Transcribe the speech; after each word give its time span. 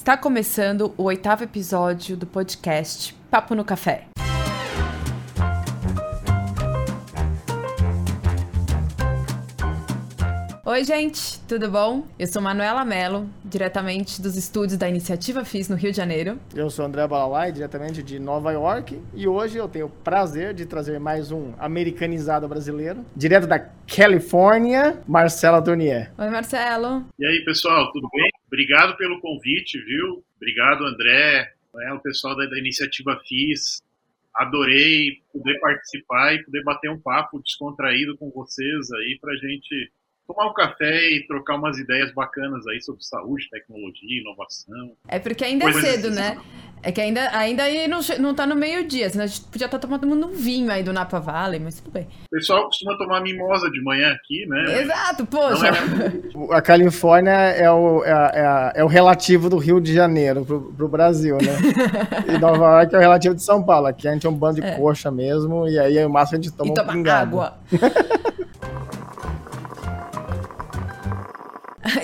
Está 0.00 0.16
começando 0.16 0.94
o 0.96 1.02
oitavo 1.02 1.44
episódio 1.44 2.16
do 2.16 2.26
podcast 2.26 3.14
Papo 3.30 3.54
no 3.54 3.62
Café. 3.62 4.06
Oi, 10.64 10.84
gente, 10.84 11.38
tudo 11.40 11.70
bom? 11.70 12.06
Eu 12.18 12.26
sou 12.26 12.40
Manuela 12.40 12.82
Mello, 12.82 13.28
diretamente 13.44 14.22
dos 14.22 14.36
estúdios 14.36 14.78
da 14.78 14.88
Iniciativa 14.88 15.44
FIS 15.44 15.68
no 15.68 15.76
Rio 15.76 15.90
de 15.90 15.98
Janeiro. 15.98 16.38
Eu 16.54 16.70
sou 16.70 16.86
André 16.86 17.06
Balalai, 17.06 17.52
diretamente 17.52 18.02
de 18.02 18.18
Nova 18.18 18.52
York, 18.52 18.98
e 19.12 19.28
hoje 19.28 19.58
eu 19.58 19.68
tenho 19.68 19.84
o 19.84 19.90
prazer 19.90 20.54
de 20.54 20.64
trazer 20.64 20.98
mais 20.98 21.30
um 21.30 21.52
americanizado 21.58 22.48
brasileiro, 22.48 23.04
direto 23.14 23.46
da 23.46 23.58
Califórnia, 23.58 25.02
Marcelo 25.06 25.62
Tournier. 25.62 26.10
Oi, 26.16 26.30
Marcelo. 26.30 27.04
E 27.18 27.26
aí, 27.26 27.44
pessoal, 27.44 27.92
tudo 27.92 28.08
bem? 28.14 28.39
Obrigado 28.50 28.96
pelo 28.96 29.20
convite, 29.20 29.78
viu? 29.78 30.24
Obrigado, 30.34 30.84
André, 30.84 31.54
né, 31.72 31.92
o 31.92 32.00
pessoal 32.00 32.36
da, 32.36 32.44
da 32.46 32.58
Iniciativa 32.58 33.16
FIS. 33.24 33.80
Adorei 34.34 35.22
poder 35.32 35.60
participar 35.60 36.34
e 36.34 36.42
poder 36.42 36.64
bater 36.64 36.90
um 36.90 37.00
papo 37.00 37.40
descontraído 37.40 38.16
com 38.18 38.28
vocês 38.30 38.90
aí 38.90 39.16
pra 39.20 39.36
gente 39.36 39.92
tomar 40.32 40.50
um 40.50 40.54
café 40.54 41.10
e 41.10 41.26
trocar 41.26 41.56
umas 41.56 41.78
ideias 41.78 42.12
bacanas 42.14 42.66
aí 42.68 42.80
sobre 42.80 43.02
saúde, 43.02 43.48
tecnologia, 43.50 44.20
inovação. 44.20 44.92
É 45.08 45.18
porque 45.18 45.44
ainda 45.44 45.68
é 45.68 45.72
cedo, 45.72 46.08
assim. 46.08 46.16
né? 46.16 46.38
É 46.82 46.90
que 46.90 47.00
ainda, 47.00 47.36
ainda 47.36 47.64
aí 47.64 47.86
não, 47.86 48.00
não 48.18 48.34
tá 48.34 48.46
no 48.46 48.56
meio-dia, 48.56 49.10
senão 49.10 49.24
a 49.24 49.26
gente 49.26 49.42
podia 49.42 49.66
estar 49.66 49.78
tá 49.78 49.86
tomando 49.86 50.26
um 50.26 50.30
vinho 50.30 50.70
aí 50.70 50.82
do 50.82 50.94
Napa 50.94 51.20
Valley, 51.20 51.60
mas 51.60 51.78
tudo 51.78 51.92
bem. 51.92 52.04
O 52.26 52.30
pessoal 52.30 52.64
costuma 52.64 52.96
tomar 52.96 53.20
mimosa 53.20 53.70
de 53.70 53.82
manhã 53.82 54.12
aqui, 54.12 54.46
né? 54.46 54.80
Exato, 54.80 55.26
poxa. 55.26 55.66
É... 55.68 56.56
A 56.56 56.62
Califórnia 56.62 57.32
é 57.32 57.70
o, 57.70 58.02
é, 58.02 58.10
é, 58.10 58.72
é, 58.80 58.84
o 58.84 58.86
relativo 58.86 59.50
do 59.50 59.58
Rio 59.58 59.78
de 59.78 59.92
Janeiro 59.92 60.44
pro, 60.44 60.72
pro 60.72 60.88
Brasil, 60.88 61.36
né? 61.36 61.54
e 62.34 62.38
Nova 62.38 62.78
York 62.78 62.94
é 62.94 62.98
o 62.98 63.00
relativo 63.00 63.34
de 63.34 63.42
São 63.42 63.62
Paulo. 63.62 63.86
Aqui 63.86 64.08
a 64.08 64.12
gente 64.12 64.26
é 64.26 64.30
um 64.30 64.34
bando 64.34 64.60
de 64.60 64.66
é. 64.66 64.74
coxa 64.76 65.10
mesmo, 65.10 65.68
e 65.68 65.78
aí 65.78 66.02
o 66.02 66.08
máximo 66.08 66.38
a 66.38 66.42
gente 66.42 66.56
toma 66.56 66.68
e 66.68 66.72
um 66.72 66.74
toma 66.74 66.92
pingado. 66.92 67.40
água. 67.40 67.58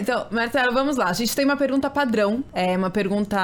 Então, 0.07 0.29
Marcelo, 0.31 0.73
vamos 0.73 0.97
lá. 0.97 1.11
A 1.11 1.13
gente 1.13 1.35
tem 1.35 1.45
uma 1.45 1.57
pergunta 1.57 1.91
padrão. 1.91 2.45
É 2.55 2.77
uma 2.77 2.93
pergunta 2.93 3.37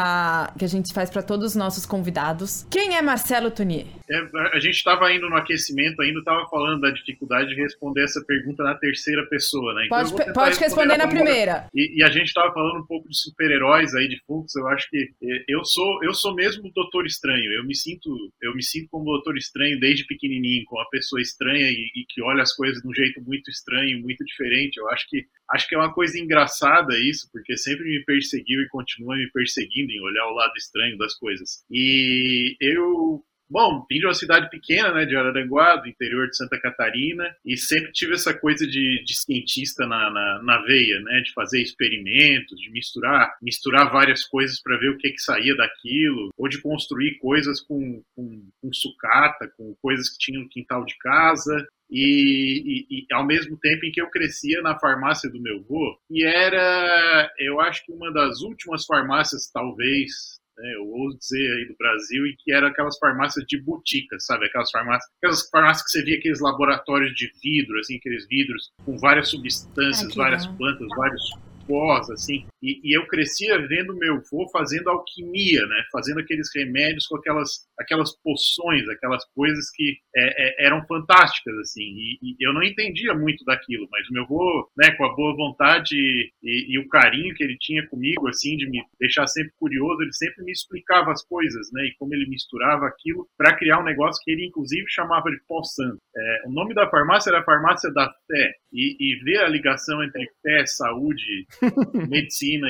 que 0.56 0.64
a 0.64 0.68
gente 0.68 0.94
faz 0.94 1.10
para 1.10 1.20
todos 1.20 1.44
os 1.48 1.56
nossos 1.56 1.84
convidados. 1.84 2.64
Quem 2.70 2.96
é 2.96 3.02
Marcelo 3.02 3.50
Tonier? 3.50 3.86
É, 4.08 4.16
a 4.52 4.60
gente 4.60 4.76
estava 4.76 5.12
indo 5.12 5.28
no 5.28 5.34
aquecimento 5.34 6.00
ainda, 6.00 6.20
estava 6.20 6.46
falando 6.48 6.82
da 6.82 6.90
dificuldade 6.90 7.48
de 7.48 7.60
responder 7.60 8.04
essa 8.04 8.22
pergunta 8.24 8.62
na 8.62 8.76
terceira 8.76 9.26
pessoa, 9.26 9.74
né? 9.74 9.86
Então 9.86 9.98
pode 9.98 10.32
pode 10.32 10.60
responder 10.60 10.96
na 10.98 11.08
primeira. 11.08 11.66
E, 11.74 11.98
e, 11.98 12.04
a 12.04 12.10
gente 12.10 12.28
estava 12.28 12.52
falando 12.52 12.78
um 12.78 12.86
pouco 12.86 13.08
de 13.08 13.18
super-heróis 13.18 13.92
aí, 13.96 14.06
de 14.06 14.20
Fux. 14.24 14.54
Eu 14.54 14.68
acho 14.68 14.88
que 14.88 14.98
é, 14.98 15.44
eu 15.48 15.64
sou, 15.64 16.04
eu 16.04 16.14
sou 16.14 16.32
mesmo 16.32 16.68
o 16.68 16.72
Doutor 16.72 17.06
Estranho. 17.06 17.52
Eu 17.54 17.64
me 17.64 17.74
sinto, 17.74 18.08
eu 18.40 18.54
me 18.54 18.62
sinto 18.62 18.88
como 18.88 19.10
Doutor 19.10 19.36
Estranho 19.36 19.80
desde 19.80 20.06
pequenininho, 20.06 20.64
com 20.66 20.76
uma 20.76 20.88
pessoa 20.90 21.20
estranha 21.20 21.68
e, 21.68 21.90
e 21.96 22.04
que 22.08 22.22
olha 22.22 22.42
as 22.42 22.54
coisas 22.54 22.80
de 22.80 22.88
um 22.88 22.94
jeito 22.94 23.20
muito 23.20 23.50
estranho, 23.50 24.00
muito 24.00 24.24
diferente. 24.24 24.76
Eu 24.76 24.88
acho 24.90 25.08
que 25.08 25.26
acho 25.50 25.68
que 25.68 25.74
é 25.74 25.78
uma 25.78 25.92
coisa 25.92 26.18
engraçada 26.18 26.51
isso, 26.98 27.28
porque 27.32 27.56
sempre 27.56 27.84
me 27.84 28.04
perseguiu 28.04 28.60
e 28.60 28.68
continua 28.68 29.16
me 29.16 29.30
perseguindo 29.30 29.92
em 29.92 30.02
olhar 30.02 30.26
o 30.26 30.34
lado 30.34 30.52
estranho 30.56 30.96
das 30.98 31.14
coisas. 31.14 31.64
E 31.70 32.56
eu 32.60 33.24
Bom, 33.52 33.84
vim 33.86 33.98
de 33.98 34.06
uma 34.06 34.14
cidade 34.14 34.48
pequena, 34.48 34.94
né, 34.94 35.04
de 35.04 35.14
Araranguá, 35.14 35.76
do 35.76 35.86
interior 35.86 36.26
de 36.26 36.38
Santa 36.38 36.58
Catarina, 36.58 37.36
e 37.44 37.54
sempre 37.54 37.92
tive 37.92 38.14
essa 38.14 38.32
coisa 38.32 38.66
de, 38.66 39.04
de 39.04 39.14
cientista 39.14 39.86
na, 39.86 40.10
na, 40.10 40.42
na, 40.42 40.62
veia, 40.62 40.98
né, 41.00 41.20
de 41.20 41.34
fazer 41.34 41.60
experimentos, 41.60 42.58
de 42.58 42.70
misturar, 42.70 43.30
misturar 43.42 43.92
várias 43.92 44.24
coisas 44.24 44.58
para 44.58 44.78
ver 44.78 44.88
o 44.88 44.96
que, 44.96 45.10
que 45.10 45.20
saía 45.20 45.54
daquilo, 45.54 46.30
ou 46.34 46.48
de 46.48 46.62
construir 46.62 47.18
coisas 47.18 47.60
com, 47.60 48.02
com, 48.16 48.48
com 48.58 48.72
sucata, 48.72 49.52
com 49.54 49.74
coisas 49.82 50.08
que 50.08 50.18
tinham 50.18 50.44
no 50.44 50.48
quintal 50.48 50.82
de 50.86 50.96
casa. 50.96 51.68
E, 51.90 52.86
e, 52.88 53.00
e, 53.00 53.06
ao 53.12 53.26
mesmo 53.26 53.58
tempo 53.58 53.84
em 53.84 53.92
que 53.92 54.00
eu 54.00 54.08
crescia 54.08 54.62
na 54.62 54.78
farmácia 54.78 55.28
do 55.30 55.38
meu 55.38 55.58
avô, 55.58 55.98
e 56.10 56.24
era, 56.24 57.30
eu 57.38 57.60
acho 57.60 57.84
que 57.84 57.92
uma 57.92 58.10
das 58.10 58.40
últimas 58.40 58.86
farmácias, 58.86 59.50
talvez, 59.52 60.40
né, 60.56 60.74
eu 60.76 60.86
ouso 60.86 61.18
dizer 61.18 61.52
aí 61.56 61.68
do 61.68 61.76
Brasil, 61.76 62.26
e 62.26 62.36
que 62.36 62.52
eram 62.52 62.68
aquelas 62.68 62.98
farmácias 62.98 63.44
de 63.46 63.60
botica, 63.60 64.18
sabe? 64.20 64.46
Aquelas 64.46 64.70
farmácias, 64.70 65.10
aquelas 65.18 65.48
farmácias 65.48 65.84
que 65.84 65.90
você 65.90 66.04
via 66.04 66.18
aqueles 66.18 66.40
laboratórios 66.40 67.14
de 67.14 67.32
vidro, 67.42 67.78
assim, 67.78 67.96
aqueles 67.96 68.26
vidros 68.28 68.70
com 68.84 68.96
várias 68.98 69.28
substâncias, 69.28 70.10
Ai, 70.10 70.16
várias 70.16 70.46
plantas, 70.46 70.88
vários 70.96 71.22
pós, 71.66 72.08
assim. 72.10 72.46
E, 72.62 72.80
e, 72.84 72.96
eu 72.96 73.06
crescia 73.06 73.58
vendo 73.66 73.96
meu 73.96 74.16
avô 74.16 74.48
fazendo 74.52 74.88
alquimia, 74.88 75.60
né? 75.66 75.84
Fazendo 75.90 76.20
aqueles 76.20 76.48
remédios 76.54 77.06
com 77.06 77.16
aquelas, 77.16 77.66
aquelas 77.78 78.16
poções, 78.22 78.88
aquelas 78.88 79.24
coisas 79.34 79.70
que 79.74 79.96
é, 80.16 80.64
é, 80.64 80.66
eram 80.66 80.84
fantásticas, 80.86 81.54
assim. 81.58 81.82
E, 81.82 82.18
e, 82.22 82.36
eu 82.40 82.52
não 82.52 82.62
entendia 82.62 83.14
muito 83.14 83.44
daquilo, 83.44 83.88
mas 83.90 84.08
meu 84.10 84.24
avô, 84.24 84.70
né, 84.76 84.92
com 84.92 85.04
a 85.04 85.14
boa 85.14 85.34
vontade 85.36 85.96
e, 86.42 86.78
o 86.78 86.88
carinho 86.88 87.34
que 87.34 87.44
ele 87.44 87.56
tinha 87.58 87.86
comigo, 87.88 88.28
assim, 88.28 88.56
de 88.56 88.68
me 88.68 88.82
deixar 89.00 89.26
sempre 89.26 89.52
curioso, 89.58 90.02
ele 90.02 90.12
sempre 90.12 90.44
me 90.44 90.52
explicava 90.52 91.10
as 91.12 91.24
coisas, 91.24 91.70
né? 91.72 91.84
E 91.86 91.94
como 91.98 92.14
ele 92.14 92.28
misturava 92.28 92.86
aquilo 92.86 93.26
para 93.36 93.56
criar 93.56 93.80
um 93.80 93.84
negócio 93.84 94.22
que 94.24 94.30
ele, 94.30 94.46
inclusive, 94.46 94.84
chamava 94.88 95.30
de 95.30 95.40
pó 95.48 95.62
santo. 95.62 95.98
É, 96.16 96.42
o 96.46 96.52
nome 96.52 96.74
da 96.74 96.88
farmácia 96.88 97.30
era 97.30 97.44
Farmácia 97.44 97.90
da 97.92 98.12
Fé. 98.26 98.54
E, 98.72 98.96
e 98.98 99.16
ver 99.24 99.38
a 99.38 99.48
ligação 99.48 100.02
entre 100.02 100.26
fé, 100.42 100.64
saúde, 100.64 101.46
medicina 102.08 102.68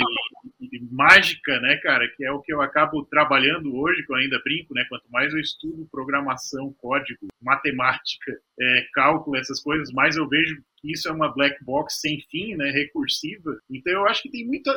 e, 0.61 0.77
e, 0.77 0.81
mágica, 0.91 1.61
né, 1.61 1.77
cara, 1.77 2.09
que 2.09 2.25
é 2.25 2.33
o 2.33 2.41
que 2.41 2.53
eu 2.53 2.61
acabo 2.61 3.05
trabalhando 3.05 3.75
hoje, 3.75 4.05
que 4.05 4.13
eu 4.13 4.17
ainda 4.17 4.41
brinco, 4.45 4.75
né, 4.75 4.85
quanto 4.89 5.05
mais 5.11 5.33
eu 5.33 5.41
estudo 5.41 5.89
programação, 5.91 6.75
código, 6.81 7.29
matemática, 7.41 8.33
é, 8.61 8.87
cálculo, 8.93 9.37
essas 9.37 9.61
coisas, 9.61 9.93
mais 9.93 10.17
eu 10.17 10.29
vejo 10.29 10.63
que 10.77 10.93
isso 10.93 11.09
é 11.09 11.13
uma 11.13 11.33
black 11.33 11.63
box 11.65 12.01
sem 12.01 12.21
fim, 12.31 12.55
né, 12.57 12.71
recursiva. 12.71 13.59
Então 13.71 13.93
eu 13.93 14.07
acho 14.07 14.23
que 14.23 14.31
tem 14.31 14.47
muita 14.47 14.73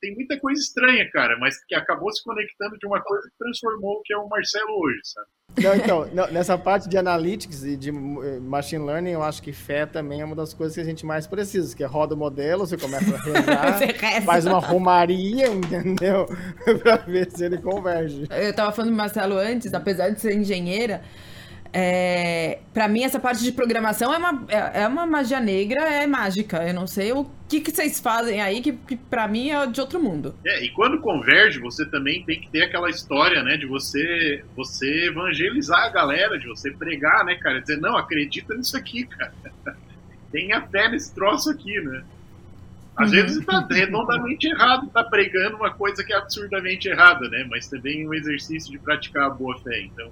tem 0.00 0.14
muita 0.14 0.38
coisa 0.38 0.60
estranha, 0.60 1.08
cara, 1.12 1.36
mas 1.38 1.62
que 1.64 1.74
acabou 1.74 2.10
se 2.12 2.22
conectando 2.24 2.78
de 2.78 2.86
uma 2.86 3.00
coisa 3.00 3.28
que 3.28 3.36
transformou 3.38 3.98
o 3.98 4.02
que 4.02 4.12
é 4.12 4.16
o 4.16 4.28
Marcelo 4.28 4.72
hoje, 4.82 5.00
sabe? 5.04 5.26
Não, 5.58 5.74
então, 5.74 6.08
não, 6.14 6.32
nessa 6.32 6.56
parte 6.56 6.88
de 6.88 6.96
analytics 6.96 7.64
e 7.64 7.76
de 7.76 7.90
eh, 7.90 8.40
machine 8.40 8.84
learning, 8.84 9.10
eu 9.10 9.22
acho 9.22 9.42
que 9.42 9.52
fé 9.52 9.84
também 9.84 10.20
é 10.20 10.24
uma 10.24 10.36
das 10.36 10.54
coisas 10.54 10.74
que 10.74 10.80
a 10.80 10.84
gente 10.84 11.04
mais 11.04 11.26
precisa, 11.26 11.76
que 11.76 11.82
é 11.82 11.86
roda 11.86 12.14
o 12.14 12.16
modelo, 12.18 12.66
você 12.66 12.76
começa 12.76 13.14
a 13.14 13.18
rezar, 13.78 14.22
faz 14.24 14.46
uma 14.46 14.60
romaria, 14.60 15.48
entendeu? 15.48 16.26
pra 16.82 16.96
ver 16.96 17.30
se 17.30 17.44
ele 17.44 17.58
converge. 17.58 18.26
Eu 18.30 18.54
tava 18.54 18.72
falando 18.72 18.92
do 18.92 18.96
Marcelo 18.96 19.36
antes, 19.36 19.74
apesar 19.74 20.10
de 20.10 20.20
ser 20.20 20.34
engenheira, 20.34 21.02
é, 21.72 22.58
para 22.74 22.88
mim, 22.88 23.04
essa 23.04 23.20
parte 23.20 23.42
de 23.42 23.52
programação 23.52 24.12
é 24.12 24.18
uma, 24.18 24.44
é, 24.48 24.82
é, 24.82 24.88
uma 24.88 25.06
magia 25.06 25.40
negra, 25.40 25.82
é 25.82 26.06
mágica. 26.06 26.66
Eu 26.66 26.74
não 26.74 26.86
sei 26.86 27.12
o 27.12 27.26
que, 27.48 27.60
que 27.60 27.70
vocês 27.70 28.00
fazem 28.00 28.40
aí 28.40 28.60
que, 28.60 28.72
que 28.72 28.96
para 28.96 29.28
mim 29.28 29.50
é 29.50 29.66
de 29.66 29.80
outro 29.80 30.02
mundo. 30.02 30.34
É, 30.44 30.64
e 30.64 30.70
quando 30.70 31.00
converge, 31.00 31.60
você 31.60 31.86
também 31.86 32.24
tem 32.24 32.40
que 32.40 32.48
ter 32.50 32.64
aquela 32.64 32.90
história, 32.90 33.42
né, 33.42 33.56
de 33.56 33.66
você 33.66 34.44
você 34.56 35.06
evangelizar 35.06 35.84
a 35.84 35.88
galera, 35.90 36.38
de 36.38 36.46
você 36.46 36.70
pregar, 36.72 37.24
né, 37.24 37.36
cara, 37.36 37.60
dizer, 37.60 37.78
não, 37.78 37.96
acredita 37.96 38.54
nisso 38.54 38.76
aqui, 38.76 39.04
cara. 39.06 39.32
Tenha 40.32 40.62
fé 40.62 40.88
nesse 40.88 41.14
troço 41.14 41.50
aqui, 41.50 41.80
né? 41.80 42.04
Às 42.96 43.10
uhum. 43.10 43.16
vezes 43.16 43.36
está 43.38 43.66
redondamente 43.70 44.48
errado, 44.48 44.86
está 44.86 45.02
pregando 45.04 45.56
uma 45.56 45.72
coisa 45.72 46.04
que 46.04 46.12
é 46.12 46.16
absurdamente 46.16 46.88
errada, 46.88 47.28
né? 47.28 47.46
Mas 47.48 47.68
também 47.68 48.02
é 48.02 48.06
um 48.06 48.14
exercício 48.14 48.70
de 48.70 48.78
praticar 48.78 49.26
a 49.26 49.30
boa 49.30 49.58
fé. 49.60 49.82
Então, 49.82 50.10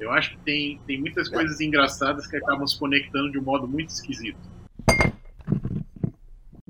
eu 0.00 0.10
acho 0.12 0.30
que 0.30 0.38
tem, 0.38 0.80
tem 0.86 1.00
muitas 1.00 1.28
coisas 1.28 1.60
engraçadas 1.60 2.26
que 2.26 2.36
acabam 2.36 2.66
se 2.66 2.78
conectando 2.78 3.32
de 3.32 3.38
um 3.38 3.42
modo 3.42 3.66
muito 3.66 3.90
esquisito 3.90 4.38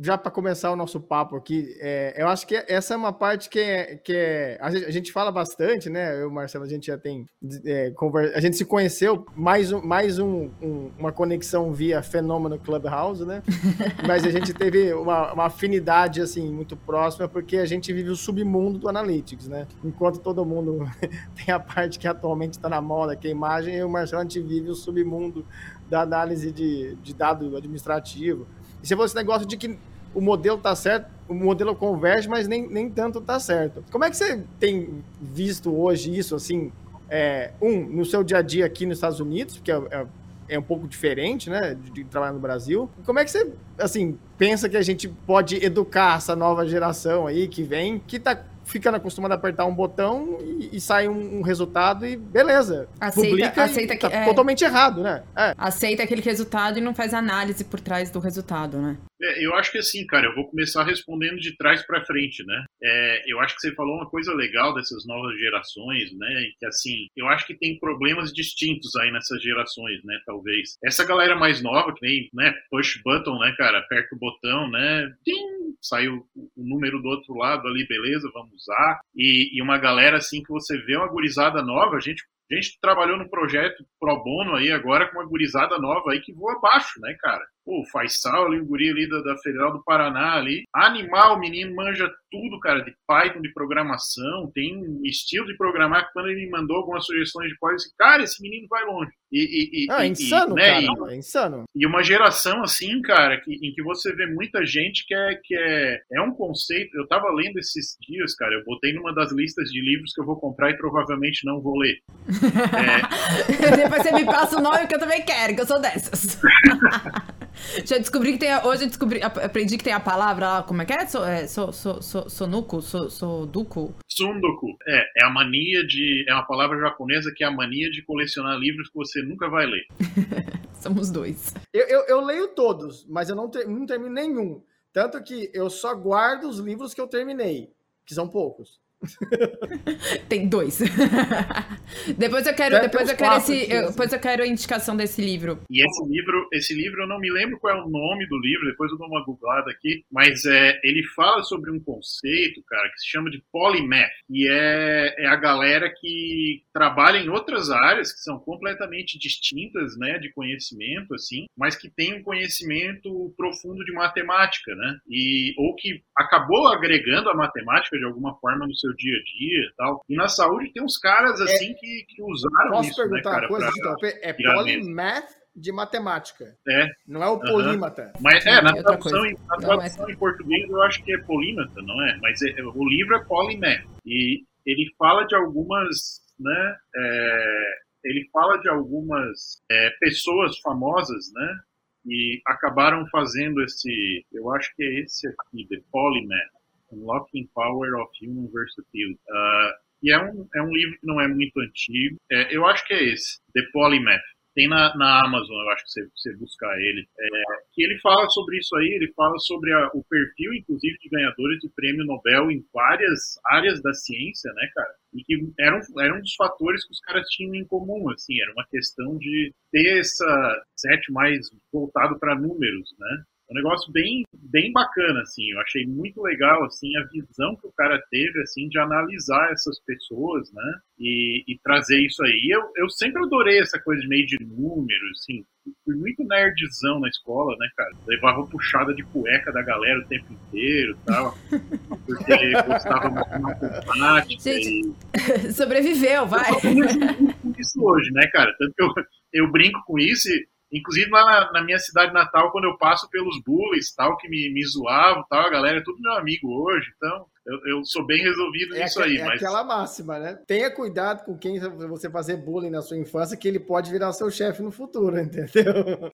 já 0.01 0.17
para 0.17 0.31
começar 0.31 0.71
o 0.71 0.77
nosso 0.77 1.01
papo 1.01 1.35
aqui, 1.35 1.77
é, 1.81 2.15
eu 2.17 2.29
acho 2.29 2.47
que 2.47 2.55
essa 2.69 2.95
é 2.95 2.97
uma 2.97 3.13
parte 3.13 3.49
que 3.49 3.59
é, 3.59 3.97
que 3.97 4.13
é 4.15 4.57
a, 4.61 4.71
gente, 4.71 4.85
a 4.85 4.91
gente 4.93 5.13
fala 5.13 5.33
bastante, 5.33 5.91
né? 5.91 6.23
Eu, 6.23 6.31
Marcelo, 6.31 6.65
a 6.65 6.69
gente 6.69 6.87
já 6.87 6.97
tem 6.97 7.29
é, 7.65 7.91
conversa, 7.91 8.39
a 8.39 8.41
gente 8.41 8.57
se 8.57 8.65
conheceu 8.65 9.27
mais 9.35 9.73
um, 9.73 9.83
mais 9.83 10.21
um, 10.21 10.51
um, 10.63 10.91
uma 10.97 11.11
conexão 11.11 11.73
via 11.73 12.01
fenômeno 12.01 12.59
Clubhouse, 12.61 13.25
né? 13.25 13.43
Mas 14.07 14.25
a 14.25 14.31
gente 14.31 14.55
teve 14.55 14.93
uma, 14.95 15.33
uma, 15.33 15.47
afinidade 15.47 16.21
assim 16.21 16.49
muito 16.49 16.77
próxima 16.77 17.29
porque 17.29 17.57
a 17.57 17.67
gente 17.67 17.93
vive 17.93 18.11
o 18.11 18.17
submundo 18.17 18.79
do 18.79 18.89
analytics, 18.89 19.49
né? 19.49 19.67
Enquanto 19.83 20.21
todo 20.21 20.45
mundo 20.45 20.89
tem 21.35 21.53
a 21.53 21.59
parte 21.59 21.99
que 21.99 22.07
atualmente 22.07 22.53
está 22.53 22.69
na 22.69 22.81
moda, 22.81 23.17
que 23.17 23.27
é 23.27 23.31
a 23.31 23.35
imagem, 23.35 23.75
eu 23.75 23.81
e 23.81 23.85
o 23.85 23.91
Marcelo 23.91 24.21
a 24.21 24.25
gente 24.25 24.41
vive 24.41 24.71
o 24.71 24.75
submundo 24.77 25.45
da 25.91 26.03
análise 26.03 26.53
de, 26.53 26.95
de 26.97 27.15
dado 27.15 27.57
administrativo 27.57 28.47
e 28.83 28.87
se 28.87 28.95
fosse 28.95 29.15
negócio 29.15 29.47
de 29.47 29.57
que 29.57 29.79
o 30.15 30.21
modelo 30.21 30.59
tá 30.59 30.75
certo, 30.75 31.11
o 31.29 31.35
modelo 31.35 31.75
converge, 31.75 32.29
mas 32.29 32.49
nem, 32.49 32.67
nem 32.67 32.89
tanto 32.89 33.21
tá 33.21 33.39
certo. 33.39 33.85
Como 33.91 34.05
é 34.05 34.11
que 34.11 34.17
você 34.17 34.43
tem 34.59 35.05
visto 35.21 35.75
hoje 35.75 36.17
isso, 36.17 36.35
assim, 36.35 36.73
é, 37.09 37.53
um, 37.61 37.81
no 37.81 38.05
seu 38.05 38.23
dia 38.23 38.39
a 38.39 38.43
dia 38.43 38.67
aqui 38.67 38.87
nos 38.87 38.99
Estados 38.99 39.21
Unidos, 39.21 39.57
porque 39.57 39.71
é, 39.71 39.77
é, 39.91 40.07
é 40.49 40.59
um 40.59 40.63
pouco 40.63 40.89
diferente, 40.89 41.51
né, 41.51 41.75
de, 41.75 41.91
de, 41.91 42.05
trabalhar 42.05 42.33
no 42.33 42.41
Brasil. 42.41 42.89
Como 43.05 43.19
é 43.19 43.25
que 43.25 43.31
você, 43.31 43.53
assim, 43.79 44.19
pensa 44.37 44.69
que 44.69 44.77
a 44.77 44.83
gente 44.83 45.09
pode 45.09 45.63
educar 45.65 46.17
essa 46.17 46.35
nova 46.35 46.67
geração 46.67 47.27
aí 47.27 47.49
que 47.49 47.63
vem, 47.63 47.99
que 48.07 48.19
tá 48.19 48.43
ficando 48.69 48.97
acostumado 48.97 49.33
a 49.33 49.35
apertar 49.35 49.65
um 49.65 49.75
botão 49.75 50.39
e, 50.43 50.77
e 50.77 50.81
sai 50.81 51.09
um, 51.09 51.39
um, 51.39 51.43
resultado 51.43 52.07
e 52.07 52.17
beleza. 52.17 52.89
Aceita, 53.01 53.31
publica 53.31 53.65
aceita 53.65 53.97
que, 53.97 54.01
tá 54.01 54.13
é, 54.13 54.25
totalmente 54.25 54.63
errado, 54.63 55.03
né? 55.03 55.25
É. 55.37 55.55
Aceita 55.57 56.03
aquele 56.03 56.21
resultado 56.21 56.79
e 56.79 56.83
não 56.83 56.95
faz 56.95 57.15
análise 57.15 57.65
por 57.65 57.81
trás 57.81 58.11
do 58.11 58.21
resultado, 58.21 58.81
né? 58.81 58.99
É, 59.21 59.45
eu 59.45 59.55
acho 59.55 59.73
que 59.73 59.79
assim, 59.79 60.07
cara, 60.07 60.27
eu 60.27 60.35
vou 60.35 60.49
começar 60.49 60.85
respondendo 60.85 61.39
de 61.39 61.57
trás 61.57 61.85
para 61.85 62.05
frente, 62.05 62.45
né? 62.45 62.65
É, 62.83 63.33
eu 63.33 63.41
acho 63.41 63.55
que 63.55 63.61
você 63.61 63.75
falou 63.75 63.97
uma 63.97 64.09
coisa 64.09 64.33
legal 64.33 64.75
dessas 64.75 65.05
novas 65.07 65.37
gerações, 65.39 66.13
né? 66.13 66.51
Que 66.59 66.67
assim, 66.67 67.09
eu 67.17 67.27
acho 67.29 67.47
que 67.47 67.55
tem 67.55 67.79
problemas 67.79 68.33
distintos 68.33 68.95
aí 68.97 69.11
nessas 69.11 69.43
gerações, 69.43 70.05
né? 70.05 70.19
Talvez. 70.25 70.77
Essa 70.85 71.05
galera 71.05 71.35
mais 71.35 71.61
nova, 71.63 71.93
que 71.95 72.07
nem, 72.07 72.29
né? 72.33 72.55
Push 72.71 73.01
button, 73.03 73.39
né, 73.39 73.53
cara? 73.57 73.79
Aperta 73.79 74.15
o 74.15 74.19
botão, 74.19 74.71
né? 74.71 75.13
Tim, 75.25 75.75
saiu 75.81 76.27
o 76.37 76.63
número 76.63 77.01
do 77.01 77.09
outro 77.09 77.35
lado 77.35 77.67
ali, 77.67 77.87
beleza, 77.87 78.31
vamos 78.33 78.58
usar. 78.59 79.01
E, 79.15 79.57
e 79.57 79.63
uma 79.63 79.79
galera 79.79 80.19
assim 80.19 80.43
que 80.43 80.53
você 80.53 80.77
vê 80.85 80.97
uma 80.97 81.09
gurizada 81.09 81.63
nova, 81.63 81.97
a 81.97 82.01
gente 82.01 82.23
a 82.51 82.55
gente 82.55 82.79
trabalhou 82.81 83.19
no 83.19 83.29
projeto 83.29 83.85
pro 84.01 84.25
bono 84.25 84.55
aí 84.55 84.73
agora 84.73 85.07
com 85.09 85.19
uma 85.19 85.29
gurizada 85.29 85.79
nova 85.79 86.13
aí 86.13 86.21
que 86.21 86.33
voa 86.33 86.55
abaixo, 86.57 86.99
né, 87.01 87.15
cara? 87.21 87.45
Pô, 87.69 87.83
o 87.83 87.85
Faisal 87.85 88.47
ali, 88.47 88.61
o 88.61 88.65
guri 88.65 88.89
ali 88.89 89.07
da, 89.07 89.21
da 89.21 89.37
Federal 89.43 89.71
do 89.71 89.85
Paraná 89.85 90.37
ali. 90.37 90.63
Animal, 90.75 91.37
o 91.37 91.39
menino 91.39 91.77
manja 91.77 92.11
tudo, 92.31 92.59
cara, 92.61 92.81
de 92.81 92.95
Python, 93.07 93.43
de 93.43 93.53
programação, 93.53 94.51
tem 94.55 94.75
um 94.75 95.03
estilo 95.05 95.47
de 95.47 95.55
programar 95.55 96.07
que 96.07 96.15
quando 96.15 96.31
ele 96.31 96.47
me 96.47 96.51
mandou 96.51 96.79
algumas 96.79 97.05
sugestões 97.05 97.51
de 97.51 97.59
código, 97.59 97.75
eu 97.75 97.77
disse, 97.77 97.97
cara, 97.99 98.23
esse 98.23 98.43
menino 98.43 98.67
vai 98.71 98.87
longe. 98.87 99.11
E, 99.31 99.41
e, 99.41 99.85
e, 99.85 99.87
ah, 99.91 100.03
é 100.03 100.09
insano, 100.09 100.55
né? 100.55 100.87
cara, 100.87 101.13
é 101.13 101.17
insano. 101.17 101.65
E 101.77 101.87
uma 101.87 102.03
geração 102.03 102.63
assim, 102.63 103.03
cara, 103.03 103.39
que, 103.39 103.53
em 103.53 103.75
que 103.75 103.83
você 103.83 104.15
vê 104.15 104.27
muita 104.27 104.65
gente 104.65 105.05
que 105.07 105.15
é, 105.15 105.39
que 105.45 105.55
é, 105.55 106.01
é 106.15 106.23
um 106.23 106.33
conceito. 106.33 106.97
Eu 106.97 107.07
tava 107.07 107.31
lendo 107.35 107.59
esses 107.59 107.99
dias, 108.01 108.35
cara, 108.35 108.55
eu 108.55 108.65
botei 108.65 108.95
numa 108.95 109.15
das 109.15 109.31
listas 109.31 109.69
de 109.69 109.83
livros 109.83 110.15
que 110.15 110.23
eu 110.23 110.25
vou 110.25 110.41
comprar 110.41 110.71
e 110.71 110.79
provavelmente 110.79 111.45
não 111.45 111.61
vou 111.61 111.77
ler. 111.77 111.99
é... 113.69 113.77
Depois 113.77 114.03
você 114.03 114.13
me 114.13 114.25
passa 114.25 114.59
o 114.59 114.63
nome 114.63 114.87
que 114.87 114.95
eu 114.95 114.99
também 114.99 115.23
quero, 115.23 115.55
que 115.55 115.61
eu 115.61 115.67
sou 115.67 115.79
dessas. 115.79 116.41
Já 117.85 117.99
descobri 117.99 118.33
que 118.33 118.39
tem. 118.39 118.55
Hoje 118.65 118.85
eu 118.85 118.89
descobri, 118.89 119.23
aprendi 119.23 119.77
que 119.77 119.85
tem 119.85 119.93
a 119.93 120.01
palavra 120.01 120.49
lá, 120.49 120.63
como 120.63 120.83
é 120.83 120.85
que 120.85 120.93
é? 120.93 121.07
So, 121.07 121.25
é 121.25 121.47
so, 121.47 121.73
so, 121.73 122.03
so, 122.03 122.29
sonuco? 122.29 122.81
So, 122.81 123.11
soduco? 123.11 123.95
Sundoku. 124.09 124.77
É, 124.87 125.23
é 125.23 125.25
a 125.25 125.31
mania 125.31 125.87
de. 125.87 126.25
É 126.29 126.35
uma 126.35 126.47
palavra 126.47 126.79
japonesa 126.79 127.33
que 127.35 127.45
é 127.45 127.47
a 127.47 127.51
mania 127.51 127.91
de 127.91 128.03
colecionar 128.03 128.59
livros 128.59 128.89
que 128.89 128.95
você 128.95 129.23
nunca 129.23 129.49
vai 129.49 129.67
ler. 129.67 129.87
Somos 130.81 131.11
dois. 131.11 131.55
Eu, 131.73 131.87
eu, 131.87 132.01
eu, 132.07 132.21
leio 132.25 132.49
todos, 132.49 133.07
mas 133.09 133.29
eu 133.29 133.37
não, 133.37 133.51
ter, 133.51 133.67
não 133.67 133.85
termino 133.85 134.15
nenhum. 134.15 134.63
Tanto 134.93 135.23
que 135.23 135.51
eu 135.53 135.69
só 135.69 135.95
guardo 135.95 136.49
os 136.49 136.59
livros 136.59 136.95
que 136.95 137.01
eu 137.01 137.07
terminei, 137.07 137.73
que 138.07 138.15
são 138.15 138.29
poucos. 138.29 138.81
Tem 140.29 140.49
dois. 140.49 140.81
depois 142.17 142.47
eu 142.47 142.55
quero, 142.55 142.81
depois 142.81 143.09
eu 143.09 143.17
quero 143.17 143.37
esse, 143.37 143.73
eu, 143.73 143.91
depois 143.91 144.13
eu 144.13 144.21
quero 144.21 144.43
a 144.43 144.47
indicação 144.47 144.97
desse 144.97 145.21
livro. 145.21 145.61
E 145.71 145.85
esse 145.85 146.09
livro, 146.09 146.49
esse 146.53 146.75
livro 146.75 147.03
eu 147.03 147.09
não 147.09 147.19
me 147.19 147.31
lembro 147.31 147.59
qual 147.59 147.77
é 147.77 147.81
o 147.81 147.89
nome 147.89 148.27
do 148.29 148.39
livro, 148.39 148.67
depois 148.67 148.91
eu 148.91 148.99
dou 148.99 149.09
uma 149.09 149.25
googlada 149.25 149.71
aqui, 149.71 150.05
mas 150.11 150.45
é, 150.45 150.79
ele 150.83 151.03
fala 151.15 151.43
sobre 151.43 151.71
um 151.71 151.81
conceito, 151.81 152.63
cara, 152.67 152.89
que 152.91 153.01
se 153.01 153.09
chama 153.09 153.31
de 153.31 153.43
polymath, 153.53 154.11
e 154.29 154.49
é, 154.51 155.15
é 155.19 155.27
a 155.27 155.37
galera 155.37 155.93
que 156.01 156.63
trabalha 156.73 157.19
em 157.19 157.29
outras 157.29 157.71
áreas 157.71 158.13
que 158.13 158.21
são 158.21 158.39
completamente 158.39 159.19
distintas, 159.19 159.97
né, 159.97 160.19
de 160.19 160.33
conhecimento 160.33 161.15
assim, 161.15 161.47
mas 161.57 161.77
que 161.77 161.91
tem 161.91 162.15
um 162.15 162.23
conhecimento 162.23 163.33
profundo 163.37 163.85
de 163.85 163.93
matemática, 163.93 164.75
né? 164.75 164.99
E 165.09 165.55
ou 165.59 165.75
que 165.75 166.03
acabou 166.17 166.69
agregando 166.69 167.29
a 167.29 167.35
matemática 167.35 167.97
de 167.97 168.05
alguma 168.05 168.35
forma 168.39 168.67
no 168.67 168.75
seu 168.75 168.88
seu 168.89 168.95
dia 168.95 169.17
a 169.17 169.23
dia 169.23 169.63
e 169.65 169.73
tal. 169.77 170.05
E 170.09 170.17
na 170.17 170.29
saúde 170.29 170.73
tem 170.73 170.83
uns 170.83 170.99
caras 170.99 171.41
é. 171.41 171.45
assim 171.45 171.71
é, 171.73 171.75
que, 171.75 172.05
que 172.09 172.23
usaram 172.23 172.71
posso 172.71 172.91
isso, 172.91 173.01
né, 173.01 173.09
perguntar 173.09 173.31
né, 173.31 173.37
cara, 173.37 173.49
uma 173.49 173.59
coisa, 173.59 173.97
pra, 173.99 174.09
É 174.23 174.33
polymath 174.33 175.39
de 175.55 175.73
matemática. 175.73 176.57
É. 176.69 176.87
Não 177.07 177.23
é 177.23 177.29
o 177.29 177.41
polímata. 177.41 178.13
Uhum. 178.15 178.23
Mas 178.23 178.47
é, 178.47 178.63
na 178.63 178.73
tradução, 178.73 179.27
em, 179.27 179.37
na 179.47 179.57
tradução 179.57 180.03
não, 180.03 180.09
é... 180.09 180.13
em 180.13 180.17
português 180.17 180.71
eu 180.71 180.83
acho 180.83 181.03
que 181.05 181.13
é 181.13 181.19
polímata, 181.19 181.83
não 181.83 182.03
é? 182.07 182.19
Mas 182.21 182.41
é, 182.43 182.63
o 182.63 182.89
livro 182.89 183.17
é 183.17 183.25
polymath. 183.25 183.85
E 184.07 184.45
ele 184.65 184.91
fala 184.97 185.25
de 185.25 185.35
algumas, 185.35 186.21
né? 186.39 186.77
É, 186.97 187.75
ele 188.05 188.29
fala 188.33 188.59
de 188.59 188.69
algumas 188.69 189.61
é, 189.71 189.91
pessoas 189.99 190.59
famosas, 190.61 191.33
né? 191.35 191.59
E 192.07 192.41
acabaram 192.47 193.07
fazendo 193.09 193.63
esse, 193.63 194.25
eu 194.33 194.51
acho 194.55 194.75
que 194.77 194.83
é 194.83 195.01
esse 195.01 195.27
aqui, 195.27 195.67
The 195.69 195.77
Polymath. 195.91 196.58
Unlocking 196.93 197.49
Power 197.55 197.95
of 198.01 198.11
Human 198.21 198.49
Versatility. 198.53 199.21
Uh, 199.29 199.89
e 200.03 200.13
é 200.13 200.19
um, 200.19 200.49
é 200.55 200.63
um 200.63 200.71
livro 200.71 200.99
que 200.99 201.07
não 201.07 201.21
é 201.21 201.27
muito 201.27 201.59
antigo. 201.61 202.17
É, 202.31 202.55
eu 202.55 202.65
acho 202.67 202.87
que 202.87 202.95
é 202.95 203.03
esse, 203.03 203.41
The 203.53 203.63
Polymath. 203.73 204.23
Tem 204.55 204.67
na, 204.67 204.97
na 204.97 205.25
Amazon, 205.25 205.57
eu 205.57 205.71
acho 205.71 205.85
que 205.85 205.91
você, 205.91 206.09
você 206.17 206.37
buscar 206.37 206.75
ele. 206.81 207.07
É, 207.17 207.29
que 207.73 207.83
ele 207.83 207.99
fala 208.01 208.29
sobre 208.31 208.59
isso 208.59 208.75
aí, 208.77 208.87
ele 208.87 209.13
fala 209.13 209.39
sobre 209.39 209.73
a, 209.73 209.89
o 209.95 210.03
perfil, 210.03 210.53
inclusive, 210.53 210.99
de 210.99 211.09
ganhadores 211.09 211.61
de 211.61 211.69
prêmio 211.77 212.05
Nobel 212.05 212.51
em 212.51 212.65
várias 212.73 213.39
áreas 213.47 213.81
da 213.83 213.93
ciência, 213.95 214.53
né, 214.55 214.69
cara? 214.75 214.95
E 215.15 215.23
que 215.23 215.53
eram, 215.61 215.79
eram 216.01 216.17
um 216.19 216.21
dos 216.21 216.35
fatores 216.35 216.85
que 216.85 216.93
os 216.93 217.01
caras 217.01 217.29
tinham 217.29 217.55
em 217.55 217.65
comum, 217.67 218.11
assim, 218.11 218.41
era 218.41 218.53
uma 218.53 218.67
questão 218.67 219.17
de 219.17 219.53
ter 219.71 220.01
essa 220.01 220.63
set 220.77 221.13
mais 221.13 221.49
voltado 221.73 222.19
para 222.19 222.35
números, 222.35 222.97
né? 222.99 223.25
Um 223.51 223.55
negócio 223.55 223.91
bem, 223.91 224.25
bem 224.35 224.71
bacana, 224.73 225.23
assim. 225.23 225.51
Eu 225.51 225.61
achei 225.61 225.87
muito 225.87 226.21
legal, 226.23 226.65
assim, 226.65 226.95
a 226.97 227.05
visão 227.05 227.57
que 227.57 227.67
o 227.67 227.73
cara 227.73 228.01
teve, 228.11 228.41
assim, 228.43 228.69
de 228.69 228.79
analisar 228.79 229.51
essas 229.53 229.81
pessoas, 229.85 230.53
né? 230.53 230.75
E, 230.99 231.45
e 231.49 231.59
trazer 231.63 231.99
isso 232.05 232.23
aí. 232.23 232.49
Eu, 232.51 232.61
eu 232.77 232.91
sempre 232.91 233.23
adorei 233.23 233.61
essa 233.61 233.79
coisa 233.81 234.03
de 234.03 234.09
meio 234.09 234.27
de 234.27 234.37
números, 234.45 235.11
assim. 235.21 235.45
Fui 235.85 235.95
muito 235.97 236.25
nerdzão 236.25 237.01
na 237.01 237.09
escola, 237.09 237.55
né, 237.59 237.69
cara? 237.77 237.91
Levava 238.07 238.47
puxada 238.47 238.95
de 238.95 239.03
cueca 239.05 239.53
da 239.53 239.63
galera 239.63 240.01
o 240.01 240.07
tempo 240.07 240.33
inteiro 240.33 240.97
e 240.97 241.05
tal. 241.07 241.39
Porque 242.07 242.53
gostava 242.67 243.11
muito 243.11 243.31
de 243.31 243.39
matemática. 243.39 244.43
Gente, 244.43 244.95
e... 245.15 245.53
sobreviveu, 245.53 246.27
vai. 246.27 246.51
Eu 246.53 247.55
isso 247.59 247.83
hoje, 247.83 248.11
né, 248.13 248.27
cara? 248.29 248.55
Tanto 248.59 248.75
que 248.75 248.83
eu, 248.83 248.89
eu 249.33 249.51
brinco 249.51 249.83
com 249.87 249.99
isso 249.99 250.29
e 250.29 250.47
Inclusive 250.73 251.11
lá 251.11 251.25
na, 251.25 251.53
na, 251.53 251.65
minha 251.65 251.79
cidade 251.79 252.13
natal, 252.13 252.53
quando 252.53 252.65
eu 252.65 252.77
passo 252.77 253.09
pelos 253.09 253.41
bullies, 253.43 253.95
tal, 253.95 254.17
que 254.19 254.29
me, 254.29 254.53
me 254.53 254.65
zoavam, 254.67 255.25
tal, 255.29 255.47
a 255.47 255.51
galera 255.51 255.79
é 255.79 255.83
tudo 255.83 256.01
meu 256.01 256.13
amigo 256.13 256.49
hoje, 256.49 256.87
então 256.97 257.27
eu, 257.47 257.77
eu 257.77 257.85
sou 257.85 258.05
bem 258.05 258.23
resolvido 258.23 258.77
é 258.77 258.85
nisso 258.85 259.03
aí. 259.03 259.17
É 259.17 259.25
mas... 259.25 259.37
aquela 259.37 259.65
máxima, 259.65 260.19
né? 260.19 260.39
Tenha 260.47 260.71
cuidado 260.71 261.25
com 261.25 261.39
quem 261.39 261.59
você 261.59 262.11
fazer 262.11 262.37
bullying 262.37 262.71
na 262.71 262.83
sua 262.83 262.99
infância, 262.99 263.37
que 263.37 263.49
ele 263.49 263.59
pode 263.59 263.91
virar 263.91 264.13
seu 264.13 264.31
chefe 264.31 264.63
no 264.63 264.71
futuro, 264.71 265.17
entendeu? 265.19 266.13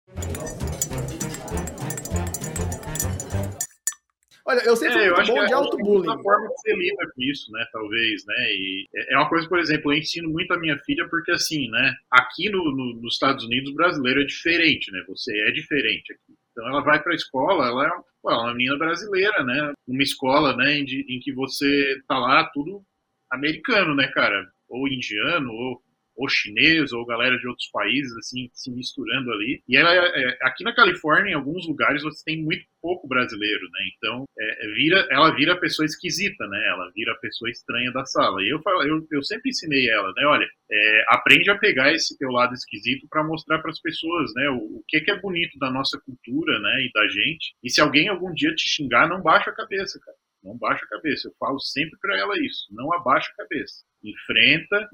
Olha, 4.46 4.60
eu 4.66 4.76
sempre 4.76 4.98
é, 4.98 5.14
fui 5.14 5.26
bom 5.26 5.46
de 5.46 5.52
auto-bullying. 5.54 6.06
É 6.06 6.10
uma 6.12 6.22
forma 6.22 6.48
que 6.48 6.60
você 6.60 6.76
lida 6.76 7.10
com 7.14 7.22
isso, 7.22 7.50
né, 7.50 7.66
talvez, 7.72 8.26
né, 8.26 8.34
e 8.50 8.86
é 9.08 9.16
uma 9.16 9.28
coisa, 9.28 9.48
por 9.48 9.58
exemplo, 9.58 9.92
eu 9.92 9.98
ensino 9.98 10.28
muito 10.28 10.52
a 10.52 10.58
minha 10.58 10.78
filha 10.80 11.08
porque, 11.08 11.32
assim, 11.32 11.70
né, 11.70 11.94
aqui 12.10 12.50
no, 12.50 12.62
no, 12.62 13.00
nos 13.00 13.14
Estados 13.14 13.44
Unidos, 13.44 13.70
o 13.70 13.74
brasileiro 13.74 14.20
é 14.20 14.24
diferente, 14.24 14.92
né, 14.92 15.02
você 15.08 15.32
é 15.48 15.50
diferente 15.50 16.12
aqui. 16.12 16.34
Então 16.52 16.68
ela 16.68 16.82
vai 16.82 17.02
para 17.02 17.12
a 17.12 17.16
escola, 17.16 17.66
ela 17.66 17.86
é, 17.86 17.90
ela 18.26 18.34
é 18.34 18.44
uma 18.44 18.54
menina 18.54 18.76
brasileira, 18.76 19.42
né, 19.44 19.72
uma 19.88 20.02
escola, 20.02 20.54
né, 20.56 20.78
em, 20.78 20.84
em 20.84 21.20
que 21.20 21.32
você 21.32 22.02
tá 22.06 22.18
lá 22.18 22.44
tudo 22.52 22.82
americano, 23.30 23.94
né, 23.94 24.08
cara, 24.08 24.46
ou 24.68 24.86
indiano, 24.88 25.50
ou 25.50 25.82
ou 26.16 26.28
chinês, 26.28 26.92
ou 26.92 27.06
galera 27.06 27.36
de 27.38 27.46
outros 27.48 27.68
países, 27.70 28.16
assim, 28.16 28.48
se 28.52 28.70
misturando 28.70 29.32
ali. 29.32 29.62
E 29.68 29.76
ela, 29.76 29.92
é, 29.94 30.38
aqui 30.42 30.64
na 30.64 30.74
Califórnia, 30.74 31.32
em 31.32 31.34
alguns 31.34 31.66
lugares, 31.66 32.02
você 32.02 32.22
tem 32.24 32.42
muito 32.42 32.64
pouco 32.80 33.08
brasileiro, 33.08 33.62
né? 33.70 33.80
Então, 33.96 34.24
é, 34.38 34.66
é 34.66 34.68
vira, 34.74 35.06
ela 35.10 35.34
vira 35.34 35.58
pessoa 35.58 35.86
esquisita, 35.86 36.46
né? 36.46 36.68
Ela 36.68 36.90
vira 36.94 37.18
pessoa 37.20 37.50
estranha 37.50 37.90
da 37.92 38.04
sala. 38.04 38.42
E 38.42 38.48
eu, 38.48 38.60
eu, 38.86 39.06
eu 39.10 39.22
sempre 39.22 39.50
ensinei 39.50 39.88
ela, 39.88 40.12
né? 40.14 40.26
Olha, 40.26 40.46
é, 40.70 41.04
aprende 41.08 41.50
a 41.50 41.58
pegar 41.58 41.92
esse 41.92 42.16
teu 42.18 42.30
lado 42.30 42.52
esquisito 42.54 43.06
para 43.08 43.24
mostrar 43.24 43.58
para 43.60 43.70
as 43.70 43.80
pessoas, 43.80 44.32
né? 44.34 44.50
O, 44.50 44.78
o 44.78 44.84
que, 44.86 45.00
que 45.00 45.10
é 45.10 45.20
bonito 45.20 45.58
da 45.58 45.70
nossa 45.70 45.98
cultura, 46.04 46.58
né? 46.60 46.82
E 46.82 46.90
da 46.92 47.08
gente. 47.08 47.54
E 47.62 47.70
se 47.70 47.80
alguém 47.80 48.08
algum 48.08 48.32
dia 48.34 48.54
te 48.54 48.68
xingar, 48.68 49.08
não 49.08 49.22
baixa 49.22 49.50
a 49.50 49.54
cabeça, 49.54 49.98
cara. 50.00 50.16
Não 50.42 50.58
baixa 50.58 50.84
a 50.84 50.88
cabeça. 50.88 51.28
Eu 51.28 51.34
falo 51.40 51.58
sempre 51.58 51.98
para 51.98 52.18
ela 52.18 52.34
isso. 52.38 52.66
Não 52.70 52.92
abaixa 52.92 53.30
a 53.32 53.42
cabeça. 53.42 53.82
Enfrenta 54.02 54.86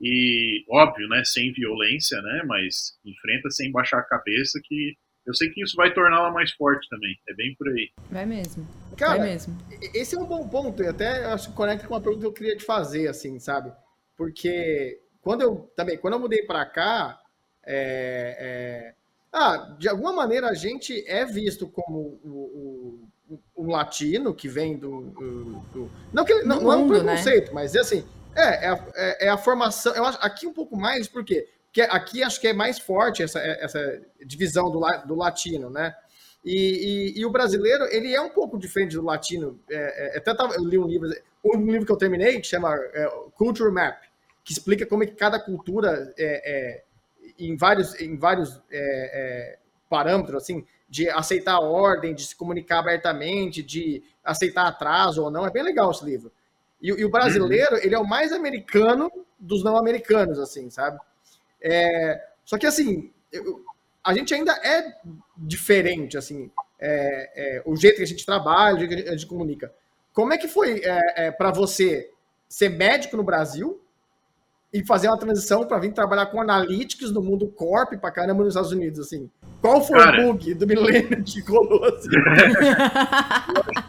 e 0.00 0.64
óbvio, 0.70 1.08
né, 1.08 1.22
sem 1.24 1.52
violência, 1.52 2.20
né, 2.22 2.42
mas 2.46 2.98
enfrenta 3.04 3.50
sem 3.50 3.70
baixar 3.72 3.98
a 3.98 4.04
cabeça 4.04 4.60
que 4.62 4.96
eu 5.26 5.34
sei 5.34 5.50
que 5.50 5.62
isso 5.62 5.76
vai 5.76 5.92
torná-la 5.92 6.30
mais 6.32 6.52
forte 6.52 6.88
também. 6.88 7.14
É 7.28 7.34
bem 7.34 7.54
por 7.54 7.68
aí. 7.68 7.90
Vai 8.10 8.24
mesmo. 8.24 8.66
Cara, 8.96 9.18
vai 9.18 9.28
mesmo. 9.28 9.58
Esse 9.92 10.16
é 10.16 10.18
um 10.18 10.24
bom 10.24 10.48
ponto 10.48 10.82
e 10.82 10.86
até 10.86 11.26
acho 11.26 11.50
que 11.50 11.54
conecta 11.54 11.86
com 11.86 11.92
uma 11.92 12.00
pergunta 12.00 12.22
que 12.22 12.26
eu 12.26 12.32
queria 12.32 12.56
te 12.56 12.64
fazer, 12.64 13.08
assim, 13.08 13.38
sabe? 13.38 13.70
Porque 14.16 14.98
quando 15.20 15.42
eu 15.42 15.70
também, 15.76 15.98
quando 15.98 16.14
eu 16.14 16.20
mudei 16.20 16.44
para 16.44 16.64
cá, 16.64 17.20
é, 17.62 18.36
é, 18.40 18.94
ah, 19.30 19.76
de 19.78 19.86
alguma 19.86 20.14
maneira 20.14 20.48
a 20.48 20.54
gente 20.54 21.04
é 21.06 21.26
visto 21.26 21.68
como 21.68 22.18
o, 22.24 23.06
o 23.34 23.38
um 23.54 23.70
latino 23.70 24.34
que 24.34 24.48
vem 24.48 24.78
do. 24.78 25.10
do, 25.10 25.44
do 25.72 25.90
não 26.10 26.24
que 26.24 26.42
não, 26.42 26.62
não, 26.62 26.72
é 26.72 26.76
um 26.76 26.88
né? 26.88 26.98
preconceito, 26.98 27.48
né? 27.48 27.52
mas 27.52 27.74
é 27.74 27.80
assim. 27.80 28.04
É, 28.38 28.66
é, 28.66 28.68
a, 28.68 28.86
é, 28.94 29.26
é 29.26 29.28
a 29.28 29.36
formação. 29.36 29.92
Eu 29.94 30.04
acho 30.04 30.18
aqui 30.20 30.46
um 30.46 30.52
pouco 30.52 30.76
mais, 30.76 31.08
por 31.08 31.24
quê? 31.24 31.48
Porque 31.66 31.82
aqui 31.82 32.22
acho 32.22 32.40
que 32.40 32.46
é 32.46 32.52
mais 32.52 32.78
forte 32.78 33.22
essa, 33.22 33.40
essa 33.40 34.00
divisão 34.24 34.70
do, 34.70 34.80
do 35.06 35.14
latino, 35.14 35.68
né? 35.68 35.94
E, 36.44 37.14
e, 37.16 37.20
e, 37.20 37.26
o 37.26 37.30
brasileiro, 37.30 37.84
ele 37.90 38.14
é 38.14 38.20
um 38.20 38.30
pouco 38.30 38.58
diferente 38.58 38.94
do 38.94 39.02
latino. 39.02 39.60
É, 39.68 40.14
é, 40.14 40.18
até 40.18 40.32
tava, 40.32 40.54
eu 40.54 40.64
li 40.64 40.78
um 40.78 40.86
livro, 40.86 41.08
um 41.44 41.70
livro 41.70 41.84
que 41.84 41.92
eu 41.92 41.96
terminei, 41.96 42.40
que 42.40 42.46
chama 42.46 42.74
é, 42.74 43.06
Culture 43.34 43.72
Map, 43.72 44.00
que 44.44 44.52
explica 44.52 44.86
como 44.86 45.02
é 45.02 45.06
que 45.06 45.14
cada 45.14 45.38
cultura, 45.38 46.14
é, 46.16 46.78
é 46.78 46.84
em 47.38 47.56
vários, 47.56 48.00
em 48.00 48.16
vários 48.16 48.60
é, 48.70 49.58
parâmetros, 49.90 50.42
assim, 50.42 50.64
de 50.88 51.10
aceitar 51.10 51.54
a 51.54 51.60
ordem, 51.60 52.14
de 52.14 52.24
se 52.24 52.34
comunicar 52.34 52.78
abertamente, 52.78 53.62
de 53.62 54.02
aceitar 54.24 54.66
atraso 54.66 55.24
ou 55.24 55.30
não. 55.30 55.46
É 55.46 55.50
bem 55.50 55.62
legal 55.62 55.90
esse 55.90 56.04
livro. 56.04 56.32
E, 56.80 56.88
e 56.88 57.04
o 57.04 57.10
brasileiro, 57.10 57.76
uhum. 57.76 57.82
ele 57.82 57.94
é 57.94 57.98
o 57.98 58.06
mais 58.06 58.32
americano 58.32 59.10
dos 59.38 59.62
não 59.62 59.76
americanos, 59.76 60.38
assim, 60.38 60.70
sabe? 60.70 60.98
só 62.44 62.56
que, 62.56 62.66
assim, 62.66 63.12
eu, 63.32 63.64
a 64.04 64.14
gente 64.14 64.32
ainda 64.32 64.52
é 64.52 64.96
diferente, 65.36 66.16
assim, 66.16 66.50
é, 66.80 67.30
é, 67.34 67.62
o 67.64 67.76
jeito 67.76 67.96
que 67.96 68.02
a 68.02 68.06
gente 68.06 68.24
trabalha, 68.24 68.76
o 68.76 68.78
jeito 68.78 69.02
que 69.02 69.08
a 69.08 69.12
gente 69.12 69.26
comunica. 69.26 69.72
Como 70.12 70.32
é 70.32 70.38
que 70.38 70.48
foi 70.48 70.80
é, 70.84 71.26
é 71.26 71.30
para 71.30 71.50
você 71.50 72.10
ser 72.48 72.70
médico 72.70 73.16
no 73.16 73.22
Brasil 73.22 73.80
e 74.72 74.84
fazer 74.84 75.08
uma 75.08 75.18
transição 75.18 75.66
para 75.66 75.78
vir 75.78 75.92
trabalhar 75.92 76.26
com 76.26 76.40
analytics 76.40 77.10
no 77.10 77.22
mundo 77.22 77.46
corp 77.46 77.94
para 77.94 78.10
caramba 78.10 78.44
nos 78.44 78.54
Estados 78.54 78.72
Unidos, 78.72 78.98
assim? 78.98 79.30
Qual 79.62 79.82
foi 79.82 79.98
Cara, 79.98 80.22
o 80.22 80.32
bug 80.32 80.54
do 80.54 80.66
milênio 80.66 81.24
que 81.24 81.42
colou 81.42 81.84
assim? 81.84 82.08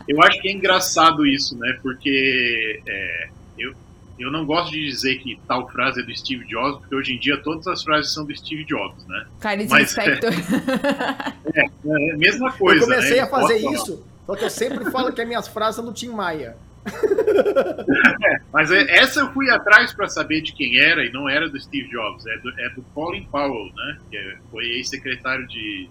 eu 0.08 0.22
acho 0.24 0.42
que 0.42 0.48
é 0.48 0.52
engraçado 0.52 1.26
isso, 1.26 1.58
né? 1.58 1.78
Porque 1.82 2.82
é, 2.88 3.30
eu, 3.58 3.74
eu 4.18 4.32
não 4.32 4.46
gosto 4.46 4.72
de 4.72 4.86
dizer 4.86 5.18
que 5.20 5.40
tal 5.48 5.70
frase 5.70 6.02
é 6.02 6.04
do 6.04 6.16
Steve 6.16 6.46
Jobs, 6.46 6.80
porque 6.80 6.96
hoje 6.96 7.14
em 7.14 7.20
dia 7.20 7.38
todas 7.44 7.68
as 7.68 7.84
frases 7.84 8.14
são 8.14 8.26
do 8.26 8.36
Steve 8.36 8.64
Jobs, 8.64 9.06
né? 9.06 9.26
Clarice 9.42 9.70
Mas, 9.70 9.92
Spector. 9.92 10.32
É, 11.56 11.62
é, 11.62 12.12
é, 12.12 12.16
mesma 12.16 12.52
coisa. 12.54 12.84
Eu 12.84 12.88
comecei 12.88 13.18
né? 13.18 13.22
a 13.22 13.28
fazer 13.28 13.58
isso, 13.58 14.06
só 14.26 14.36
que 14.36 14.46
eu 14.46 14.50
sempre 14.52 14.92
falo 14.92 15.12
que 15.12 15.20
as 15.20 15.28
minhas 15.28 15.48
frases 15.48 15.78
são 15.78 15.84
do 15.84 15.92
Tim 15.92 16.10
Maia. 16.10 16.56
É, 16.86 18.42
mas 18.52 18.72
é, 18.72 18.98
essa 18.98 19.22
eu 19.22 19.32
fui 19.34 19.50
atrás 19.50 19.94
para 19.94 20.08
saber 20.08 20.42
de 20.42 20.54
quem 20.54 20.78
era, 20.80 21.06
e 21.06 21.12
não 21.12 21.28
era 21.28 21.50
do 21.50 21.60
Steve 21.60 21.90
Jobs, 21.90 22.26
é 22.26 22.38
do, 22.38 22.50
é 22.60 22.70
do 22.70 22.82
Colin 22.94 23.26
Powell, 23.26 23.72
né? 23.76 23.98
Que 24.10 24.38
foi 24.52 24.66
ex-secretário 24.66 25.48
de 25.48 25.90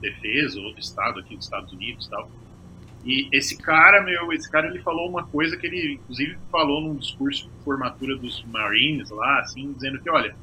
defesa 0.00 0.60
ou 0.60 0.72
de 0.74 0.80
Estado 0.80 1.20
aqui 1.20 1.36
dos 1.36 1.44
Estados 1.44 1.72
Unidos 1.72 2.08
tal. 2.08 2.30
E 3.04 3.28
esse 3.32 3.58
cara, 3.58 4.02
meu, 4.02 4.32
esse 4.32 4.50
cara 4.50 4.66
ele 4.66 4.80
falou 4.80 5.08
uma 5.08 5.26
coisa 5.26 5.56
que 5.56 5.66
ele, 5.66 5.94
inclusive, 5.94 6.38
falou 6.50 6.80
num 6.80 6.96
discurso 6.96 7.44
de 7.44 7.64
formatura 7.64 8.16
dos 8.16 8.42
Marines 8.46 9.10
lá, 9.10 9.40
assim, 9.40 9.72
dizendo 9.74 10.00
que, 10.00 10.08
olha, 10.08 10.34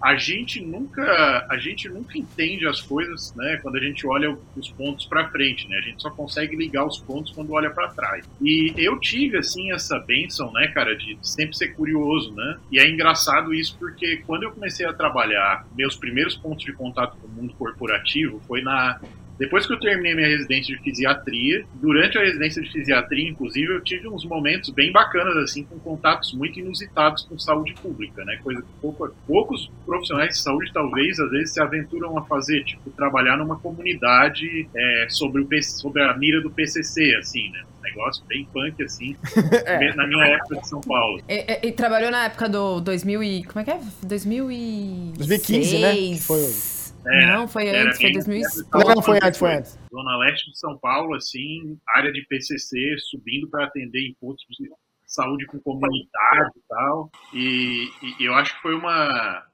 a 0.00 0.16
gente 0.16 0.60
nunca 0.60 1.46
a 1.48 1.58
gente 1.58 1.88
nunca 1.88 2.18
entende 2.18 2.66
as 2.66 2.80
coisas, 2.80 3.34
né, 3.34 3.58
quando 3.62 3.76
a 3.76 3.80
gente 3.80 4.06
olha 4.06 4.36
os 4.56 4.70
pontos 4.70 5.06
para 5.06 5.28
frente, 5.28 5.68
né? 5.68 5.78
A 5.78 5.80
gente 5.80 6.02
só 6.02 6.10
consegue 6.10 6.56
ligar 6.56 6.84
os 6.84 6.98
pontos 6.98 7.32
quando 7.32 7.52
olha 7.52 7.70
para 7.70 7.88
trás. 7.88 8.24
E 8.40 8.72
eu 8.76 8.98
tive 8.98 9.38
assim 9.38 9.72
essa 9.72 9.98
benção, 9.98 10.52
né, 10.52 10.68
cara, 10.68 10.96
de 10.96 11.18
sempre 11.22 11.56
ser 11.56 11.68
curioso, 11.74 12.34
né? 12.34 12.58
E 12.70 12.78
é 12.78 12.88
engraçado 12.88 13.54
isso 13.54 13.76
porque 13.78 14.22
quando 14.26 14.44
eu 14.44 14.52
comecei 14.52 14.86
a 14.86 14.92
trabalhar, 14.92 15.66
meus 15.76 15.96
primeiros 15.96 16.36
pontos 16.36 16.64
de 16.64 16.72
contato 16.72 17.16
com 17.18 17.26
o 17.26 17.30
mundo 17.30 17.54
corporativo 17.54 18.40
foi 18.46 18.62
na 18.62 19.00
depois 19.38 19.66
que 19.66 19.72
eu 19.72 19.78
terminei 19.78 20.14
minha 20.14 20.28
residência 20.28 20.74
de 20.74 20.82
fisiatria, 20.82 21.64
durante 21.74 22.16
a 22.16 22.22
residência 22.22 22.62
de 22.62 22.72
fisiatria, 22.72 23.28
inclusive, 23.28 23.74
eu 23.74 23.82
tive 23.82 24.08
uns 24.08 24.24
momentos 24.24 24.70
bem 24.70 24.90
bacanas, 24.90 25.36
assim, 25.36 25.64
com 25.64 25.78
contatos 25.78 26.32
muito 26.32 26.58
inusitados 26.58 27.24
com 27.24 27.38
saúde 27.38 27.74
pública, 27.74 28.24
né? 28.24 28.38
Coisa 28.42 28.62
que 28.62 28.68
pouco, 28.80 29.08
poucos 29.26 29.70
profissionais 29.84 30.30
de 30.30 30.38
saúde, 30.38 30.72
talvez, 30.72 31.20
às 31.20 31.30
vezes, 31.30 31.52
se 31.52 31.60
aventuram 31.60 32.16
a 32.16 32.24
fazer, 32.24 32.64
tipo, 32.64 32.90
trabalhar 32.90 33.36
numa 33.36 33.58
comunidade 33.58 34.68
é, 34.74 35.06
sobre, 35.10 35.42
o, 35.42 35.62
sobre 35.62 36.02
a 36.02 36.16
mira 36.16 36.40
do 36.40 36.50
PCC, 36.50 37.14
assim, 37.16 37.50
né? 37.50 37.62
negócio 37.82 38.24
bem 38.26 38.44
punk, 38.52 38.82
assim, 38.82 39.16
é. 39.64 39.94
na 39.94 40.08
minha 40.08 40.26
época 40.26 40.56
de 40.56 40.68
São 40.68 40.80
Paulo. 40.80 41.22
E, 41.28 41.34
e, 41.34 41.68
e, 41.68 41.72
trabalhou 41.72 42.10
na 42.10 42.24
época 42.24 42.48
do 42.48 42.80
2000 42.80 43.22
e... 43.22 43.44
como 43.44 43.60
é 43.60 43.64
que 43.64 43.70
é? 43.70 43.80
2006. 44.02 45.18
2015, 45.18 45.78
né? 45.78 45.94
Que 45.94 46.20
foi 46.20 46.75
era, 47.06 47.36
não, 47.36 47.48
foi 47.48 47.68
antes, 47.68 48.00
foi 48.00 48.12
2005. 48.12 48.78
Não, 48.78 48.94
não, 48.94 49.02
foi 49.02 49.18
antes, 49.22 49.38
foi 49.38 49.54
antes. 49.54 49.78
Zona 49.90 50.18
Leste 50.18 50.50
de 50.50 50.58
São 50.58 50.76
Paulo, 50.78 51.14
assim, 51.14 51.78
área 51.94 52.12
de 52.12 52.22
PCC, 52.26 52.96
subindo 52.98 53.48
para 53.48 53.66
atender 53.66 54.00
em 54.00 54.14
postos 54.14 54.56
de 54.56 54.68
saúde 55.06 55.46
com 55.46 55.60
comunidade 55.60 56.50
e 56.56 56.62
tal. 56.68 57.10
E, 57.32 57.88
e, 58.02 58.24
eu 58.24 58.34
acho 58.34 58.54
que 58.56 58.62
foi 58.62 58.74
uma, 58.74 59.46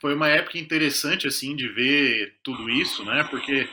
foi 0.00 0.14
uma 0.14 0.28
época 0.28 0.58
interessante, 0.58 1.26
assim, 1.26 1.56
de 1.56 1.68
ver 1.68 2.36
tudo 2.42 2.68
isso, 2.68 3.04
né? 3.04 3.24
Porque 3.30 3.66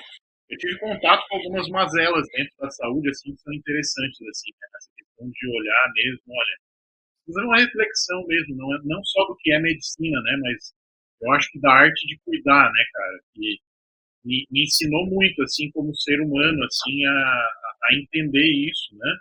eu 0.49 0.57
tive 0.57 0.79
contato 0.79 1.25
com 1.27 1.35
algumas 1.35 1.67
mazelas 1.69 2.25
dentro 2.31 2.53
da 2.59 2.69
saúde, 2.71 3.09
assim, 3.09 3.35
que 3.35 3.41
são 3.41 3.53
interessantes, 3.53 4.21
assim, 4.21 4.51
né? 4.51 4.67
Essa 4.77 4.91
questão 4.95 5.29
de 5.29 5.59
olhar 5.59 5.91
mesmo, 5.95 6.21
olha, 6.29 6.57
fazendo 7.25 7.47
uma 7.47 7.57
reflexão 7.57 8.25
mesmo, 8.27 8.55
não, 8.55 8.75
é, 8.75 8.79
não 8.83 9.03
só 9.03 9.25
do 9.25 9.35
que 9.37 9.51
é 9.51 9.59
medicina, 9.59 10.21
né? 10.21 10.37
Mas 10.41 10.73
eu 11.21 11.31
acho 11.33 11.51
que 11.51 11.59
da 11.59 11.71
arte 11.71 12.07
de 12.07 12.19
cuidar, 12.25 12.71
né, 12.71 12.83
cara? 12.93 13.19
Que 13.33 13.57
me, 14.25 14.45
me 14.51 14.63
ensinou 14.63 15.05
muito, 15.07 15.41
assim, 15.43 15.71
como 15.71 15.95
ser 15.95 16.19
humano, 16.21 16.63
assim, 16.63 17.05
a, 17.05 17.47
a 17.89 17.95
entender 17.95 18.45
isso, 18.69 18.95
né? 18.97 19.15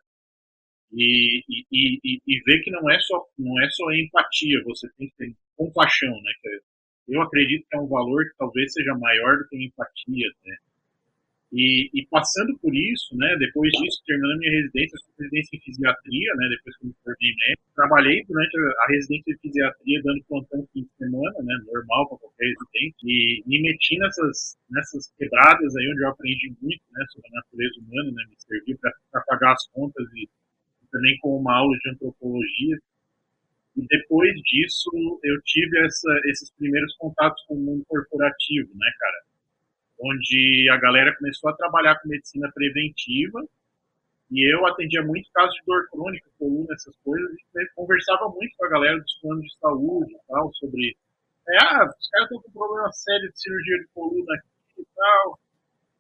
E, 0.92 1.42
e, 1.48 1.66
e, 1.72 2.20
e, 2.26 2.42
ver 2.44 2.62
que 2.62 2.70
não 2.70 2.88
é 2.88 2.98
só 3.00 3.26
não 3.38 3.60
é 3.60 3.68
só 3.70 3.92
empatia, 3.92 4.62
você 4.64 4.88
tem 4.96 5.08
que 5.08 5.16
ter 5.16 5.34
compaixão, 5.56 6.10
né? 6.22 6.32
Eu 7.08 7.20
acredito 7.22 7.66
que 7.68 7.76
é 7.76 7.80
um 7.80 7.88
valor 7.88 8.24
que 8.24 8.36
talvez 8.38 8.72
seja 8.72 8.94
maior 8.94 9.38
do 9.38 9.48
que 9.48 9.64
empatia, 9.64 10.28
né? 10.44 10.56
E, 11.54 11.88
e, 11.94 12.04
passando 12.10 12.58
por 12.58 12.74
isso, 12.74 13.16
né, 13.16 13.36
depois 13.38 13.70
disso, 13.78 14.02
terminando 14.04 14.40
minha 14.40 14.50
residência, 14.50 14.98
eu 14.98 15.14
residência 15.22 15.56
em 15.56 15.60
fisiatria, 15.60 16.34
né, 16.34 16.48
depois 16.50 16.76
que 16.76 16.82
eu 16.82 16.88
me 16.88 16.96
formei 17.04 17.30
médico, 17.30 17.74
trabalhei 17.76 18.24
durante 18.26 18.58
a, 18.58 18.86
residência 18.90 19.34
de 19.34 19.38
fisiatria 19.38 20.02
dando 20.02 20.24
plantão 20.24 20.66
fim 20.72 20.82
de 20.82 20.90
semana, 20.98 21.38
né, 21.46 21.54
normal 21.70 22.08
para 22.08 22.18
qualquer 22.18 22.46
residente, 22.50 23.06
e 23.06 23.42
me 23.46 23.62
meti 23.62 23.96
nessas, 23.98 24.58
nessas 24.68 25.12
quebradas 25.16 25.76
aí 25.76 25.88
onde 25.92 26.02
eu 26.02 26.08
aprendi 26.08 26.48
muito, 26.60 26.82
né, 26.90 27.04
sobre 27.12 27.28
a 27.30 27.36
natureza 27.38 27.80
humana, 27.86 28.10
né, 28.10 28.24
me 28.30 28.34
serviu 28.36 28.76
para 29.12 29.22
pagar 29.22 29.52
as 29.52 29.64
contas 29.68 30.08
e, 30.12 30.24
e 30.24 30.86
também 30.90 31.16
com 31.20 31.38
uma 31.38 31.54
aula 31.54 31.78
de 31.78 31.90
antropologia. 31.90 32.76
E 33.76 33.86
depois 33.86 34.34
disso, 34.42 34.90
eu 35.22 35.40
tive 35.44 35.86
essa, 35.86 36.20
esses 36.24 36.50
primeiros 36.58 36.96
contatos 36.96 37.40
com 37.46 37.54
o 37.54 37.62
mundo 37.62 37.84
corporativo, 37.86 38.70
né, 38.74 38.90
cara? 38.98 39.33
Onde 40.00 40.68
a 40.70 40.76
galera 40.76 41.16
começou 41.16 41.50
a 41.50 41.56
trabalhar 41.56 41.98
com 42.00 42.08
medicina 42.08 42.50
preventiva 42.52 43.40
e 44.30 44.52
eu 44.52 44.66
atendia 44.66 45.02
muito 45.02 45.30
casos 45.32 45.54
de 45.54 45.62
dor 45.66 45.88
crônica, 45.90 46.28
coluna, 46.38 46.74
essas 46.74 46.96
coisas, 47.04 47.30
e 47.30 47.66
conversava 47.74 48.28
muito 48.30 48.56
com 48.56 48.64
a 48.64 48.68
galera 48.68 48.98
dos 48.98 49.14
planos 49.20 49.44
de 49.44 49.58
saúde 49.58 50.12
e 50.12 50.18
tal, 50.26 50.52
sobre, 50.54 50.96
é, 51.48 51.56
ah, 51.58 51.86
os 51.86 52.08
caras 52.08 52.26
estão 52.26 52.42
com 52.42 52.50
problema 52.50 52.90
sério 52.92 53.30
de 53.30 53.40
cirurgia 53.40 53.78
de 53.78 53.86
coluna 53.94 54.34
aqui 54.34 54.80
e 54.80 54.86
tal, 54.96 55.38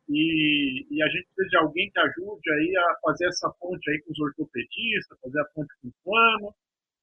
e, 0.08 0.86
e, 0.90 1.02
a 1.02 1.06
gente 1.08 1.26
precisa 1.34 1.48
de 1.48 1.56
alguém 1.58 1.90
que 1.90 1.98
ajude 2.00 2.52
aí 2.52 2.76
a 2.76 2.94
fazer 3.02 3.26
essa 3.26 3.48
ponte 3.60 3.90
aí 3.90 4.02
com 4.02 4.12
os 4.12 4.20
ortopedistas, 4.20 5.18
fazer 5.20 5.40
a 5.40 5.44
ponte 5.54 5.72
com 5.80 5.88
o 5.88 5.94
plano, 6.04 6.54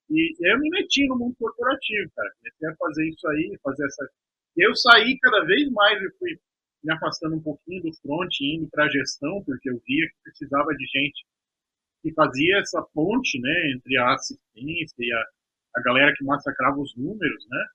e 0.09 0.35
eu 0.41 0.59
me 0.59 0.69
meti 0.69 1.07
no 1.07 1.17
mundo 1.17 1.35
corporativo, 1.39 2.11
cara, 2.15 2.29
comecei 2.37 2.69
a 2.69 2.75
fazer 2.75 3.09
isso 3.09 3.27
aí, 3.29 3.59
fazer 3.63 3.85
essa... 3.85 4.09
E 4.57 4.67
eu 4.67 4.75
saí 4.75 5.17
cada 5.19 5.45
vez 5.45 5.71
mais, 5.71 6.01
eu 6.03 6.11
fui 6.19 6.37
me 6.83 6.93
afastando 6.93 7.35
um 7.35 7.41
pouquinho 7.41 7.83
do 7.83 7.93
front 8.01 8.29
e 8.41 8.55
indo 8.55 8.69
para 8.69 8.85
a 8.85 8.89
gestão, 8.89 9.43
porque 9.43 9.69
eu 9.69 9.81
via 9.85 10.07
que 10.07 10.23
precisava 10.23 10.73
de 10.75 10.85
gente 10.85 11.25
que 12.01 12.11
fazia 12.13 12.59
essa 12.59 12.81
ponte 12.93 13.39
né, 13.39 13.71
entre 13.75 13.97
a 13.97 14.13
assistência 14.13 14.95
e 14.97 15.13
a, 15.13 15.23
a 15.77 15.81
galera 15.81 16.13
que 16.15 16.23
massacrava 16.23 16.79
os 16.79 16.95
números. 16.95 17.47
Né. 17.49 17.65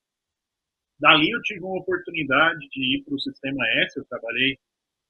Dali 0.99 1.31
eu 1.31 1.41
tive 1.43 1.61
uma 1.61 1.79
oportunidade 1.79 2.59
de 2.71 2.97
ir 2.97 3.05
para 3.05 3.15
o 3.15 3.21
Sistema 3.21 3.65
S, 3.85 3.99
eu 3.99 4.05
trabalhei 4.07 4.59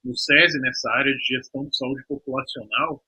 no 0.05 0.15
SESI, 0.15 0.61
nessa 0.61 0.91
área 0.91 1.13
de 1.13 1.25
gestão 1.25 1.65
de 1.67 1.77
saúde 1.77 2.05
populacional, 2.07 3.03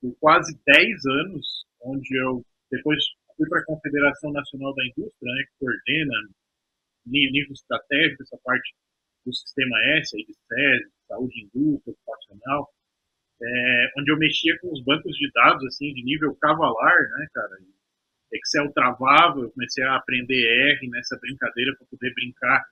por 0.00 0.14
quase 0.18 0.58
10 0.66 1.06
anos, 1.06 1.66
onde 1.82 2.14
eu 2.18 2.44
depois 2.70 3.02
fui 3.36 3.48
para 3.48 3.60
a 3.60 3.64
Confederação 3.64 4.32
Nacional 4.32 4.74
da 4.74 4.84
Indústria, 4.84 5.32
né, 5.32 5.44
que 5.44 5.58
coordena 5.60 6.12
nível 7.06 7.52
estratégico 7.52 8.22
essa 8.22 8.38
parte 8.42 8.74
do 9.26 9.34
Sistema 9.34 9.76
S, 9.98 10.16
aí 10.16 10.24
de 10.24 10.32
SES, 10.32 10.92
Saúde 11.08 11.42
Indústria, 11.42 11.92
Ocupacional, 11.92 12.70
é, 13.42 13.92
onde 13.98 14.10
eu 14.10 14.18
mexia 14.18 14.58
com 14.60 14.72
os 14.72 14.82
bancos 14.82 15.14
de 15.16 15.30
dados, 15.32 15.64
assim, 15.66 15.92
de 15.92 16.02
nível 16.02 16.34
cavalar, 16.36 16.96
né, 17.18 17.26
cara? 17.34 17.58
Excel 18.32 18.72
travava, 18.72 19.40
eu 19.40 19.50
comecei 19.50 19.84
a 19.84 19.96
aprender 19.96 20.46
R 20.78 20.88
nessa 20.88 21.18
brincadeira 21.18 21.74
para 21.76 21.86
poder 21.86 22.14
brincar 22.14 22.64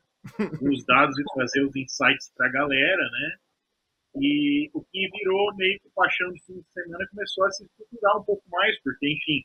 com 0.58 0.70
os 0.70 0.84
dados 0.84 1.18
e 1.18 1.24
trazer 1.34 1.64
os 1.64 1.76
insights 1.76 2.32
para 2.36 2.46
a 2.46 2.52
galera, 2.52 3.10
né? 3.10 3.36
E 4.16 4.70
o 4.72 4.82
que 4.82 5.08
virou 5.10 5.54
meio 5.56 5.78
que 5.80 5.90
paixão 5.94 6.32
de 6.32 6.40
fim 6.44 6.60
de 6.60 6.72
semana 6.72 7.06
começou 7.10 7.44
a 7.44 7.50
se 7.50 7.64
estruturar 7.64 8.18
um 8.18 8.24
pouco 8.24 8.42
mais, 8.48 8.80
porque, 8.82 9.12
enfim, 9.12 9.44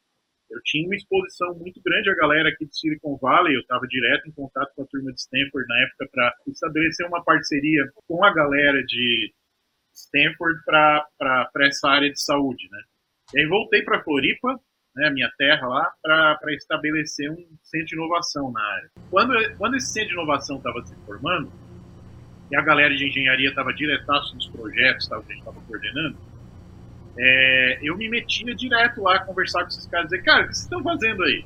eu 0.50 0.60
tinha 0.64 0.86
uma 0.88 0.96
exposição 0.96 1.54
muito 1.56 1.82
grande 1.84 2.10
a 2.10 2.16
galera 2.16 2.50
aqui 2.50 2.66
de 2.66 2.78
Silicon 2.78 3.18
Valley, 3.18 3.56
eu 3.56 3.62
estava 3.62 3.86
direto 3.88 4.28
em 4.28 4.32
contato 4.32 4.72
com 4.76 4.84
a 4.84 4.88
turma 4.88 5.12
de 5.12 5.20
Stanford 5.20 5.68
na 5.68 5.80
época 5.84 6.10
para 6.12 6.36
estabelecer 6.48 7.08
uma 7.08 7.24
parceria 7.24 7.84
com 8.08 8.24
a 8.26 8.34
galera 8.34 8.84
de 8.84 9.34
Stanford 9.94 10.60
para 10.66 11.50
essa 11.62 11.90
área 11.90 12.12
de 12.12 12.22
saúde, 12.22 12.68
né? 12.72 12.80
E 13.34 13.42
aí 13.42 13.48
voltei 13.48 13.84
para 13.84 14.04
Floripa, 14.04 14.60
né, 14.96 15.10
minha 15.12 15.32
terra 15.38 15.68
lá, 15.68 15.94
para 16.02 16.54
estabelecer 16.54 17.32
um 17.32 17.46
centro 17.62 17.88
de 17.88 17.96
inovação 17.96 18.52
na 18.52 18.62
área. 18.62 18.90
Quando, 19.12 19.34
quando 19.58 19.76
esse 19.76 19.94
centro 19.94 20.10
de 20.10 20.14
inovação 20.16 20.58
estava 20.58 20.84
se 20.86 20.96
formando, 21.06 21.52
e 22.52 22.56
a 22.56 22.62
galera 22.62 22.96
de 22.96 23.08
engenharia 23.08 23.50
estava 23.50 23.72
diretaço 23.72 24.34
nos 24.34 24.48
projetos 24.48 25.08
que 25.08 25.14
a 25.14 25.20
gente 25.20 25.38
estava 25.38 25.62
coordenando, 25.62 26.18
é, 27.22 27.80
eu 27.82 27.98
me 27.98 28.08
metia 28.08 28.56
direto 28.56 29.04
lá 29.04 29.18
a 29.18 29.20
conversar 29.20 29.64
com 29.64 29.68
esses 29.68 29.86
caras, 29.88 30.10
dizer, 30.10 30.24
cara, 30.24 30.46
o 30.46 30.48
que 30.48 30.54
vocês 30.54 30.64
estão 30.64 30.82
fazendo 30.82 31.24
aí? 31.24 31.44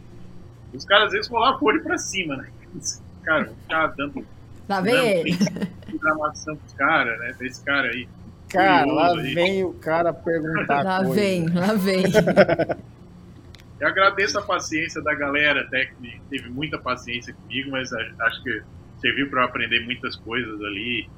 Os 0.72 0.86
caras 0.86 1.08
às 1.08 1.12
vezes 1.13 1.27
rolavam 1.27 1.60
o 1.60 1.65
olho 1.65 1.82
para 1.82 1.98
cima, 1.98 2.38
né? 2.38 2.48
Cara, 3.24 3.46
vou 3.46 3.56
ficar 3.56 3.88
dando. 3.88 4.27
Lá 4.68 4.82
vem 4.82 4.96
ele. 4.96 5.38
Programação 5.88 6.58
pros 6.58 6.74
caras, 6.74 7.18
né? 7.20 7.34
Esse 7.39 7.63
cara 7.63 7.88
aí. 7.88 8.06
Cara, 8.50 8.86
lá 8.86 9.13
aí. 9.13 9.34
vem 9.34 9.63
o 9.63 9.74
cara 9.75 10.12
perguntar. 10.12 10.84
Lá 10.84 10.98
coisa. 10.98 11.13
vem, 11.13 11.48
lá 11.48 11.74
vem. 11.74 12.03
Eu 13.80 13.88
agradeço 13.88 14.38
a 14.38 14.42
paciência 14.42 15.01
da 15.01 15.13
galera, 15.13 15.62
até 15.62 15.86
que 15.86 16.22
teve 16.30 16.50
muita 16.50 16.77
paciência 16.77 17.34
comigo, 17.34 17.72
mas 17.72 17.92
acho 17.94 18.44
que 18.44 18.62
serviu 19.00 19.30
para 19.30 19.42
eu 19.42 19.46
aprender 19.46 19.86
muitas 19.86 20.15
coisas 20.15 20.62
ali. 20.62 21.10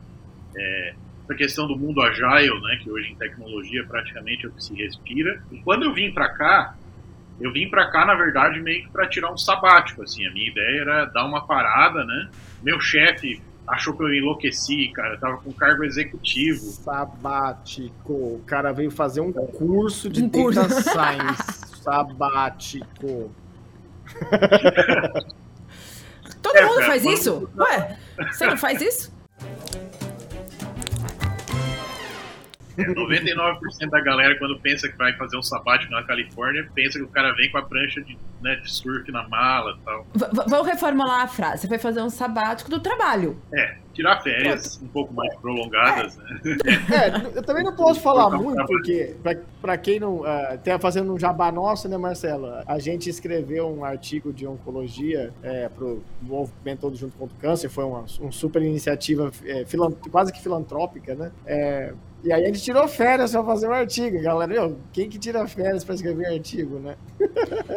É, 0.55 0.93
essa 1.25 1.35
questão 1.35 1.67
do 1.67 1.75
mundo 1.75 2.01
agile, 2.01 2.59
né, 2.61 2.79
que 2.81 2.89
hoje 2.89 3.11
em 3.11 3.15
tecnologia 3.15 3.83
praticamente 3.85 4.45
é 4.45 4.49
o 4.49 4.51
que 4.51 4.63
se 4.63 4.73
respira. 4.75 5.41
E 5.51 5.57
quando 5.59 5.83
eu 5.83 5.93
vim 5.93 6.11
para 6.11 6.29
cá, 6.29 6.75
eu 7.41 7.51
vim 7.51 7.69
para 7.69 7.89
cá, 7.91 8.05
na 8.05 8.15
verdade, 8.15 8.61
meio 8.61 8.83
que 8.83 8.89
para 8.89 9.07
tirar 9.07 9.31
um 9.31 9.37
sabático, 9.37 10.03
assim. 10.03 10.25
A 10.25 10.31
minha 10.31 10.49
ideia 10.49 10.81
era 10.81 11.05
dar 11.05 11.25
uma 11.25 11.45
parada, 11.45 12.05
né? 12.05 12.29
Meu 12.63 12.79
chefe 12.79 13.41
achou 13.67 13.95
que 13.95 14.03
eu 14.03 14.13
enlouqueci, 14.13 14.89
cara. 14.89 15.15
Eu 15.15 15.19
tava 15.19 15.37
com 15.37 15.51
cargo 15.51 15.83
executivo. 15.83 16.61
Sabático. 16.61 18.13
O 18.13 18.43
cara 18.45 18.71
veio 18.71 18.91
fazer 18.91 19.21
um 19.21 19.33
curso 19.33 20.09
de 20.09 20.23
um 20.23 20.29
curso. 20.29 20.61
data 20.61 20.81
science. 20.81 21.65
sabático. 21.83 23.31
Todo 26.41 26.57
é, 26.57 26.65
mundo 26.65 26.81
faz 26.83 27.05
isso? 27.05 27.49
Ué, 27.57 27.97
você 28.31 28.45
não 28.45 28.57
faz 28.57 28.81
isso? 28.81 29.14
99% 32.77 33.89
da 33.89 34.01
galera, 34.01 34.37
quando 34.37 34.59
pensa 34.59 34.89
que 34.89 34.97
vai 34.97 35.13
fazer 35.13 35.37
um 35.37 35.41
sabático 35.41 35.91
na 35.91 36.03
Califórnia, 36.03 36.69
pensa 36.73 36.99
que 36.99 37.05
o 37.05 37.07
cara 37.07 37.33
vem 37.33 37.49
com 37.51 37.57
a 37.57 37.63
prancha 37.63 38.01
de, 38.01 38.17
né, 38.41 38.55
de 38.55 38.71
surf 38.71 39.11
na 39.11 39.27
mala 39.27 39.77
e 39.79 39.85
tal. 39.85 40.07
V 40.13 40.43
vamos 40.47 40.67
reformular 40.67 41.21
a 41.21 41.27
frase. 41.27 41.61
Você 41.61 41.67
vai 41.67 41.79
fazer 41.79 42.01
um 42.01 42.09
sabático 42.09 42.69
do 42.69 42.79
trabalho. 42.79 43.37
É, 43.53 43.77
tirar 43.95 44.21
férias 44.21 44.79
um 44.81 44.87
pouco 44.87 45.13
mais 45.13 45.33
prolongadas, 45.37 46.17
é. 46.17 46.21
né? 46.21 46.57
É, 47.33 47.37
eu 47.37 47.43
também 47.43 47.63
não 47.63 47.75
posso 47.75 48.01
falar 48.01 48.29
muito, 48.29 48.63
porque 48.65 49.15
para 49.61 49.77
quem 49.77 49.99
não. 49.99 50.17
Uh, 50.17 50.79
fazendo 50.79 51.13
um 51.13 51.17
jabá 51.17 51.51
nosso, 51.51 51.87
né, 51.87 51.97
Marcelo? 51.97 52.47
A 52.67 52.77
gente 52.77 53.09
escreveu 53.09 53.67
um 53.67 53.83
artigo 53.83 54.33
de 54.33 54.45
oncologia 54.45 55.33
é, 55.41 55.69
pro 55.69 56.03
movimento 56.21 56.81
todo 56.81 56.95
junto 56.95 57.17
contra 57.17 57.35
o 57.35 57.39
câncer, 57.39 57.69
foi 57.69 57.85
uma, 57.85 58.05
uma 58.19 58.31
super 58.31 58.61
iniciativa 58.61 59.31
é, 59.45 59.65
quase 60.11 60.31
que 60.31 60.41
filantrópica, 60.41 61.15
né? 61.15 61.31
É, 61.45 61.93
e 62.23 62.33
aí 62.33 62.43
a 62.43 62.47
gente 62.47 62.61
tirou 62.61 62.87
férias 62.87 63.31
para 63.31 63.43
fazer 63.43 63.67
um 63.67 63.71
artigo, 63.71 64.19
galera. 64.19 64.51
Meu, 64.51 64.77
quem 64.91 65.07
que 65.07 65.19
tira 65.19 65.47
férias 65.47 65.83
para 65.83 65.93
escrever 65.93 66.25
artigo, 66.25 66.79
né? 66.79 66.95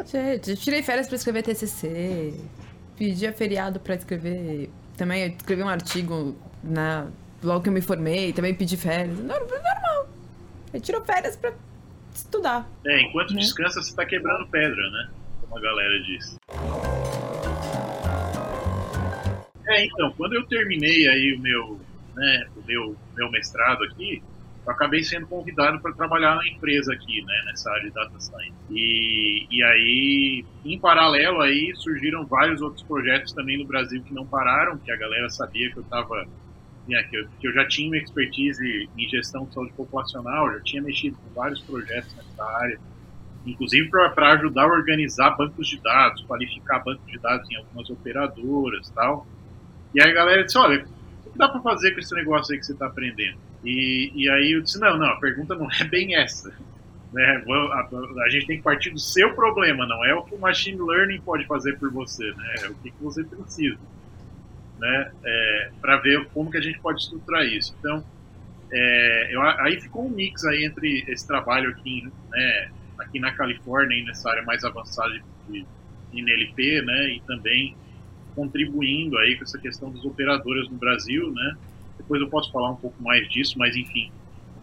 Gente, 0.06 0.50
eu 0.50 0.56
tirei 0.56 0.82
férias 0.82 1.06
para 1.06 1.16
escrever 1.16 1.42
TCC, 1.42 2.34
pedia 2.96 3.32
feriado 3.32 3.78
para 3.78 3.94
escrever. 3.94 4.70
Também 4.98 5.22
eu 5.22 5.28
escrevi 5.28 5.62
um 5.62 5.68
artigo 5.68 6.36
na 6.62 7.06
logo 7.42 7.62
que 7.62 7.68
eu 7.68 7.72
me 7.72 7.80
formei, 7.80 8.32
também 8.32 8.52
pedi 8.52 8.76
férias. 8.76 9.16
Normal. 9.16 10.08
Eu 10.74 10.80
tiro 10.80 11.02
férias 11.04 11.36
para 11.36 11.52
estudar. 12.12 12.68
É, 12.84 13.00
enquanto 13.02 13.32
né? 13.32 13.40
descansa, 13.40 13.80
você 13.80 13.94
tá 13.94 14.04
quebrando 14.04 14.46
pedra, 14.48 14.90
né? 14.90 15.08
Como 15.40 15.56
a 15.56 15.60
galera 15.60 16.02
diz. 16.02 16.36
É, 19.68 19.84
então, 19.84 20.12
quando 20.16 20.34
eu 20.34 20.44
terminei 20.46 21.08
aí 21.08 21.34
o 21.34 21.40
meu, 21.40 21.80
né, 22.16 22.46
o 22.56 22.66
meu, 22.66 22.96
meu 23.16 23.30
mestrado 23.30 23.84
aqui, 23.84 24.20
eu 24.68 24.74
acabei 24.74 25.02
sendo 25.02 25.26
convidado 25.26 25.80
para 25.80 25.94
trabalhar 25.94 26.36
na 26.36 26.46
empresa 26.46 26.92
aqui, 26.92 27.22
né, 27.22 27.42
nessa 27.46 27.70
área 27.70 27.84
de 27.84 27.90
data 27.90 28.20
science. 28.20 28.52
E, 28.70 29.46
e 29.50 29.64
aí, 29.64 30.44
em 30.62 30.78
paralelo 30.78 31.40
aí, 31.40 31.72
surgiram 31.74 32.26
vários 32.26 32.60
outros 32.60 32.82
projetos 32.82 33.32
também 33.32 33.56
no 33.56 33.66
Brasil 33.66 34.02
que 34.02 34.12
não 34.12 34.26
pararam, 34.26 34.76
que 34.76 34.92
a 34.92 34.96
galera 34.96 35.30
sabia 35.30 35.70
que 35.72 35.78
eu 35.78 35.82
estava 35.82 36.22
né, 36.86 37.02
que, 37.04 37.16
eu, 37.16 37.28
que 37.40 37.48
eu 37.48 37.54
já 37.54 37.66
tinha 37.66 37.88
uma 37.88 37.96
expertise 37.96 38.90
em 38.94 39.08
gestão 39.08 39.46
de 39.46 39.54
saúde 39.54 39.72
populacional, 39.72 40.52
já 40.52 40.60
tinha 40.60 40.82
mexido 40.82 41.16
com 41.16 41.40
vários 41.40 41.62
projetos 41.62 42.14
nessa 42.14 42.44
área, 42.44 42.78
inclusive 43.46 43.88
para 43.88 44.32
ajudar 44.34 44.64
a 44.64 44.66
organizar 44.66 45.30
bancos 45.30 45.66
de 45.66 45.80
dados, 45.80 46.22
qualificar 46.24 46.80
bancos 46.80 47.06
de 47.06 47.18
dados 47.18 47.50
em 47.50 47.56
algumas 47.56 47.88
operadoras 47.88 48.90
tal. 48.90 49.26
E 49.94 50.02
aí 50.02 50.10
a 50.10 50.14
galera 50.14 50.44
disse, 50.44 50.58
olha, 50.58 50.84
o 51.24 51.30
que 51.30 51.38
dá 51.38 51.48
para 51.48 51.62
fazer 51.62 51.92
com 51.92 52.00
esse 52.00 52.14
negócio 52.14 52.52
aí 52.52 52.60
que 52.60 52.66
você 52.66 52.72
está 52.72 52.86
aprendendo? 52.86 53.47
E, 53.64 54.12
e 54.14 54.30
aí 54.30 54.52
eu 54.52 54.62
disse, 54.62 54.78
não, 54.78 54.96
não, 54.96 55.06
a 55.06 55.16
pergunta 55.16 55.54
não 55.54 55.68
é 55.70 55.84
bem 55.84 56.16
essa. 56.16 56.52
Né? 57.12 57.42
A, 57.72 57.88
a, 58.22 58.28
gente 58.28 58.46
tem 58.46 58.58
que 58.58 58.62
partir 58.62 58.90
do 58.90 58.98
seu 58.98 59.34
problema, 59.34 59.86
não 59.86 60.04
é 60.04 60.14
o 60.14 60.22
que 60.22 60.34
o 60.34 60.38
machine 60.38 60.80
learning 60.80 61.20
pode 61.20 61.46
fazer 61.46 61.78
por 61.78 61.90
você, 61.90 62.24
né? 62.32 62.54
É 62.64 62.68
o 62.68 62.74
que, 62.74 62.90
que 62.90 63.02
você 63.02 63.24
precisa, 63.24 63.78
né? 64.78 65.10
É, 65.24 65.70
para 65.80 65.96
ver 65.96 66.26
como 66.34 66.50
que 66.50 66.58
a 66.58 66.60
gente 66.60 66.78
pode 66.80 67.00
estruturar 67.00 67.44
isso. 67.46 67.74
Então, 67.78 68.04
é, 68.70 69.34
eu, 69.34 69.40
aí 69.42 69.80
ficou 69.80 70.06
um 70.06 70.10
mix 70.10 70.44
aí 70.44 70.64
entre 70.64 71.04
esse 71.08 71.26
trabalho 71.26 71.70
aqui, 71.70 72.06
né, 72.30 72.70
aqui 72.98 73.18
na 73.18 73.32
Califórnia, 73.32 74.04
nessa 74.04 74.30
área 74.30 74.42
mais 74.42 74.62
avançada 74.64 75.18
de, 75.48 75.64
de 76.12 76.20
NLP, 76.20 76.82
né, 76.82 77.08
e 77.14 77.20
também 77.20 77.74
contribuindo 78.34 79.16
aí 79.18 79.36
com 79.36 79.44
essa 79.44 79.58
questão 79.58 79.90
das 79.90 80.04
operadoras 80.04 80.68
no 80.68 80.76
Brasil, 80.76 81.32
né, 81.32 81.56
depois 82.08 82.22
eu 82.22 82.28
posso 82.28 82.50
falar 82.50 82.70
um 82.70 82.76
pouco 82.76 83.00
mais 83.02 83.28
disso, 83.28 83.58
mas 83.58 83.76
enfim. 83.76 84.10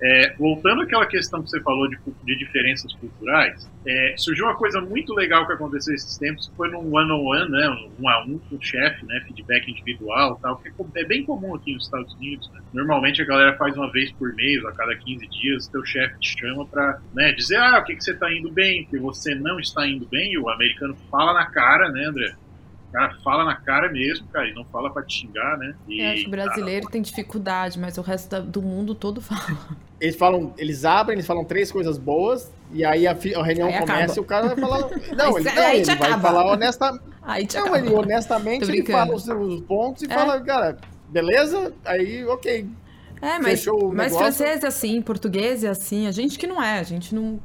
É, 0.02 0.36
voltando 0.38 0.82
àquela 0.82 1.06
questão 1.06 1.42
que 1.42 1.50
você 1.50 1.62
falou 1.62 1.88
de, 1.88 1.98
de 2.26 2.38
diferenças 2.38 2.92
culturais, 2.96 3.66
é, 3.88 4.14
surgiu 4.18 4.46
uma 4.46 4.56
coisa 4.56 4.82
muito 4.82 5.14
legal 5.14 5.48
que 5.48 5.54
aconteceu 5.54 5.94
esses 5.96 6.18
tempos, 6.18 6.50
que 6.50 6.56
foi 6.58 6.70
num 6.70 6.94
one-on-one, 6.94 7.50
né, 7.50 7.70
um 7.98 8.10
a 8.10 8.22
um 8.26 8.38
com 8.38 8.58
o 8.58 8.62
chefe, 8.62 9.06
né, 9.06 9.24
feedback 9.26 9.72
individual 9.72 10.38
tal, 10.42 10.58
que 10.58 10.68
é, 10.68 11.02
é 11.02 11.06
bem 11.06 11.24
comum 11.24 11.56
aqui 11.56 11.74
nos 11.74 11.86
Estados 11.86 12.14
Unidos. 12.16 12.52
Né? 12.52 12.60
Normalmente 12.74 13.22
a 13.22 13.26
galera 13.26 13.56
faz 13.56 13.78
uma 13.78 13.90
vez 13.90 14.12
por 14.12 14.34
mês, 14.34 14.66
a 14.66 14.72
cada 14.74 14.94
15 14.98 15.28
dias, 15.28 15.68
teu 15.70 15.86
chefe 15.86 16.20
te 16.20 16.38
chama 16.40 16.66
para 16.66 17.00
né, 17.14 17.32
dizer, 17.32 17.58
ah, 17.58 17.80
o 17.80 17.84
que, 17.86 17.96
que 17.96 18.04
você 18.04 18.12
está 18.12 18.30
indo 18.34 18.52
bem, 18.52 18.84
o 18.84 18.88
que 18.88 18.98
você 19.00 19.34
não 19.34 19.60
está 19.62 19.88
indo 19.88 20.06
bem, 20.08 20.34
e 20.34 20.38
o 20.38 20.50
americano 20.50 20.94
fala 21.10 21.34
na 21.34 21.46
cara, 21.46 21.90
né, 21.90 22.04
André? 22.06 22.36
Cara 22.96 23.18
fala 23.24 23.44
na 23.44 23.56
cara 23.56 23.92
mesmo, 23.92 24.26
cara, 24.28 24.48
e 24.48 24.54
não 24.54 24.64
fala 24.66 24.90
pra 24.90 25.04
te 25.04 25.22
xingar, 25.22 25.58
né? 25.58 25.76
E, 25.88 26.02
é, 26.02 26.14
acho 26.14 26.22
que 26.22 26.28
o 26.28 26.32
brasileiro 26.32 26.82
cara, 26.84 26.92
tem 26.94 27.02
dificuldade, 27.02 27.78
mas 27.78 27.98
o 27.98 28.02
resto 28.02 28.30
da, 28.30 28.40
do 28.40 28.62
mundo 28.62 28.96
todo 28.96 29.20
fala. 29.22 29.58
Eles 30.00 30.16
falam, 30.16 30.54
eles 30.58 30.86
abrem, 30.86 31.16
eles 31.16 31.28
falam 31.28 31.44
três 31.44 31.72
coisas 31.72 31.98
boas, 31.98 32.52
e 32.72 32.86
aí 32.86 33.06
a, 33.06 33.12
a 33.12 33.44
reunião 33.44 33.68
aí 33.68 33.80
começa 33.80 33.88
acaba. 33.88 34.16
e 34.16 34.20
o 34.20 34.24
cara 34.24 34.48
vai 34.48 34.58
falar. 34.58 34.80
Não, 35.16 35.38
ele, 35.38 35.52
não, 35.52 35.70
ele 35.72 35.96
vai 35.96 36.20
falar 36.20 36.52
honestamente. 36.54 37.04
Aí 37.22 37.46
te 37.46 37.58
não, 37.58 37.64
acaba. 37.64 37.80
ele 37.80 37.94
honestamente 37.94 38.64
ele 38.64 38.86
fala 38.86 39.16
os 39.16 39.24
seus 39.24 39.62
pontos 39.62 40.04
e 40.04 40.06
é. 40.06 40.10
fala, 40.10 40.40
cara, 40.42 40.78
beleza? 41.10 41.74
Aí, 41.84 42.24
ok. 42.26 42.68
É, 43.22 43.40
mas, 43.40 43.66
mas 43.94 44.16
francês 44.16 44.64
é 44.64 44.68
assim, 44.68 45.02
português 45.02 45.64
é 45.64 45.70
assim, 45.70 46.06
a 46.06 46.12
gente 46.12 46.38
que 46.38 46.46
não 46.46 46.62
é, 46.62 46.80
a 46.80 46.84
gente 46.84 47.16
não. 47.16 47.40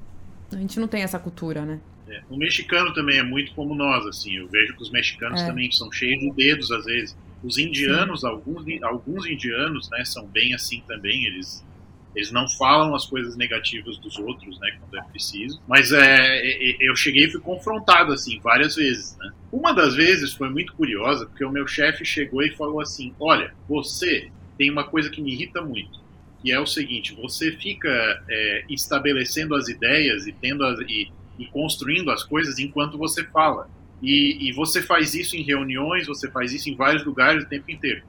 A 0.53 0.57
gente 0.57 0.81
não 0.81 0.89
tem 0.89 1.03
essa 1.03 1.19
cultura, 1.19 1.63
né? 1.63 1.79
É. 2.11 2.23
O 2.29 2.37
mexicano 2.37 2.93
também 2.93 3.19
é 3.19 3.23
muito 3.23 3.53
como 3.55 3.75
nós, 3.75 4.05
assim. 4.07 4.37
Eu 4.37 4.49
vejo 4.49 4.77
que 4.77 4.83
os 4.83 4.91
mexicanos 4.91 5.41
é. 5.41 5.47
também 5.47 5.71
são 5.71 5.91
cheios 5.93 6.19
de 6.21 6.31
dedos 6.33 6.71
às 6.73 6.85
vezes. 6.85 7.17
Os 7.43 7.57
indianos, 7.57 8.25
alguns, 8.25 8.65
alguns 8.83 9.27
indianos, 9.27 9.89
né, 9.91 10.05
são 10.05 10.27
bem 10.27 10.53
assim 10.55 10.83
também. 10.87 11.25
Eles 11.27 11.65
eles 12.13 12.33
não 12.33 12.49
falam 12.49 12.93
as 12.93 13.07
coisas 13.07 13.37
negativas 13.37 13.97
dos 13.99 14.19
outros, 14.19 14.59
né, 14.59 14.77
quando 14.81 14.99
é 14.99 15.09
preciso. 15.11 15.63
Mas 15.69 15.93
é, 15.93 16.41
é, 16.45 16.77
eu 16.81 16.97
cheguei 16.97 17.27
e 17.27 17.31
fui 17.31 17.41
confrontado 17.41 18.13
assim 18.13 18.41
várias 18.41 18.75
vezes, 18.75 19.17
né. 19.17 19.31
Uma 19.53 19.73
das 19.73 19.95
vezes 19.95 20.33
foi 20.35 20.51
muito 20.51 20.73
curiosa 20.73 21.27
porque 21.27 21.45
o 21.45 21.53
meu 21.53 21.69
chefe 21.69 22.05
chegou 22.05 22.43
e 22.43 22.51
falou 22.51 22.81
assim: 22.81 23.15
"Olha, 23.21 23.55
você 23.69 24.29
tem 24.59 24.71
uma 24.71 24.83
coisa 24.85 25.09
que 25.09 25.23
me 25.23 25.33
irrita 25.33 25.63
muito." 25.63 26.01
que 26.43 26.51
é 26.51 26.59
o 26.59 26.67
seguinte: 26.67 27.15
você 27.15 27.53
fica 27.53 27.89
é, 28.29 28.65
estabelecendo 28.69 29.55
as 29.55 29.69
ideias 29.69 30.27
e 30.27 30.33
tendo 30.33 30.65
as, 30.65 30.81
e 30.81 31.11
e 31.41 31.47
construindo 31.47 32.11
as 32.11 32.23
coisas 32.23 32.59
enquanto 32.59 32.97
você 32.97 33.25
fala. 33.25 33.69
E, 34.03 34.49
e, 34.49 34.53
você 34.53 34.81
faz 34.81 35.15
isso 35.15 35.37
em 35.37 35.43
reuniões, 35.43 36.07
você 36.07 36.31
faz 36.31 36.53
isso 36.53 36.71
em 36.71 36.77
vários 36.77 37.05
lugares 37.05 37.45
o 37.45 37.49
tempo 37.49 37.71
inteiro. 37.71 38.03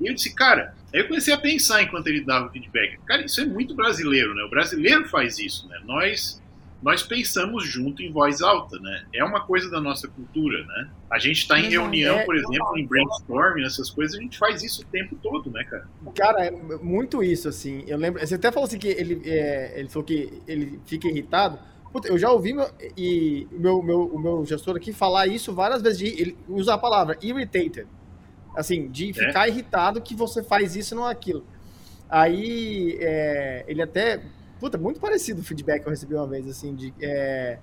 E 0.00 0.06
eu 0.06 0.14
disse, 0.14 0.34
cara, 0.34 0.74
Aí 0.92 1.00
eu 1.00 1.06
comecei 1.06 1.34
a 1.34 1.38
pensar 1.38 1.82
enquanto 1.82 2.06
ele 2.06 2.22
dava 2.22 2.50
feedback. 2.50 2.98
Cara, 3.06 3.24
isso 3.24 3.40
é 3.40 3.44
muito 3.44 3.74
brasileiro, 3.74 4.34
né? 4.34 4.42
O 4.42 4.50
brasileiro 4.50 5.06
faz 5.06 5.38
isso, 5.38 5.68
né? 5.68 5.78
Nós 5.84 6.42
nós 6.80 7.02
pensamos 7.02 7.66
junto 7.66 8.02
em 8.02 8.12
voz 8.12 8.40
alta, 8.40 8.78
né? 8.78 9.04
É 9.12 9.24
uma 9.24 9.40
coisa 9.40 9.68
da 9.68 9.80
nossa 9.80 10.06
cultura, 10.06 10.64
né? 10.64 10.88
A 11.10 11.18
gente 11.18 11.38
está 11.38 11.58
em 11.58 11.68
reunião, 11.68 12.24
por 12.24 12.36
exemplo, 12.36 12.78
em 12.78 12.86
brainstorming, 12.86 13.64
essas 13.64 13.90
coisas, 13.90 14.16
a 14.16 14.22
gente 14.22 14.38
faz 14.38 14.62
isso 14.62 14.82
o 14.82 14.84
tempo 14.84 15.16
todo, 15.20 15.50
né, 15.50 15.64
cara? 15.64 15.88
Cara, 16.14 16.46
é 16.46 16.50
muito 16.52 17.20
isso, 17.20 17.48
assim. 17.48 17.82
Eu 17.86 17.98
lembro. 17.98 18.24
Você 18.24 18.36
até 18.36 18.52
falou 18.52 18.68
assim 18.68 18.78
que 18.78 18.86
ele, 18.86 19.20
é, 19.24 19.80
ele 19.80 19.88
falou 19.88 20.04
que 20.04 20.40
ele 20.46 20.80
fica 20.86 21.08
irritado. 21.08 21.58
Puta, 21.92 22.08
eu 22.08 22.18
já 22.18 22.30
ouvi 22.30 22.52
meu, 22.52 22.70
e 22.96 23.48
meu, 23.50 23.82
meu, 23.82 24.06
o 24.06 24.18
meu 24.18 24.44
gestor 24.44 24.76
aqui 24.76 24.92
falar 24.92 25.26
isso 25.26 25.54
várias 25.54 25.80
vezes. 25.80 25.98
De, 25.98 26.06
ele 26.06 26.38
usa 26.48 26.74
a 26.74 26.78
palavra 26.78 27.16
irritated. 27.22 27.86
Assim, 28.54 28.88
de 28.88 29.10
é. 29.10 29.12
ficar 29.12 29.48
irritado 29.48 30.00
que 30.00 30.14
você 30.14 30.42
faz 30.42 30.76
isso 30.76 30.94
não 30.94 31.04
aquilo. 31.04 31.44
Aí 32.10 32.98
é, 33.00 33.64
ele 33.68 33.82
até 33.82 34.22
Puta, 34.60 34.76
muito 34.76 34.98
parecido 34.98 35.40
o 35.40 35.44
feedback 35.44 35.82
que 35.82 35.88
eu 35.88 35.90
recebi 35.90 36.14
uma 36.14 36.26
vez, 36.26 36.48
assim, 36.48 36.74
de. 36.74 36.92
É, 37.00 37.58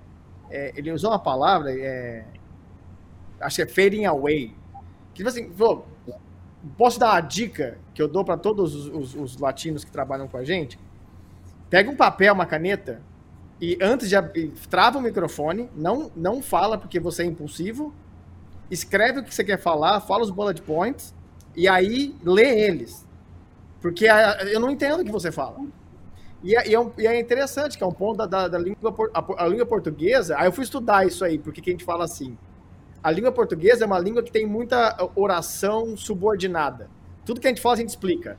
é, 0.50 0.72
ele 0.74 0.90
usou 0.90 1.10
uma 1.10 1.18
palavra, 1.18 1.70
é, 1.72 2.24
acho 3.40 3.56
que 3.56 3.62
é 3.62 3.66
fading 3.66 4.06
away. 4.06 4.54
Que 5.12 5.22
tipo 5.22 5.28
assim, 5.28 5.50
falou, 5.52 5.86
posso 6.76 6.98
dar 6.98 7.12
uma 7.12 7.20
dica 7.20 7.78
que 7.92 8.00
eu 8.00 8.08
dou 8.08 8.24
para 8.24 8.36
todos 8.36 8.74
os, 8.74 8.86
os, 8.86 9.14
os, 9.14 9.36
latinos 9.38 9.84
que 9.84 9.90
trabalham 9.90 10.26
com 10.26 10.38
a 10.38 10.44
gente? 10.44 10.78
Pega 11.68 11.90
um 11.90 11.96
papel, 11.96 12.32
uma 12.32 12.46
caneta, 12.46 13.02
e 13.60 13.78
antes 13.80 14.08
de 14.08 14.16
abrir, 14.16 14.52
trava 14.68 14.98
o 14.98 15.02
microfone, 15.02 15.70
não, 15.74 16.10
não 16.14 16.42
fala 16.42 16.76
porque 16.76 17.00
você 17.00 17.22
é 17.22 17.26
impulsivo, 17.26 17.94
escreve 18.70 19.20
o 19.20 19.24
que 19.24 19.34
você 19.34 19.44
quer 19.44 19.58
falar, 19.58 20.00
fala 20.00 20.22
os 20.22 20.30
bullet 20.30 20.60
points, 20.60 21.14
e 21.54 21.66
aí 21.66 22.14
lê 22.22 22.66
eles. 22.66 23.06
Porque 23.80 24.08
a, 24.08 24.42
eu 24.44 24.60
não 24.60 24.70
entendo 24.70 25.00
o 25.00 25.04
que 25.04 25.12
você 25.12 25.32
fala. 25.32 25.58
E 26.42 26.54
é, 26.54 26.68
e, 26.68 26.74
é 26.74 26.80
um, 26.80 26.92
e 26.98 27.06
é, 27.06 27.18
interessante, 27.18 27.78
que 27.78 27.84
é 27.84 27.86
um 27.86 27.92
ponto 27.92 28.18
da, 28.18 28.26
da, 28.26 28.48
da 28.48 28.58
língua, 28.58 28.94
a, 29.14 29.44
a, 29.44 29.48
língua 29.48 29.64
portuguesa. 29.64 30.36
Aí 30.38 30.46
eu 30.46 30.52
fui 30.52 30.64
estudar 30.64 31.06
isso 31.06 31.24
aí, 31.24 31.38
porque 31.38 31.60
que 31.60 31.70
a 31.70 31.72
gente 31.72 31.84
fala 31.84 32.04
assim. 32.04 32.36
A 33.02 33.10
língua 33.10 33.32
portuguesa 33.32 33.84
é 33.84 33.86
uma 33.86 33.98
língua 33.98 34.22
que 34.22 34.32
tem 34.32 34.46
muita 34.46 34.96
oração 35.14 35.96
subordinada. 35.96 36.90
Tudo 37.24 37.40
que 37.40 37.46
a 37.46 37.50
gente 37.50 37.62
fala, 37.62 37.76
a 37.76 37.78
gente 37.78 37.88
explica. 37.88 38.38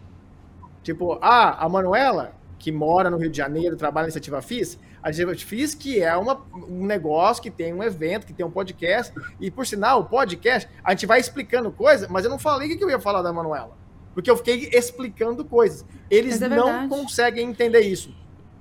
Tipo, 0.83 1.17
ah, 1.21 1.63
a 1.63 1.69
Manuela, 1.69 2.33
que 2.59 2.71
mora 2.71 3.09
no 3.09 3.17
Rio 3.17 3.29
de 3.29 3.37
Janeiro, 3.37 3.75
trabalha 3.75 4.03
na 4.03 4.07
Iniciativa 4.07 4.41
FIS, 4.41 4.77
a 5.07 5.09
Iniciativa 5.09 5.35
FIS 5.35 5.73
que 5.73 6.01
é 6.01 6.15
uma, 6.17 6.45
um 6.53 6.85
negócio, 6.85 7.41
que 7.41 7.49
tem 7.49 7.73
um 7.73 7.81
evento, 7.81 8.27
que 8.27 8.33
tem 8.33 8.45
um 8.45 8.51
podcast, 8.51 9.13
e 9.39 9.49
por 9.49 9.65
sinal, 9.65 10.01
o 10.01 10.05
podcast, 10.05 10.69
a 10.83 10.91
gente 10.91 11.05
vai 11.05 11.19
explicando 11.19 11.71
coisa, 11.71 12.07
mas 12.09 12.25
eu 12.25 12.29
não 12.29 12.37
falei 12.37 12.73
o 12.73 12.77
que 12.77 12.83
eu 12.83 12.89
ia 12.89 12.99
falar 12.99 13.21
da 13.21 13.31
Manuela. 13.31 13.75
Porque 14.13 14.29
eu 14.29 14.35
fiquei 14.35 14.69
explicando 14.73 15.45
coisas. 15.45 15.85
Eles 16.09 16.41
é 16.41 16.49
não 16.49 16.89
conseguem 16.89 17.49
entender 17.49 17.81
isso. 17.81 18.13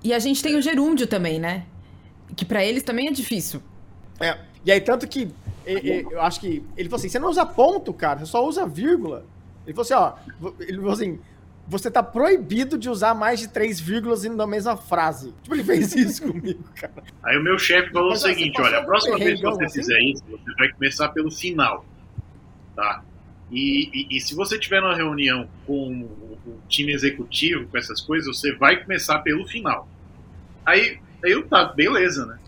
E 0.05 0.13
a 0.13 0.19
gente 0.19 0.43
tem 0.43 0.55
o 0.55 0.63
gerúndio 0.63 1.07
também, 1.07 1.41
né? 1.41 1.65
Que 2.37 2.45
para 2.45 2.65
eles 2.65 2.83
também 2.83 3.09
é 3.09 3.11
difícil. 3.11 3.63
É. 4.21 4.39
E 4.65 4.71
aí, 4.71 4.81
tanto 4.81 5.09
que 5.09 5.31
eu 5.65 6.21
acho 6.21 6.41
que. 6.41 6.63
Ele 6.77 6.89
falou 6.89 6.99
assim: 6.99 7.09
você 7.09 7.19
não 7.19 7.31
usa 7.31 7.47
ponto, 7.47 7.93
cara, 7.95 8.19
você 8.19 8.27
só 8.27 8.47
usa 8.47 8.67
vírgula. 8.67 9.25
Ele 9.67 9.75
falou 9.75 9.83
assim: 9.83 9.95
ó. 9.95 10.53
Ele 10.61 10.77
falou 10.77 10.93
assim: 10.93 11.19
você 11.67 11.91
tá 11.91 12.03
proibido 12.03 12.79
de 12.79 12.89
usar 12.89 13.15
mais 13.15 13.41
de 13.41 13.49
três 13.49 13.81
vírgulas 13.81 14.23
na 14.25 14.47
mesma 14.47 14.77
frase. 14.77 15.35
Tipo, 15.43 15.55
ele 15.55 15.65
fez 15.65 15.95
isso 15.95 16.23
comigo, 16.31 16.63
cara. 16.75 17.03
Aí 17.25 17.37
o 17.37 17.43
meu 17.43 17.59
chefe 17.59 17.91
falou 17.93 18.11
Mas, 18.11 18.23
o 18.23 18.27
seguinte: 18.27 18.61
olha, 18.61 18.79
a 18.79 18.85
próxima 18.85 19.19
vez 19.19 19.41
que 19.41 19.47
você 19.47 19.65
assim? 19.65 19.81
fizer 19.81 19.99
isso, 20.01 20.25
você 20.29 20.55
vai 20.57 20.73
começar 20.73 21.09
pelo 21.09 21.31
final. 21.31 21.85
Tá? 22.75 23.03
E, 23.51 23.91
e, 23.93 24.17
e, 24.17 24.21
se 24.21 24.35
você 24.35 24.59
tiver 24.59 24.81
uma 24.81 24.95
reunião 24.95 25.49
com 25.67 26.03
o 26.03 26.61
time 26.69 26.93
executivo, 26.93 27.69
com 27.69 27.79
essas 27.79 28.01
coisas, 28.01 28.37
você 28.37 28.53
vai 28.55 28.83
começar 28.83 29.21
pelo 29.21 29.47
final. 29.47 29.89
Aí, 30.65 30.99
aí 31.25 31.33
eu 31.33 31.47
tá, 31.47 31.65
beleza, 31.65 32.27
né? 32.27 32.39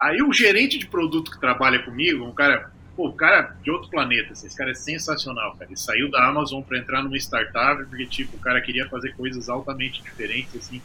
Aí 0.00 0.20
o 0.22 0.32
gerente 0.32 0.78
de 0.78 0.86
produto 0.86 1.30
que 1.30 1.40
trabalha 1.40 1.82
comigo, 1.82 2.24
um 2.24 2.34
cara, 2.34 2.71
pô, 2.96 3.08
o 3.08 3.12
cara 3.12 3.56
de 3.62 3.70
outro 3.70 3.90
planeta, 3.90 4.32
assim, 4.32 4.46
esse 4.46 4.56
cara 4.56 4.70
é 4.70 4.74
sensacional, 4.74 5.52
cara. 5.52 5.66
Ele 5.66 5.76
saiu 5.76 6.10
da 6.10 6.26
Amazon 6.28 6.62
para 6.62 6.78
entrar 6.78 7.02
numa 7.02 7.16
startup, 7.16 7.84
porque, 7.86 8.06
tipo, 8.06 8.36
o 8.36 8.40
cara 8.40 8.60
queria 8.60 8.88
fazer 8.88 9.14
coisas 9.14 9.48
altamente 9.48 10.02
diferentes, 10.02 10.54
assim. 10.56 10.82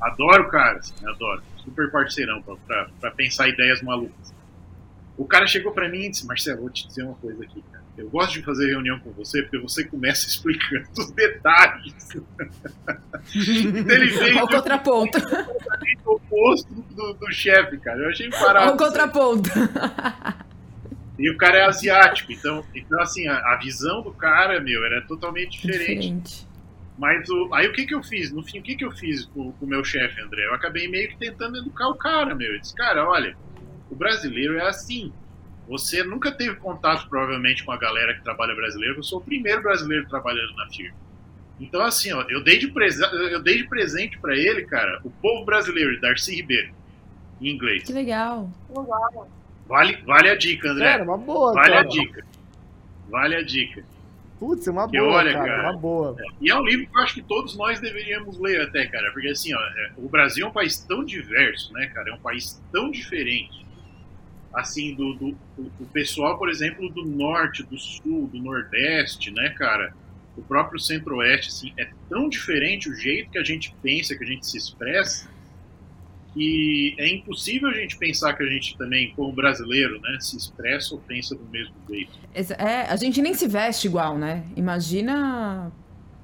Adoro 0.00 0.44
o 0.44 0.48
cara, 0.48 0.78
assim, 0.78 0.94
adoro. 1.06 1.42
Super 1.58 1.90
parceirão 1.90 2.42
para 2.42 3.10
pensar 3.12 3.48
ideias 3.48 3.82
malucas. 3.82 4.34
O 5.16 5.24
cara 5.24 5.46
chegou 5.46 5.72
para 5.72 5.88
mim 5.88 6.04
e 6.04 6.10
disse, 6.10 6.26
Marcelo, 6.26 6.60
vou 6.60 6.70
te 6.70 6.86
dizer 6.86 7.02
uma 7.02 7.14
coisa 7.14 7.42
aqui, 7.42 7.62
cara 7.72 7.86
eu 7.96 8.10
gosto 8.10 8.34
de 8.34 8.42
fazer 8.42 8.66
reunião 8.66 8.98
com 9.00 9.10
você 9.12 9.42
porque 9.42 9.58
você 9.58 9.84
começa 9.84 10.26
explicando 10.28 10.86
os 10.98 11.10
detalhes. 11.12 12.08
ele 13.34 14.06
veio 14.06 14.44
o 14.44 14.48
contraponto. 14.48 15.18
O 16.04 16.14
oposto 16.14 16.72
do, 16.72 17.14
do 17.14 17.32
chefe, 17.32 17.78
cara. 17.78 17.98
Eu 17.98 18.10
achei 18.10 18.30
parado. 18.30 18.74
O 18.74 18.76
contraponto. 18.76 19.50
E 21.18 21.30
o 21.30 21.36
cara 21.36 21.58
é 21.58 21.62
asiático, 21.64 22.30
então, 22.30 22.64
então 22.74 23.00
assim, 23.00 23.26
a, 23.26 23.38
a 23.52 23.56
visão 23.56 24.02
do 24.02 24.12
cara, 24.12 24.60
meu, 24.60 24.84
era 24.84 25.00
totalmente 25.02 25.60
diferente. 25.60 25.86
diferente. 25.86 26.46
Mas 26.98 27.28
o, 27.28 27.54
aí 27.54 27.66
o 27.68 27.72
que 27.72 27.86
que 27.86 27.94
eu 27.94 28.02
fiz? 28.02 28.32
No 28.32 28.42
fim, 28.42 28.58
o 28.58 28.62
que 28.62 28.74
que 28.74 28.84
eu 28.84 28.90
fiz 28.90 29.24
com, 29.26 29.52
com 29.52 29.64
o 29.64 29.68
meu 29.68 29.84
chefe, 29.84 30.20
André? 30.20 30.46
Eu 30.46 30.54
acabei 30.54 30.88
meio 30.88 31.08
que 31.08 31.16
tentando 31.16 31.58
educar 31.58 31.88
o 31.88 31.94
cara, 31.94 32.34
meu. 32.34 32.52
Eu 32.52 32.60
disse, 32.60 32.74
cara, 32.74 33.06
olha, 33.08 33.36
o 33.90 33.94
brasileiro 33.94 34.58
é 34.58 34.66
assim. 34.66 35.12
Você 35.68 36.02
nunca 36.04 36.30
teve 36.30 36.56
contato, 36.56 37.08
provavelmente, 37.08 37.64
com 37.64 37.72
a 37.72 37.76
galera 37.76 38.14
que 38.14 38.22
trabalha 38.22 38.54
brasileiro. 38.54 38.96
Eu 38.98 39.02
sou 39.02 39.18
o 39.18 39.22
primeiro 39.22 39.62
brasileiro 39.62 40.08
trabalhando 40.08 40.54
na 40.54 40.68
firma. 40.68 40.96
Então, 41.58 41.80
assim, 41.82 42.12
ó, 42.12 42.22
eu 42.28 42.42
dei 42.42 42.58
de, 42.58 42.68
prese 42.68 43.02
eu 43.02 43.42
dei 43.42 43.58
de 43.58 43.68
presente 43.68 44.18
para 44.18 44.36
ele, 44.36 44.64
cara, 44.66 45.00
o 45.02 45.10
povo 45.10 45.44
brasileiro, 45.44 45.98
Darcy 46.00 46.36
Ribeiro, 46.36 46.72
em 47.40 47.48
inglês. 47.48 47.84
Que 47.84 47.92
legal. 47.92 48.50
Vale, 49.66 49.96
vale 50.04 50.30
a 50.30 50.36
dica, 50.36 50.70
André. 50.70 50.84
Cara, 50.84 51.04
uma 51.04 51.18
boa, 51.18 51.52
Vale 51.52 51.68
cara. 51.68 51.80
a 51.80 51.84
dica. 51.84 52.24
Vale 53.08 53.36
a 53.36 53.42
dica. 53.42 53.84
Putz, 54.38 54.68
é 54.68 54.70
uma 54.70 54.86
boa, 54.86 55.14
olha, 55.14 55.32
cara, 55.32 55.46
cara, 55.46 55.62
uma 55.70 55.78
boa. 55.78 56.14
É, 56.18 56.24
e 56.40 56.50
é 56.50 56.54
um 56.54 56.62
livro 56.62 56.86
que 56.86 56.96
eu 56.98 57.02
acho 57.02 57.14
que 57.14 57.22
todos 57.22 57.56
nós 57.56 57.80
deveríamos 57.80 58.38
ler 58.38 58.60
até, 58.60 58.86
cara, 58.86 59.10
porque 59.12 59.28
assim, 59.28 59.54
ó, 59.54 59.58
é, 59.58 59.92
o 59.96 60.08
Brasil 60.08 60.44
é 60.44 60.48
um 60.48 60.52
país 60.52 60.78
tão 60.78 61.02
diverso, 61.02 61.72
né, 61.72 61.86
cara, 61.86 62.10
é 62.10 62.12
um 62.12 62.18
país 62.18 62.62
tão 62.70 62.90
diferente 62.90 63.66
assim, 64.56 64.94
do, 64.94 65.12
do, 65.14 65.36
do, 65.58 65.86
pessoal, 65.92 66.38
por 66.38 66.48
exemplo, 66.48 66.88
do 66.88 67.04
norte, 67.04 67.62
do 67.62 67.78
sul, 67.78 68.26
do 68.26 68.38
nordeste, 68.38 69.30
né, 69.30 69.50
cara? 69.50 69.94
O 70.34 70.42
próprio 70.42 70.80
centro-oeste, 70.80 71.48
assim, 71.48 71.72
é 71.78 71.90
tão 72.08 72.26
diferente 72.26 72.88
o 72.88 72.94
jeito 72.94 73.30
que 73.30 73.38
a 73.38 73.44
gente 73.44 73.74
pensa, 73.82 74.16
que 74.16 74.24
a 74.24 74.26
gente 74.26 74.46
se 74.46 74.56
expressa, 74.56 75.28
que 76.36 76.94
é 76.98 77.08
impossível 77.08 77.70
a 77.70 77.72
gente 77.72 77.96
pensar 77.96 78.34
que 78.34 78.42
a 78.42 78.46
gente 78.46 78.76
também, 78.76 79.10
como 79.16 79.32
brasileiro, 79.32 79.98
né, 80.02 80.18
se 80.20 80.36
expressa 80.36 80.94
ou 80.94 81.00
pensa 81.00 81.34
do 81.34 81.44
mesmo 81.44 81.74
jeito. 81.88 82.12
É, 82.34 82.82
a 82.82 82.96
gente 82.96 83.22
nem 83.22 83.32
se 83.32 83.48
veste 83.48 83.86
igual, 83.86 84.18
né? 84.18 84.44
Imagina, 84.54 85.72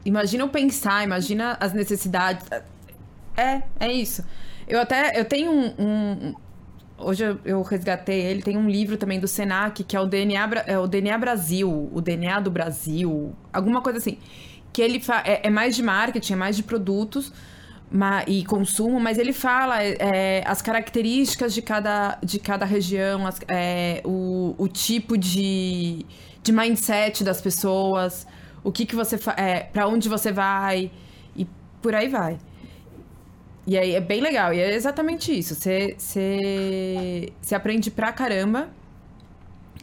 imagina 0.05 0.44
o 0.44 0.51
pensar, 0.51 1.03
imagina 1.03 1.57
as 1.59 1.72
necessidades. 1.72 2.46
É, 3.35 3.62
é 3.81 3.90
isso. 3.90 4.22
Eu 4.68 4.81
até, 4.81 5.18
eu 5.18 5.25
tenho 5.25 5.51
um, 5.51 5.75
um 5.79 6.35
hoje 6.98 7.25
eu, 7.25 7.40
eu, 7.42 7.62
resgatei 7.62 8.20
ele, 8.20 8.42
tem 8.42 8.59
um 8.59 8.68
livro 8.68 8.98
também 8.98 9.18
do 9.18 9.27
Senac, 9.27 9.83
que 9.83 9.96
é 9.96 10.01
o 10.01 10.05
DNA, 10.05 10.51
é 10.66 10.79
o 10.79 10.87
DNA 10.87 11.16
Brasil, 11.16 11.90
o 11.90 12.03
DNA 12.03 12.38
do 12.38 12.51
Brasil, 12.51 13.35
alguma 13.51 13.81
coisa 13.81 13.98
assim. 13.98 14.18
Que 14.75 14.83
ele 14.83 15.03
é, 15.25 15.46
é, 15.46 15.51
mais 15.51 15.75
de 15.75 15.83
marketing, 15.83 16.35
é 16.35 16.37
mais 16.37 16.55
de 16.55 16.62
produtos 16.62 17.33
e 18.26 18.44
consumo, 18.44 18.98
mas 18.98 19.18
ele 19.18 19.33
fala 19.33 19.83
é, 19.83 20.42
as 20.46 20.62
características 20.62 21.52
de 21.52 21.61
cada, 21.61 22.18
de 22.22 22.38
cada 22.38 22.64
região, 22.64 23.26
as, 23.26 23.38
é, 23.48 24.00
o, 24.05 24.55
o 24.57 24.68
tipo 24.68 25.18
de, 25.18 26.07
de 26.42 26.52
mindset 26.52 27.22
das 27.22 27.40
pessoas, 27.40 28.26
o 28.64 28.72
que, 28.72 28.87
que 28.87 28.96
você 28.96 29.16
é, 29.37 29.64
para 29.64 29.87
onde 29.87 30.09
você 30.09 30.33
vai 30.33 30.90
e 31.37 31.46
por 31.83 31.94
aí 31.94 32.09
vai. 32.09 32.38
E 33.66 33.78
aí 33.78 33.94
é 33.94 34.00
bem 34.00 34.20
legal. 34.20 34.52
E 34.52 34.61
é 34.61 34.74
exatamente 34.74 35.37
isso. 35.37 35.55
Você, 35.55 35.94
você, 35.96 37.33
você 37.40 37.55
aprende 37.55 37.90
pra 37.90 38.12
caramba. 38.12 38.68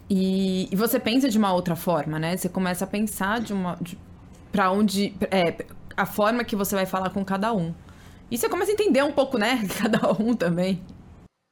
E, 0.10 0.68
e, 0.72 0.76
você 0.76 1.00
pensa 1.00 1.30
de 1.30 1.38
uma 1.38 1.54
outra 1.54 1.76
forma, 1.76 2.20
né? 2.20 2.36
Você 2.36 2.50
começa 2.50 2.84
a 2.84 2.88
pensar 2.88 3.40
de 3.40 3.54
uma. 3.54 3.78
De, 3.80 3.98
pra 4.52 4.72
onde. 4.72 5.16
É, 5.32 5.64
a 5.96 6.06
forma 6.06 6.44
que 6.44 6.56
você 6.56 6.76
vai 6.76 6.86
falar 6.86 7.12
com 7.12 7.24
cada 7.24 7.54
um. 7.54 7.74
E 8.32 8.38
você 8.38 8.50
começa 8.50 8.72
a 8.72 8.74
entender 8.74 9.04
um 9.04 9.12
pouco, 9.12 9.38
né? 9.38 9.62
Cada 9.82 10.12
um 10.12 10.36
também. 10.36 10.82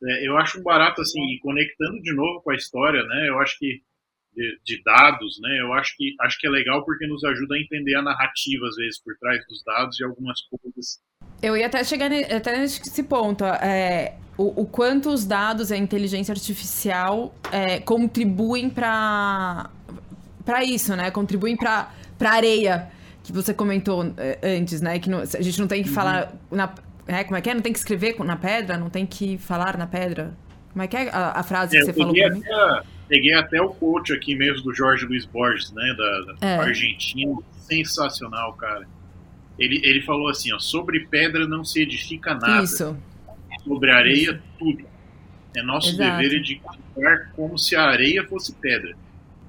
É, 0.04 0.28
eu 0.28 0.38
acho 0.38 0.62
barato, 0.62 1.02
assim, 1.02 1.20
e 1.34 1.40
conectando 1.40 2.02
de 2.02 2.14
novo 2.14 2.42
com 2.42 2.52
a 2.52 2.56
história, 2.56 3.04
né? 3.04 3.30
Eu 3.30 3.40
acho 3.40 3.58
que. 3.58 3.82
De, 4.34 4.60
de, 4.64 4.84
dados, 4.84 5.40
né? 5.42 5.62
Eu 5.62 5.74
acho 5.74 5.96
que, 5.98 6.14
acho 6.22 6.38
que 6.38 6.46
é 6.46 6.50
legal 6.50 6.86
porque 6.86 7.08
nos 7.08 7.24
ajuda 7.24 7.56
a 7.56 7.60
entender 7.60 7.96
a 7.96 8.04
narrativa, 8.04 8.68
às 8.68 8.76
vezes, 8.76 9.02
por 9.02 9.18
trás 9.18 9.44
dos 9.48 9.64
dados 9.64 10.00
e 10.00 10.04
algumas 10.04 10.40
coisas 10.44 11.00
eu 11.42 11.56
ia 11.56 11.68
até 11.68 11.84
chegar 11.84 12.10
ne, 12.10 12.24
até 12.24 12.58
nesse 12.58 13.04
ponto. 13.04 13.46
É, 13.46 14.16
o, 14.38 14.62
o, 14.62 14.66
quanto 14.66 15.10
os 15.10 15.26
dados, 15.26 15.72
a 15.72 15.78
inteligência 15.78 16.32
artificial 16.32 17.34
é, 17.52 17.80
contribuem 17.80 18.70
para 18.70 19.70
para 20.44 20.64
isso, 20.64 20.96
né? 20.96 21.12
Contribuem 21.12 21.56
para 21.58 21.92
para 22.18 22.32
areia 22.32 22.90
que 23.28 23.34
você 23.34 23.54
comentou 23.54 24.14
é, 24.18 24.40
antes, 24.42 24.80
né? 24.80 24.98
Que 25.00 25.10
não, 25.10 25.20
a 25.20 25.42
gente 25.42 25.60
não 25.60 25.68
tem 25.68 25.84
que 25.84 25.90
uhum. 25.90 25.96
falar 25.96 26.34
na, 26.50 26.74
é, 27.06 27.24
como 27.26 27.36
é 27.36 27.42
que 27.42 27.50
é? 27.50 27.54
Não 27.54 27.62
tem 27.62 27.74
que 27.74 27.80
escrever 27.80 28.18
na 28.24 28.38
pedra? 28.38 28.78
Não 28.78 28.90
tem 28.90 29.06
que 29.06 29.38
falar 29.38 29.78
na 29.78 29.86
pedra? 29.86 30.34
Como 30.72 30.82
é 30.82 30.88
que 30.88 30.96
é 30.96 31.10
a, 31.10 31.40
a 31.40 31.44
frase 31.44 31.76
é, 31.76 31.80
que 31.82 31.86
você 31.88 31.94
falou 31.94 32.14
pra 32.14 32.30
mim? 32.30 32.42
peguei 33.10 33.34
até 33.34 33.62
o 33.62 33.70
coach 33.70 34.12
aqui 34.14 34.36
mesmo 34.36 34.64
do 34.64 34.74
Jorge 34.74 35.06
Luiz 35.06 35.26
Borges, 35.26 35.72
né? 35.74 35.96
Da, 35.98 36.34
da 36.34 36.48
é. 36.48 36.58
Argentina. 36.58 37.38
Sensacional, 37.60 38.54
cara. 38.54 38.88
Ele, 39.60 39.82
ele 39.84 40.02
falou 40.02 40.30
assim, 40.30 40.54
ó, 40.54 40.60
sobre 40.60 41.06
pedra 41.08 41.46
não 41.46 41.66
se 41.66 41.82
edifica 41.82 42.34
nada. 42.34 42.64
Isso. 42.64 42.98
Sobre 43.66 43.92
areia, 43.92 44.32
Isso. 44.32 44.40
tudo. 44.58 44.86
É 45.56 45.62
nosso 45.64 45.90
Exato. 45.90 46.18
dever 46.22 46.38
edificar 46.38 47.32
como 47.36 47.58
se 47.58 47.76
a 47.76 47.84
areia 47.84 48.24
fosse 48.26 48.54
pedra. 48.54 48.96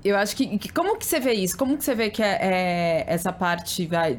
Eu 0.05 0.17
acho 0.17 0.37
que, 0.37 0.59
que, 0.59 0.73
Como 0.73 0.97
que 0.97 1.05
você 1.05 1.21
vê 1.21 1.33
isso? 1.33 1.57
Como 1.57 1.77
que 1.77 1.85
você 1.85 1.95
vê 1.95 2.11
que 2.11 2.23
é, 2.23 2.39
é 2.41 3.05
essa 3.07 3.33
parte 3.33 3.87
vai, 3.87 4.19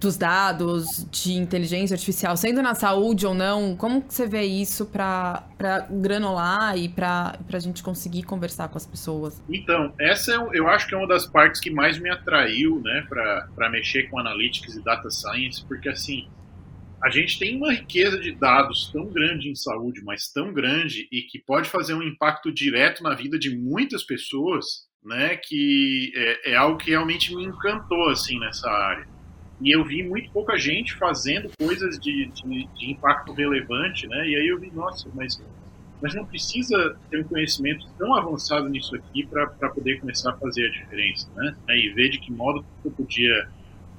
dos 0.00 0.16
dados 0.16 1.06
de 1.10 1.32
inteligência 1.32 1.94
artificial, 1.94 2.36
sendo 2.36 2.62
na 2.62 2.74
saúde 2.74 3.26
ou 3.26 3.34
não, 3.34 3.76
como 3.76 4.02
que 4.02 4.14
você 4.14 4.26
vê 4.26 4.42
isso 4.42 4.86
para 4.86 5.44
granular 5.90 6.76
e 6.78 6.88
para 6.88 7.38
a 7.52 7.58
gente 7.58 7.82
conseguir 7.82 8.22
conversar 8.22 8.68
com 8.68 8.76
as 8.78 8.86
pessoas? 8.86 9.42
Então, 9.48 9.92
essa 9.98 10.32
é, 10.32 10.36
eu 10.52 10.68
acho 10.68 10.86
que 10.86 10.94
é 10.94 10.98
uma 10.98 11.08
das 11.08 11.26
partes 11.26 11.60
que 11.60 11.70
mais 11.70 11.98
me 11.98 12.10
atraiu, 12.10 12.80
né, 12.80 13.06
para 13.08 13.70
mexer 13.70 14.04
com 14.08 14.18
analytics 14.18 14.76
e 14.76 14.82
data 14.82 15.10
science, 15.10 15.64
porque 15.66 15.88
assim, 15.88 16.28
a 17.02 17.10
gente 17.10 17.38
tem 17.38 17.56
uma 17.56 17.72
riqueza 17.72 18.18
de 18.18 18.32
dados 18.32 18.90
tão 18.92 19.06
grande 19.06 19.48
em 19.48 19.54
saúde, 19.54 20.02
mas 20.04 20.30
tão 20.32 20.52
grande 20.52 21.08
e 21.10 21.22
que 21.22 21.40
pode 21.40 21.68
fazer 21.68 21.94
um 21.94 22.02
impacto 22.02 22.52
direto 22.52 23.02
na 23.02 23.14
vida 23.14 23.38
de 23.38 23.56
muitas 23.56 24.04
pessoas, 24.04 24.87
né, 25.04 25.36
que 25.36 26.12
é, 26.14 26.52
é 26.52 26.56
algo 26.56 26.78
que 26.78 26.90
realmente 26.90 27.34
me 27.34 27.44
encantou, 27.44 28.08
assim, 28.10 28.38
nessa 28.38 28.70
área. 28.70 29.06
E 29.60 29.74
eu 29.74 29.84
vi 29.84 30.02
muito 30.02 30.30
pouca 30.30 30.56
gente 30.56 30.94
fazendo 30.94 31.50
coisas 31.58 31.98
de, 31.98 32.26
de, 32.26 32.68
de, 32.76 32.90
impacto 32.92 33.32
relevante, 33.32 34.06
né? 34.06 34.28
E 34.28 34.36
aí 34.36 34.48
eu 34.48 34.58
vi, 34.58 34.70
nossa, 34.70 35.08
mas, 35.14 35.42
mas 36.00 36.14
não 36.14 36.24
precisa 36.24 36.96
ter 37.10 37.20
um 37.20 37.24
conhecimento 37.24 37.84
tão 37.98 38.14
avançado 38.14 38.68
nisso 38.68 38.94
aqui 38.94 39.26
para 39.26 39.46
poder 39.70 39.98
começar 39.98 40.30
a 40.30 40.36
fazer 40.36 40.66
a 40.66 40.70
diferença, 40.70 41.28
né? 41.34 41.56
E 41.70 41.88
ver 41.90 42.10
de 42.10 42.20
que 42.20 42.30
modo 42.30 42.64
eu 42.84 42.90
podia 42.92 43.48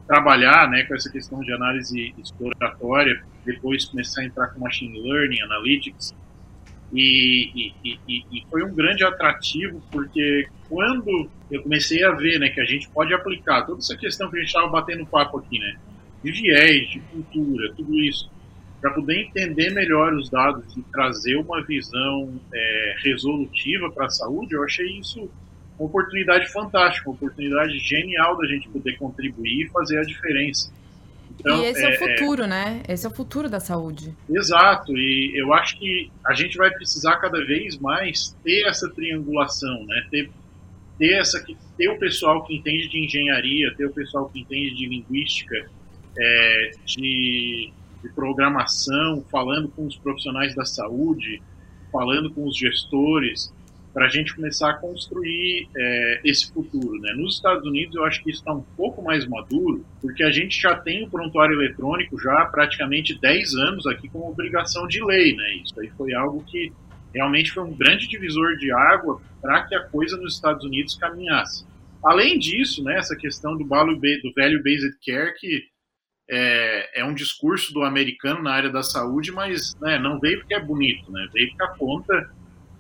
trabalhar 0.08 0.68
né, 0.70 0.84
com 0.86 0.96
essa 0.96 1.12
questão 1.12 1.40
de 1.42 1.54
análise 1.54 2.16
exploratória, 2.18 3.24
depois 3.46 3.86
começar 3.86 4.22
a 4.22 4.26
entrar 4.26 4.48
com 4.48 4.62
machine 4.62 5.00
learning, 5.00 5.40
analytics, 5.42 6.16
e, 6.94 7.72
e, 7.84 8.00
e, 8.08 8.26
e, 8.32 8.46
foi 8.50 8.64
um 8.64 8.74
grande 8.74 9.04
atrativo, 9.04 9.82
porque 9.92 10.48
quando 10.68 11.30
eu 11.52 11.62
comecei 11.62 12.04
a 12.04 12.12
ver 12.12 12.40
né, 12.40 12.50
que 12.50 12.60
a 12.60 12.66
gente 12.66 12.90
pode 12.90 13.14
aplicar 13.14 13.66
toda 13.66 13.80
essa 13.80 13.96
questão 13.96 14.30
que 14.30 14.38
a 14.38 14.40
gente 14.40 14.48
estava 14.48 14.68
batendo 14.68 15.06
papo 15.06 15.38
aqui, 15.38 15.60
né, 15.60 15.76
de 16.24 16.32
viés, 16.32 16.90
de 16.90 17.00
cultura, 17.00 17.74
tudo 17.76 18.00
isso, 18.00 18.30
para 18.82 18.92
poder 18.92 19.22
entender 19.22 19.72
melhor 19.72 20.14
os 20.14 20.30
dados 20.30 20.76
e 20.76 20.82
trazer 20.84 21.36
uma 21.36 21.62
visão 21.64 22.40
é, 22.54 22.96
resolutiva 23.04 23.92
para 23.92 24.06
a 24.06 24.10
saúde, 24.10 24.56
eu 24.56 24.64
achei 24.64 24.88
isso 25.00 25.30
uma 25.78 25.88
oportunidade 25.88 26.52
fantástica, 26.52 27.10
uma 27.10 27.16
oportunidade 27.16 27.78
genial 27.80 28.38
da 28.38 28.46
gente 28.48 28.68
poder 28.68 28.98
contribuir 28.98 29.66
e 29.66 29.70
fazer 29.70 30.00
a 30.00 30.04
diferença. 30.04 30.72
Então, 31.40 31.64
e 31.64 31.66
esse 31.66 31.84
é, 31.84 31.92
é, 31.92 31.96
o 31.96 31.98
futuro, 31.98 32.46
né? 32.46 32.84
Esse 32.88 33.06
é 33.06 33.10
o 33.10 33.14
futuro 33.14 33.50
da 33.50 33.60
saúde. 33.60 34.14
Exato, 34.30 34.96
e 34.96 35.32
eu 35.36 35.54
acho 35.54 35.78
que 35.78 36.12
a 36.26 36.34
gente 36.34 36.58
vai 36.58 36.70
precisar 36.72 37.18
cada 37.18 37.44
vez 37.46 37.78
mais 37.78 38.36
ter 38.44 38.68
essa 38.68 38.90
triangulação, 38.90 39.86
né? 39.86 40.06
Ter, 40.12 40.30
ter, 40.98 41.14
essa, 41.14 41.44
ter 41.78 41.90
o 41.90 41.98
pessoal 41.98 42.44
que 42.44 42.56
entende 42.56 42.90
de 42.90 43.06
engenharia, 43.06 43.74
ter 43.76 43.86
o 43.86 43.94
pessoal 43.94 44.30
que 44.30 44.42
entende 44.42 44.76
de 44.76 44.86
linguística, 44.86 45.70
é, 46.18 46.72
de, 46.86 47.72
de 48.04 48.10
programação, 48.14 49.24
falando 49.32 49.70
com 49.70 49.86
os 49.86 49.96
profissionais 49.96 50.54
da 50.54 50.66
saúde, 50.66 51.42
falando 51.92 52.30
com 52.32 52.46
os 52.46 52.58
gestores, 52.58 53.54
para 53.94 54.06
a 54.06 54.10
gente 54.10 54.36
começar 54.36 54.70
a 54.70 54.74
construir 54.76 55.68
é, 55.76 56.22
esse 56.24 56.52
futuro. 56.52 57.00
Né? 57.02 57.14
Nos 57.14 57.36
Estados 57.36 57.66
Unidos, 57.66 57.96
eu 57.96 58.06
acho 58.06 58.24
que 58.24 58.30
isso 58.30 58.40
está 58.40 58.54
um 58.54 58.62
pouco 58.78 59.02
mais 59.02 59.28
maduro, 59.28 59.86
porque 60.02 60.24
a 60.24 60.32
gente 60.32 60.60
já 60.60 60.76
tem 60.76 61.04
o 61.04 61.10
prontuário 61.10 61.56
eletrônico 61.56 62.20
já 62.20 62.42
há 62.42 62.46
praticamente 62.46 63.20
10 63.20 63.56
anos 63.56 63.88
aqui 63.88 64.08
como 64.10 64.30
obrigação 64.30 64.88
de 64.88 65.04
lei. 65.04 65.36
Né? 65.36 65.62
Isso 65.64 65.80
aí 65.80 65.90
foi 65.98 66.14
algo 66.14 66.44
que 66.44 66.72
realmente 67.14 67.52
foi 67.52 67.64
um 67.64 67.76
grande 67.76 68.08
divisor 68.08 68.56
de 68.58 68.72
água 68.72 69.22
para 69.42 69.64
que 69.64 69.76
a 69.76 69.84
coisa 69.86 70.18
nos 70.18 70.36
Estados 70.36 70.64
Unidos 70.64 70.96
caminhasse. 70.96 71.66
Além 72.04 72.38
disso, 72.40 72.84
né, 72.84 72.98
essa 72.98 73.16
questão 73.16 73.58
do 73.58 73.66
do 73.66 73.66
value 73.66 74.64
based 74.64 74.98
care, 75.06 75.34
que 75.38 75.64
é, 76.30 77.02
é, 77.02 77.06
um 77.06 77.14
discurso 77.14 77.74
do 77.74 77.82
americano 77.82 78.42
na 78.42 78.54
área 78.54 78.70
da 78.70 78.84
saúde, 78.84 79.32
mas 79.32 79.76
né, 79.82 79.98
não 79.98 80.20
veio 80.20 80.40
porque 80.40 80.54
é 80.54 80.60
bonito, 80.60 81.12
né, 81.12 81.28
veio 81.34 81.50
porque 81.50 81.64
a 81.64 81.76
conta 81.76 82.30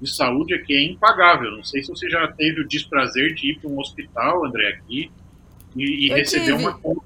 de 0.01 0.09
saúde 0.09 0.53
aqui 0.53 0.73
é 0.73 0.91
impagável. 0.91 1.51
Não 1.51 1.63
sei 1.63 1.83
se 1.83 1.89
você 1.89 2.09
já 2.09 2.27
teve 2.31 2.61
o 2.61 2.67
desprazer 2.67 3.33
de 3.33 3.51
ir 3.51 3.59
para 3.59 3.69
um 3.69 3.79
hospital, 3.79 4.45
André, 4.45 4.69
aqui, 4.69 5.11
e, 5.75 6.07
e 6.07 6.09
receber 6.09 6.45
tive. 6.45 6.53
uma 6.53 6.77
conta 6.77 7.03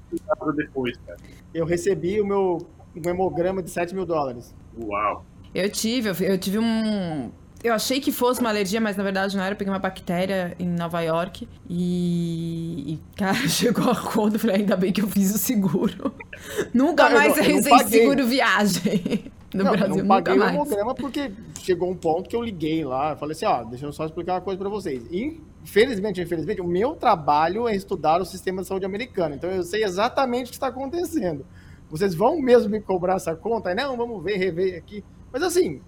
depois, 0.56 0.96
cara. 1.06 1.18
Eu 1.52 1.64
recebi 1.64 2.20
o 2.20 2.26
meu 2.26 2.66
um 2.96 3.10
hemograma 3.10 3.62
de 3.62 3.70
7 3.70 3.94
mil 3.94 4.06
dólares. 4.06 4.54
Uau! 4.76 5.24
Eu 5.54 5.70
tive, 5.70 6.10
eu 6.24 6.38
tive 6.38 6.58
um. 6.58 7.30
Eu 7.62 7.72
achei 7.72 7.98
que 7.98 8.12
fosse 8.12 8.40
uma 8.40 8.50
alergia, 8.50 8.80
mas 8.80 8.96
na 8.96 9.02
verdade 9.02 9.36
não 9.36 9.42
era. 9.42 9.54
Eu 9.54 9.56
peguei 9.56 9.72
uma 9.72 9.78
bactéria 9.78 10.54
em 10.58 10.68
Nova 10.68 11.00
York 11.00 11.48
e, 11.68 12.94
e 12.94 13.00
cara, 13.16 13.34
chegou 13.48 13.90
a 13.90 13.96
conta. 13.96 14.36
Eu 14.36 14.40
falei, 14.40 14.56
ainda 14.56 14.76
bem 14.76 14.92
que 14.92 15.00
eu 15.00 15.08
fiz 15.08 15.34
o 15.34 15.38
seguro. 15.38 16.14
Nunca 16.74 17.08
mais 17.08 17.36
eu, 17.36 17.44
eu 17.44 17.62
sem 17.62 17.78
seguro 17.86 18.26
viagem 18.26 19.32
no 19.54 19.64
não, 19.64 19.72
Brasil. 19.72 19.96
Não 19.96 20.06
paguei 20.06 20.38
o 20.38 20.42
hemograma 20.42 20.94
porque 20.94 21.32
chegou 21.60 21.90
um 21.90 21.96
ponto 21.96 22.28
que 22.28 22.34
eu 22.34 22.42
liguei 22.42 22.84
lá, 22.84 23.16
falei 23.16 23.32
assim, 23.32 23.46
ó, 23.46 23.62
deixa 23.62 23.86
eu 23.86 23.92
só 23.92 24.04
explicar 24.04 24.34
uma 24.34 24.40
coisa 24.40 24.58
para 24.58 24.68
vocês. 24.68 25.04
Infelizmente, 25.10 26.20
infelizmente, 26.20 26.60
o 26.60 26.66
meu 26.66 26.96
trabalho 26.96 27.68
é 27.68 27.74
estudar 27.74 28.20
o 28.20 28.24
sistema 28.24 28.62
de 28.62 28.68
saúde 28.68 28.84
americano, 28.84 29.36
então 29.36 29.48
eu 29.50 29.62
sei 29.62 29.84
exatamente 29.84 30.46
o 30.46 30.50
que 30.50 30.56
está 30.56 30.66
acontecendo. 30.66 31.46
Vocês 31.88 32.14
vão 32.14 32.40
mesmo 32.40 32.70
me 32.70 32.80
cobrar 32.80 33.14
essa 33.14 33.36
conta? 33.36 33.72
Não, 33.74 33.96
vamos 33.96 34.22
ver, 34.22 34.36
rever 34.36 34.76
aqui. 34.76 35.04
Mas 35.32 35.42
assim, 35.42 35.80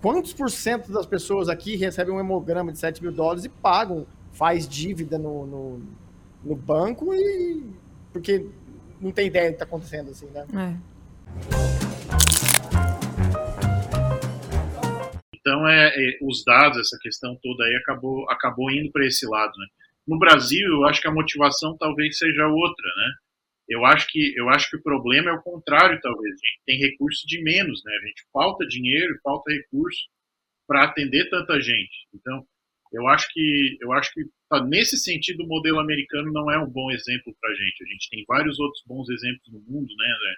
quantos 0.00 0.32
por 0.32 0.50
cento 0.50 0.90
das 0.90 1.06
pessoas 1.06 1.48
aqui 1.48 1.76
recebem 1.76 2.12
um 2.12 2.18
hemograma 2.18 2.72
de 2.72 2.78
7 2.78 3.00
mil 3.00 3.12
dólares 3.12 3.44
e 3.44 3.48
pagam, 3.48 4.04
faz 4.32 4.66
dívida 4.66 5.16
no, 5.18 5.46
no, 5.46 5.80
no 6.42 6.56
banco 6.56 7.14
e... 7.14 7.62
porque 8.12 8.46
não 9.00 9.12
tem 9.12 9.28
ideia 9.28 9.50
do 9.50 9.50
que 9.50 9.62
está 9.62 9.64
acontecendo 9.64 10.10
assim, 10.10 10.26
né? 10.26 10.44
É. 10.52 10.92
Então, 15.42 15.68
é, 15.68 15.88
é, 15.88 16.18
os 16.22 16.44
dados, 16.44 16.78
essa 16.78 16.96
questão 17.02 17.36
toda 17.42 17.64
aí 17.64 17.74
acabou, 17.74 18.30
acabou 18.30 18.70
indo 18.70 18.92
para 18.92 19.04
esse 19.04 19.26
lado. 19.26 19.52
Né? 19.58 19.66
No 20.06 20.18
Brasil, 20.18 20.66
eu 20.68 20.84
acho 20.86 21.00
que 21.00 21.08
a 21.08 21.12
motivação 21.12 21.76
talvez 21.76 22.16
seja 22.16 22.46
outra, 22.46 22.86
né? 22.96 23.12
Eu 23.68 23.84
acho 23.84 24.06
que 24.08 24.34
eu 24.36 24.48
acho 24.48 24.68
que 24.70 24.76
o 24.76 24.82
problema 24.82 25.30
é 25.30 25.32
o 25.32 25.42
contrário, 25.42 26.00
talvez. 26.00 26.34
A 26.34 26.46
gente 26.46 26.60
tem 26.66 26.78
recurso 26.78 27.26
de 27.26 27.42
menos, 27.42 27.82
né? 27.84 27.92
A 27.92 28.06
gente 28.06 28.24
falta 28.32 28.66
dinheiro, 28.66 29.18
falta 29.22 29.52
recurso 29.52 30.02
para 30.66 30.84
atender 30.84 31.28
tanta 31.30 31.60
gente. 31.60 32.06
Então, 32.14 32.44
eu 32.92 33.08
acho 33.08 33.28
que 33.32 33.78
eu 33.80 33.92
acho 33.92 34.12
que 34.12 34.22
tá, 34.48 34.62
nesse 34.64 34.98
sentido 34.98 35.44
o 35.44 35.48
modelo 35.48 35.80
americano 35.80 36.32
não 36.32 36.50
é 36.50 36.58
um 36.58 36.68
bom 36.68 36.90
exemplo 36.90 37.34
para 37.40 37.50
a 37.50 37.54
gente. 37.54 37.84
A 37.84 37.86
gente 37.86 38.10
tem 38.10 38.24
vários 38.28 38.60
outros 38.60 38.82
bons 38.86 39.08
exemplos 39.08 39.48
no 39.52 39.60
mundo, 39.60 39.94
né, 39.96 40.06
André? 40.06 40.34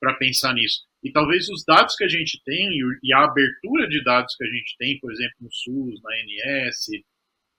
Para 0.00 0.14
pensar 0.14 0.52
nisso. 0.54 0.82
E 1.02 1.10
talvez 1.10 1.48
os 1.48 1.64
dados 1.64 1.94
que 1.96 2.04
a 2.04 2.08
gente 2.08 2.42
tem 2.44 2.68
e 3.02 3.14
a 3.14 3.24
abertura 3.24 3.88
de 3.88 4.02
dados 4.02 4.34
que 4.36 4.44
a 4.44 4.48
gente 4.48 4.76
tem, 4.78 4.98
por 4.98 5.12
exemplo, 5.12 5.34
no 5.40 5.52
SUS, 5.52 6.00
na 6.02 6.10
ANS, 6.10 6.86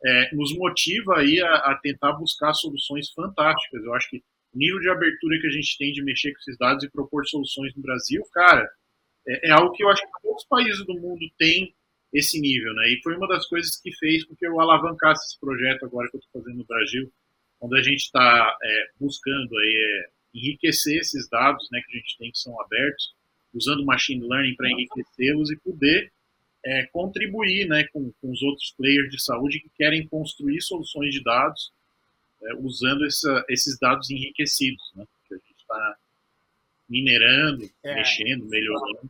é, 0.06 0.36
nos 0.36 0.56
motiva 0.56 1.17
aí 1.17 1.41
a, 1.41 1.54
a, 1.56 1.80
tentar 1.82 2.13
buscar 2.13 2.54
soluções 2.54 3.12
fantásticas. 3.12 3.84
Eu 3.84 3.93
acho 3.93 4.10
que 4.10 4.17
o 4.54 4.58
nível 4.58 4.80
de 4.80 4.89
abertura 4.89 5.39
que 5.39 5.47
a 5.47 5.52
gente 5.52 5.78
tem 5.78 5.91
de 5.91 6.04
mexer 6.04 6.32
com 6.32 6.39
esses 6.39 6.58
dados 6.58 6.84
e 6.84 6.91
propor 6.91 7.26
soluções 7.26 7.73
no 7.76 7.82
Brasil, 7.82 8.21
cara, 8.34 8.69
é, 9.28 9.50
é 9.50 9.52
algo 9.52 9.71
que 9.73 9.84
eu 9.84 9.89
acho 9.89 10.02
que 10.02 10.21
todos 10.21 10.43
os 10.43 10.47
países 10.47 10.86
do 10.86 11.00
mundo 11.00 11.26
têm 11.38 11.73
esse 12.13 12.39
nível, 12.39 12.73
né? 12.73 12.89
E 12.89 13.02
foi 13.04 13.15
uma 13.15 13.28
das 13.28 13.45
coisas 13.47 13.80
que 13.82 13.91
fez 13.97 14.26
com 14.26 14.36
que 14.36 14.47
eu 14.47 14.60
alavancasse 14.60 15.26
esse 15.26 15.39
projeto 15.39 15.86
agora 15.86 16.10
que 16.10 16.17
eu 16.17 16.19
estou 16.19 16.41
fazendo 16.41 16.60
no 16.60 16.65
Brasil, 16.65 17.12
onde 17.62 17.80
a 17.80 17.82
gente 17.82 18.02
está 18.02 18.58
é, 18.63 18.86
buscando 19.00 19.58
aí 19.58 19.76
é, 19.76 20.17
enriquecer 20.38 21.00
esses 21.00 21.28
dados, 21.30 21.67
né, 21.71 21.82
que 21.86 21.97
a 21.97 22.00
gente 22.00 22.17
tem 22.17 22.32
que 22.32 22.38
são 22.38 22.60
abertos, 22.62 23.13
usando 23.54 23.86
machine 23.86 24.28
learning 24.28 24.56
para 24.56 24.69
enriquecê-los 24.69 25.52
e 25.52 25.58
poder 25.58 26.12
é, 26.65 26.86
contribuir 26.88 27.67
né, 27.67 27.86
com, 27.91 28.12
com, 28.21 28.32
os 28.32 28.41
outros 28.41 28.73
players 28.78 29.10
de 29.10 29.21
saúde 29.21 29.60
que 29.60 29.69
querem 29.76 30.08
construir 30.08 30.62
soluções 30.62 31.13
de 31.13 31.23
dados 31.23 31.71
é, 32.43 32.56
usando 32.60 33.06
essa, 33.06 33.45
esses 33.50 33.80
dados 33.80 34.10
enriquecidos, 34.10 34.91
né, 34.95 35.06
que 35.28 35.34
a 35.34 35.38
gente 35.38 35.56
está 35.60 35.95
minerando, 36.89 37.69
é. 37.84 37.95
mexendo, 37.95 38.45
melhorando. 38.45 39.10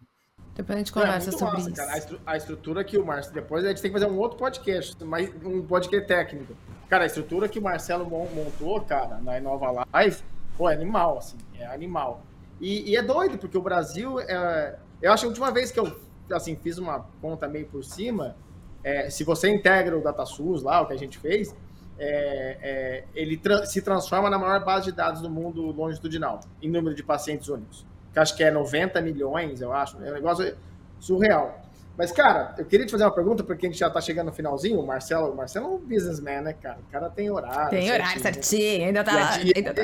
Depois 0.56 0.76
a 0.76 0.80
gente 0.80 0.92
conversa 0.92 1.32
sobre 1.32 1.58
massa, 1.58 1.70
isso. 1.70 1.76
Cara, 1.76 1.94
a, 1.94 1.98
estru 1.98 2.22
a, 2.26 2.38
estrutura 2.38 2.84
que 2.84 2.98
o 2.98 3.06
Marcelo. 3.06 3.36
Depois 3.36 3.64
a 3.64 3.70
gente 3.70 3.82
tem 3.82 3.92
que 3.92 4.00
fazer 4.00 4.12
um 4.12 4.18
outro 4.18 4.40
podcast, 4.40 5.04
mais, 5.04 5.30
um 5.46 5.62
podcast 5.68 6.08
técnico. 6.08 6.58
Cara, 6.90 7.04
a 7.04 7.06
estrutura 7.06 7.48
que 7.48 7.60
o 7.60 7.62
Marcelo 7.62 8.10
montou, 8.10 8.82
cara, 8.82 9.20
na 9.20 9.38
Inova 9.38 9.86
Live, 9.94 10.24
Pô, 10.58 10.70
é 10.70 10.74
animal, 10.74 11.18
assim, 11.18 11.38
é 11.60 11.66
animal. 11.66 12.24
E, 12.60 12.92
e 12.92 12.96
é 12.96 13.04
doido, 13.04 13.38
porque 13.38 13.58
o 13.58 13.62
Brasil, 13.62 14.20
é, 14.20 14.78
eu 15.02 15.14
acho 15.14 15.22
que 15.22 15.28
a 15.28 15.30
última 15.30 15.52
vez 15.52 15.72
que 15.72 15.80
eu 15.80 16.08
assim, 16.34 16.56
fiz 16.56 16.78
uma 16.78 17.06
conta 17.22 17.48
meio 17.48 17.68
por 17.68 17.84
cima, 17.84 18.36
é, 18.84 19.10
se 19.10 19.24
você 19.24 19.50
integra 19.50 19.98
o 19.98 20.02
DataSUS 20.02 20.64
lá, 20.64 20.82
o 20.82 20.88
que 20.88 20.94
a 20.94 20.98
gente 20.98 21.18
fez, 21.18 21.56
é, 22.00 22.58
é, 22.62 23.04
ele 23.16 23.38
tra 23.38 23.66
se 23.66 23.82
transforma 23.82 24.30
na 24.30 24.38
maior 24.38 24.64
base 24.64 24.86
de 24.86 24.92
dados 24.92 25.22
do 25.22 25.30
mundo 25.30 25.62
longitudinal, 25.72 26.40
em 26.62 26.70
número 26.70 26.96
de 26.96 27.04
pacientes 27.04 27.48
únicos. 27.48 27.86
Que 28.14 28.20
acho 28.20 28.36
que 28.36 28.44
é 28.44 28.52
90 28.52 29.02
milhões, 29.02 29.62
eu 29.62 29.74
acho. 29.74 30.02
É 30.04 30.12
um 30.12 30.14
negócio 30.14 30.56
surreal. 31.00 31.62
Mas, 31.98 32.12
cara, 32.12 32.54
eu 32.60 32.66
queria 32.66 32.86
te 32.86 32.92
fazer 32.92 33.04
uma 33.04 33.14
pergunta, 33.14 33.44
porque 33.44 33.66
a 33.66 33.70
gente 33.70 33.80
já 33.80 33.90
tá 33.90 34.00
chegando 34.00 34.28
no 34.28 34.34
finalzinho. 34.34 34.80
O 34.80 34.86
Marcelo, 34.86 35.32
o 35.32 35.36
Marcelo 35.36 35.66
é 35.66 35.70
um 35.70 35.78
businessman, 35.80 36.42
né, 36.42 36.54
cara? 36.54 36.78
O 36.88 36.92
cara 36.92 37.10
tem 37.10 37.32
horário. 37.32 37.72
Tem 37.72 37.92
horário 37.92 38.22
certinho, 38.22 38.86
ainda 38.86 39.04
tá. 39.04 39.32
Ainda 39.56 39.74
tá... 39.74 39.84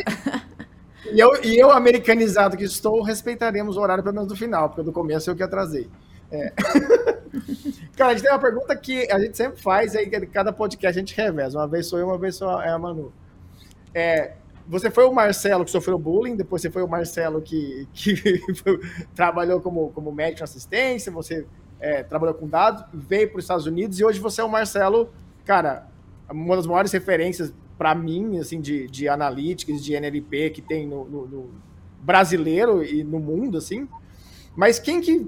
E 1.12 1.20
eu, 1.20 1.44
e 1.44 1.58
eu, 1.58 1.72
americanizado 1.72 2.56
que 2.56 2.63
estou, 2.63 3.02
respeitaremos 3.02 3.78
o 3.78 3.82
horário 3.82 4.04
pelo 4.04 4.16
menos 4.16 4.30
do 4.30 4.36
final, 4.36 4.70
porque 4.70 4.84
do 4.84 4.92
começo 4.92 5.30
eu 5.30 5.36
que 5.36 5.44
atrasei. 5.44 5.89
É. 6.32 6.52
Cara, 7.96 8.12
a 8.12 8.13
gente 8.13 8.24
tem 8.24 8.32
uma 8.32 8.39
pergunta 8.39 8.76
que 8.76 9.12
a 9.12 9.20
gente 9.20 9.36
sempre 9.36 9.62
faz, 9.62 9.96
aí 9.96 10.10
cada 10.28 10.52
podcast 10.52 10.98
a 10.98 11.02
gente 11.02 11.16
reveza. 11.16 11.58
Uma 11.58 11.68
vez 11.68 11.88
sou 11.88 12.00
eu, 12.00 12.08
uma 12.08 12.18
vez 12.18 12.36
sou 12.36 12.50
a 12.50 12.78
Manu. 12.80 13.12
É, 13.94 14.34
você 14.68 14.89
foi 14.89 15.06
o 15.06 15.13
Marcelo 15.13 15.66
que 15.66 15.72
sofreu 15.72 15.98
bullying, 16.00 16.36
depois 16.36 16.62
você 16.62 16.72
foi 16.72 16.82
o 16.82 16.88
Marcelo 16.88 17.42
que, 17.42 17.88
que 17.94 18.42
trabalhou 19.13 19.62
como, 19.62 19.89
como 19.92 20.12
médico 20.12 20.44
assistência, 20.44 21.12
você 21.12 21.46
é, 21.80 22.02
trabalhou 22.02 22.34
com 22.34 22.48
dados, 22.48 22.86
veio 22.94 23.30
para 23.30 23.39
os 23.39 23.44
Estados 23.44 23.66
Unidos 23.66 24.00
e 24.00 24.06
hoje 24.06 24.20
você 24.20 24.42
é 24.42 24.44
o 24.44 24.50
Marcelo, 24.50 25.12
cara, 25.46 25.88
uma 26.32 26.56
das 26.56 26.66
maiores 26.66 26.92
referências 26.92 27.54
para 27.78 27.94
mim, 27.96 28.38
assim, 28.40 28.62
de, 28.62 28.88
de 28.88 29.08
analytics, 29.08 29.84
de 29.84 29.94
NLP 29.94 30.50
que 30.52 30.62
tem 30.62 30.88
no, 30.88 31.06
no, 31.06 31.28
no 31.28 31.50
brasileiro 32.02 32.84
e 32.84 33.04
no 33.04 33.20
mundo, 33.20 33.58
assim. 33.58 33.88
Mas 34.56 34.80
quem 34.80 35.02
que 35.02 35.28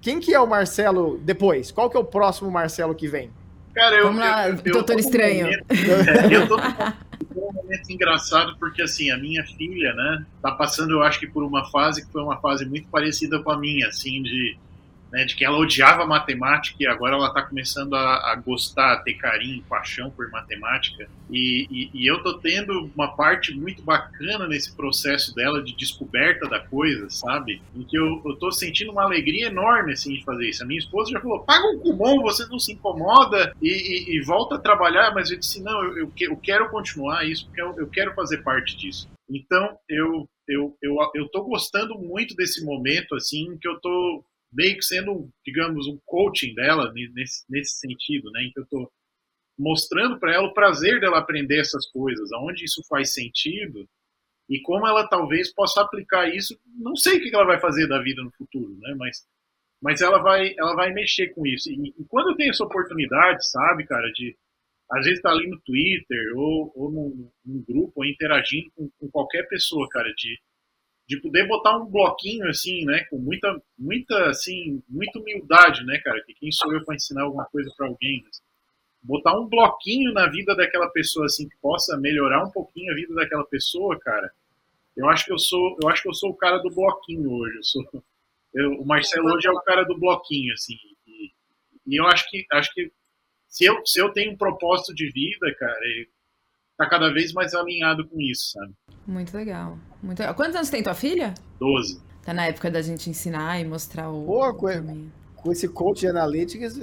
quem 0.00 0.20
que 0.20 0.34
é 0.34 0.38
o 0.38 0.46
Marcelo 0.46 1.18
depois? 1.22 1.70
Qual 1.70 1.88
que 1.88 1.96
é 1.96 2.00
o 2.00 2.04
próximo 2.04 2.50
Marcelo 2.50 2.94
que 2.94 3.08
vem? 3.08 3.30
Cara, 3.74 3.96
eu, 3.96 4.04
Vamos 4.04 4.20
lá, 4.20 4.48
eu, 4.48 4.56
eu, 4.62 4.72
Doutor 4.72 4.98
Estranho. 4.98 5.46
Momento, 5.46 5.64
é, 5.70 6.36
eu 6.36 6.46
tô 6.46 6.56
num 7.34 7.52
momento 7.52 7.90
engraçado 7.90 8.54
porque, 8.58 8.82
assim, 8.82 9.10
a 9.10 9.16
minha 9.16 9.42
filha, 9.44 9.94
né, 9.94 10.26
tá 10.42 10.52
passando, 10.52 10.92
eu 10.92 11.02
acho 11.02 11.18
que 11.18 11.26
por 11.26 11.42
uma 11.42 11.64
fase 11.70 12.04
que 12.04 12.12
foi 12.12 12.22
uma 12.22 12.36
fase 12.40 12.66
muito 12.66 12.86
parecida 12.88 13.42
com 13.42 13.50
a 13.50 13.58
minha, 13.58 13.88
assim, 13.88 14.22
de 14.22 14.56
né, 15.14 15.24
de 15.24 15.36
que 15.36 15.44
ela 15.44 15.56
odiava 15.56 16.04
matemática 16.04 16.76
e 16.80 16.88
agora 16.88 17.14
ela 17.14 17.28
está 17.28 17.40
começando 17.40 17.94
a, 17.94 18.32
a, 18.32 18.34
gostar, 18.34 18.94
a 18.94 18.96
ter 18.96 19.14
carinho, 19.14 19.62
paixão 19.68 20.10
por 20.10 20.28
matemática. 20.28 21.08
E, 21.30 21.68
e, 21.70 21.90
e 21.94 22.10
eu 22.10 22.20
tô 22.20 22.36
tendo 22.40 22.90
uma 22.96 23.14
parte 23.14 23.54
muito 23.54 23.80
bacana 23.80 24.48
nesse 24.48 24.74
processo 24.74 25.32
dela 25.32 25.62
de 25.62 25.72
descoberta 25.76 26.48
da 26.48 26.58
coisa, 26.58 27.08
sabe? 27.10 27.62
Em 27.76 27.84
que 27.84 27.96
eu, 27.96 28.20
eu 28.26 28.34
tô 28.40 28.50
sentindo 28.50 28.90
uma 28.90 29.04
alegria 29.04 29.46
enorme 29.46 29.92
assim 29.92 30.14
de 30.14 30.24
fazer 30.24 30.48
isso. 30.48 30.64
A 30.64 30.66
minha 30.66 30.80
esposa 30.80 31.12
já 31.12 31.20
falou: 31.20 31.44
paga 31.44 31.64
um 31.64 31.78
cupom, 31.78 32.20
você 32.20 32.44
não 32.46 32.58
se 32.58 32.72
incomoda 32.72 33.54
e, 33.62 34.16
e, 34.16 34.20
volta 34.24 34.56
a 34.56 34.60
trabalhar. 34.60 35.14
Mas 35.14 35.30
eu 35.30 35.38
disse: 35.38 35.62
não, 35.62 35.80
eu, 35.84 35.96
eu, 35.96 36.12
eu 36.18 36.36
quero 36.38 36.68
continuar 36.70 37.24
isso 37.24 37.46
porque 37.46 37.62
eu, 37.62 37.72
eu 37.78 37.86
quero 37.86 38.12
fazer 38.14 38.38
parte 38.38 38.76
disso. 38.76 39.08
Então 39.30 39.78
eu 39.88 40.28
eu, 40.46 40.76
eu, 40.82 40.96
eu 41.14 41.28
tô 41.30 41.42
gostando 41.42 41.98
muito 41.98 42.34
desse 42.34 42.62
momento, 42.64 43.14
assim, 43.14 43.56
que 43.58 43.66
eu 43.66 43.80
tô 43.80 44.22
meio 44.54 44.76
que 44.76 44.84
sendo, 44.84 45.28
digamos, 45.44 45.86
um 45.86 45.98
coaching 46.04 46.54
dela 46.54 46.92
nesse, 46.94 47.44
nesse 47.48 47.78
sentido, 47.78 48.30
né? 48.30 48.44
Então 48.44 48.62
eu 48.62 48.64
estou 48.64 48.92
mostrando 49.58 50.18
para 50.18 50.34
ela 50.34 50.48
o 50.48 50.54
prazer 50.54 51.00
dela 51.00 51.18
aprender 51.18 51.60
essas 51.60 51.86
coisas, 51.90 52.32
aonde 52.32 52.64
isso 52.64 52.82
faz 52.88 53.12
sentido 53.12 53.88
e 54.48 54.60
como 54.60 54.86
ela 54.86 55.08
talvez 55.08 55.52
possa 55.52 55.80
aplicar 55.80 56.28
isso. 56.34 56.58
Não 56.78 56.96
sei 56.96 57.18
o 57.18 57.22
que 57.22 57.34
ela 57.34 57.46
vai 57.46 57.60
fazer 57.60 57.86
da 57.86 58.00
vida 58.02 58.22
no 58.22 58.32
futuro, 58.32 58.76
né? 58.78 58.94
Mas, 58.98 59.24
mas 59.80 60.00
ela 60.00 60.18
vai, 60.18 60.54
ela 60.58 60.74
vai 60.74 60.92
mexer 60.92 61.28
com 61.34 61.46
isso. 61.46 61.70
E, 61.70 61.94
e 61.98 62.04
quando 62.08 62.30
eu 62.30 62.36
tenho 62.36 62.50
essa 62.50 62.64
oportunidade, 62.64 63.50
sabe, 63.50 63.86
cara, 63.86 64.10
de 64.12 64.36
às 64.90 65.04
vezes 65.04 65.18
estar 65.18 65.30
tá 65.30 65.34
ali 65.34 65.48
no 65.48 65.60
Twitter 65.60 66.36
ou, 66.36 66.72
ou 66.76 66.90
num, 66.90 67.30
num 67.44 67.64
grupo, 67.64 67.92
ou 67.96 68.04
interagindo 68.04 68.70
com, 68.76 68.90
com 68.98 69.10
qualquer 69.10 69.48
pessoa, 69.48 69.88
cara, 69.88 70.12
de 70.14 70.38
de 71.06 71.20
poder 71.20 71.46
botar 71.46 71.76
um 71.76 71.86
bloquinho 71.86 72.48
assim, 72.48 72.84
né, 72.84 73.04
com 73.10 73.18
muita, 73.18 73.62
muita, 73.78 74.30
assim, 74.30 74.82
muita 74.88 75.18
humildade, 75.18 75.84
né, 75.84 75.98
cara, 75.98 76.22
que 76.24 76.34
quem 76.34 76.50
sou 76.50 76.72
eu 76.72 76.84
para 76.84 76.94
ensinar 76.94 77.22
alguma 77.22 77.44
coisa 77.46 77.70
para 77.76 77.86
alguém, 77.86 78.22
né? 78.22 78.30
botar 79.04 79.38
um 79.38 79.46
bloquinho 79.46 80.12
na 80.12 80.26
vida 80.26 80.56
daquela 80.56 80.88
pessoa 80.88 81.26
assim 81.26 81.46
que 81.46 81.56
possa 81.58 81.96
melhorar 81.98 82.42
um 82.42 82.50
pouquinho 82.50 82.90
a 82.90 82.94
vida 82.94 83.14
daquela 83.14 83.44
pessoa, 83.44 83.98
cara. 84.00 84.32
Eu 84.96 85.08
acho 85.10 85.26
que 85.26 85.32
eu 85.32 85.38
sou, 85.38 85.76
eu 85.82 85.88
acho 85.88 86.02
que 86.02 86.08
eu 86.08 86.14
sou 86.14 86.30
o 86.30 86.36
cara 86.36 86.58
do 86.58 86.70
bloquinho 86.70 87.30
hoje. 87.30 87.56
Eu 87.56 87.62
sou, 87.64 88.04
eu, 88.54 88.72
o 88.80 88.86
Marcelo 88.86 89.34
hoje 89.34 89.46
é 89.46 89.50
o 89.50 89.60
cara 89.60 89.84
do 89.84 89.98
bloquinho, 89.98 90.54
assim. 90.54 90.76
E, 91.06 91.32
e 91.86 92.00
eu 92.00 92.06
acho 92.06 92.28
que, 92.30 92.46
acho 92.52 92.72
que 92.72 92.90
se 93.46 93.64
eu, 93.66 93.84
se 93.84 94.00
eu 94.00 94.10
tenho 94.10 94.32
um 94.32 94.36
propósito 94.36 94.94
de 94.94 95.10
vida, 95.10 95.54
cara, 95.58 95.78
tá 96.78 96.88
cada 96.88 97.12
vez 97.12 97.32
mais 97.32 97.54
alinhado 97.54 98.08
com 98.08 98.18
isso, 98.20 98.52
sabe? 98.52 98.72
Muito 99.06 99.36
legal. 99.36 99.78
Muito 100.02 100.18
legal. 100.18 100.34
Quantos 100.34 100.56
anos 100.56 100.70
tem 100.70 100.82
tua 100.82 100.94
filha? 100.94 101.34
Doze. 101.58 102.00
Tá 102.24 102.32
na 102.32 102.46
época 102.46 102.70
da 102.70 102.80
gente 102.80 103.10
ensinar 103.10 103.60
e 103.60 103.64
mostrar 103.64 104.08
o. 104.08 104.24
Pô, 104.24 104.48
o 104.48 104.54
caminho. 104.54 105.12
com 105.36 105.52
esse 105.52 105.68
coach 105.68 106.00
de 106.00 106.06
analytics, 106.06 106.80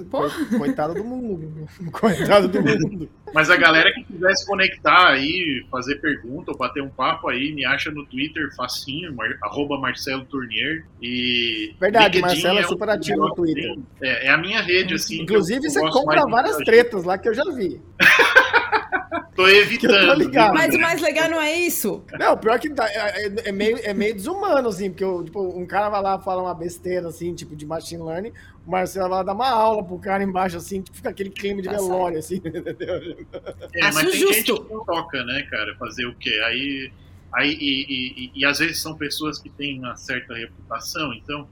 coitado 0.56 0.94
do 0.94 1.04
mundo. 1.04 1.68
coitado 1.92 2.48
do 2.48 2.62
mundo. 2.62 3.10
Mas 3.34 3.50
a 3.50 3.58
galera 3.58 3.92
que 3.92 4.04
quiser 4.04 4.36
se 4.36 4.46
conectar 4.46 5.08
aí, 5.08 5.66
fazer 5.72 5.96
pergunta 5.96 6.52
ou 6.52 6.58
bater 6.58 6.84
um 6.84 6.90
papo 6.90 7.28
aí, 7.28 7.54
me 7.54 7.66
acha 7.66 7.90
no 7.90 8.06
Twitter 8.06 8.54
facinho, 8.56 9.16
mar, 9.16 9.36
arroba 9.42 9.80
Marcelo 9.80 10.26
Tournier. 10.26 10.86
E 11.02 11.74
Verdade, 11.80 12.18
LinkedIn 12.18 12.22
Marcelo 12.22 12.60
é, 12.60 12.62
é 12.62 12.68
super 12.68 12.90
ativo 12.90 13.18
no 13.18 13.34
Twitter. 13.34 13.80
É, 14.00 14.28
é, 14.28 14.30
a 14.30 14.38
minha 14.38 14.62
rede, 14.62 14.94
assim. 14.94 15.22
Inclusive, 15.22 15.68
você 15.68 15.80
compra 15.90 16.24
várias 16.28 16.58
tretas 16.58 17.04
lá 17.04 17.18
que 17.18 17.28
eu 17.28 17.34
já 17.34 17.46
vi. 17.46 17.82
Tô 19.36 19.48
evitando. 19.48 20.30
Tô 20.30 20.54
Mas 20.54 20.76
o 20.76 20.80
mais 20.80 21.02
legal 21.02 21.30
não 21.30 21.42
é 21.42 21.56
isso. 21.58 22.04
Não, 22.20 22.38
pior 22.38 22.60
que 22.60 22.70
tá, 22.70 22.88
é, 22.90 23.28
é, 23.28 23.34
é, 23.46 23.52
meio, 23.52 23.80
é 23.82 23.94
meio 23.94 24.14
desumano, 24.14 24.68
assim, 24.68 24.90
porque 24.90 25.04
eu, 25.04 25.24
tipo, 25.24 25.42
um 25.42 25.66
cara 25.66 25.90
vai 25.90 26.02
lá 26.02 26.20
fala 26.20 26.42
uma 26.42 26.54
besteira, 26.54 27.08
assim, 27.08 27.34
tipo, 27.34 27.56
de 27.56 27.66
machine 27.66 28.04
learning, 28.04 28.34
o 28.66 28.72
Marcelo 28.72 29.10
vai 29.10 29.20
lá 29.20 29.24
dar 29.24 29.34
uma 29.34 29.50
aula 29.50 29.84
pro 29.84 29.98
cara 30.00 30.24
embaixo, 30.24 30.58
assim, 30.58 30.82
tipo, 30.82 30.98
fica 30.98 31.10
aquele 31.10 31.30
clima 31.30 31.62
de 31.62 31.70
tá 31.70 31.76
velório, 31.76 32.20
assim, 32.20 32.36
entendeu? 32.44 33.26
É, 33.74 33.84
mas 33.84 33.96
tem 33.96 34.12
justo. 34.12 34.34
gente 34.34 34.54
que 34.54 34.74
não 34.74 34.84
toca, 34.84 35.24
né, 35.24 35.48
cara, 35.50 35.76
fazer 35.78 36.06
o 36.06 36.16
quê? 36.16 36.42
Aí, 36.46 36.92
aí 37.34 37.54
e, 37.54 37.86
e, 37.90 38.26
e, 38.26 38.32
e 38.36 38.46
às 38.46 38.60
vezes 38.60 38.82
são 38.82 38.98
pessoas 38.98 39.40
que 39.40 39.50
têm 39.50 39.80
uma 39.80 39.96
certa 39.96 40.34
reputação, 40.34 41.14
então 41.14 41.48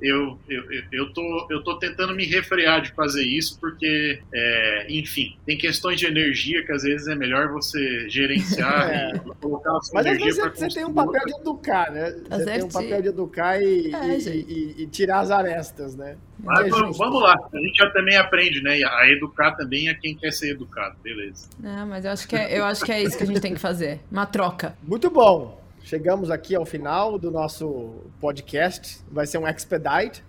eu, 0.00 0.38
eu, 0.48 0.62
eu, 0.92 1.12
tô, 1.12 1.46
eu 1.50 1.62
tô 1.62 1.78
tentando 1.78 2.14
me 2.14 2.24
refrear 2.24 2.80
de 2.80 2.92
fazer 2.92 3.24
isso, 3.24 3.58
porque, 3.58 4.20
é, 4.32 4.86
enfim, 4.88 5.36
tem 5.44 5.58
questões 5.58 5.98
de 5.98 6.06
energia 6.06 6.64
que 6.64 6.72
às 6.72 6.82
vezes 6.82 7.08
é 7.08 7.14
melhor 7.14 7.48
você 7.48 8.08
gerenciar 8.08 8.90
é. 8.90 9.16
e 9.16 9.34
colocar 9.40 9.76
a 9.76 9.80
sua 9.80 9.94
Mas 9.94 10.06
energia 10.06 10.42
para 10.42 10.50
você, 10.50 10.70
você 10.70 10.74
tem 10.76 10.84
um 10.84 10.94
papel 10.94 11.24
de 11.26 11.40
educar, 11.40 11.90
né? 11.90 12.16
Você 12.30 12.44
tem 12.44 12.62
um 12.62 12.68
papel 12.68 13.02
de 13.02 13.08
educar 13.08 13.60
e, 13.60 13.94
é, 13.94 14.18
e, 14.18 14.74
e, 14.78 14.82
e 14.82 14.86
tirar 14.86 15.20
as 15.20 15.30
arestas, 15.30 15.96
né? 15.96 16.16
Mas 16.40 16.66
é 16.66 16.70
vamos, 16.70 16.96
vamos, 16.96 17.20
lá, 17.20 17.34
a 17.52 17.58
gente 17.58 17.76
já 17.76 17.90
também 17.90 18.16
aprende, 18.16 18.62
né? 18.62 18.80
A 18.84 19.10
educar 19.10 19.52
também 19.56 19.88
é 19.88 19.94
quem 19.94 20.14
quer 20.14 20.32
ser 20.32 20.50
educado, 20.50 20.96
beleza. 21.02 21.48
Não, 21.58 21.86
mas 21.86 22.04
eu 22.04 22.12
acho, 22.12 22.28
que 22.28 22.36
é, 22.36 22.58
eu 22.58 22.64
acho 22.64 22.84
que 22.84 22.92
é 22.92 23.02
isso 23.02 23.16
que 23.18 23.24
a 23.24 23.26
gente 23.26 23.40
tem 23.40 23.54
que 23.54 23.60
fazer, 23.60 24.00
uma 24.10 24.26
troca. 24.26 24.76
Muito 24.82 25.10
bom. 25.10 25.58
Chegamos 25.82 26.30
aqui 26.30 26.54
ao 26.54 26.66
final 26.66 27.18
do 27.18 27.30
nosso 27.30 28.04
podcast. 28.20 29.00
Vai 29.10 29.26
ser 29.26 29.38
um 29.38 29.48
expedite. 29.48 30.22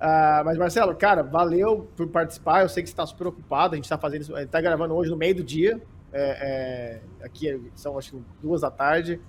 Uh, 0.00 0.44
mas, 0.44 0.56
Marcelo, 0.56 0.94
cara, 0.94 1.22
valeu 1.22 1.90
por 1.96 2.08
participar. 2.08 2.62
Eu 2.62 2.68
sei 2.68 2.82
que 2.82 2.88
você 2.88 2.92
está 2.92 3.06
super 3.06 3.26
ocupado. 3.26 3.74
A 3.74 3.76
gente 3.76 3.84
está 3.84 3.98
fazendo 3.98 4.22
isso, 4.22 4.36
está 4.36 4.60
gravando 4.60 4.94
hoje 4.94 5.10
no 5.10 5.16
meio 5.16 5.34
do 5.34 5.42
dia. 5.42 5.80
É, 6.12 7.00
é, 7.20 7.24
aqui 7.24 7.70
são, 7.74 7.98
acho 7.98 8.22
duas 8.42 8.62
da 8.62 8.70
tarde. 8.70 9.20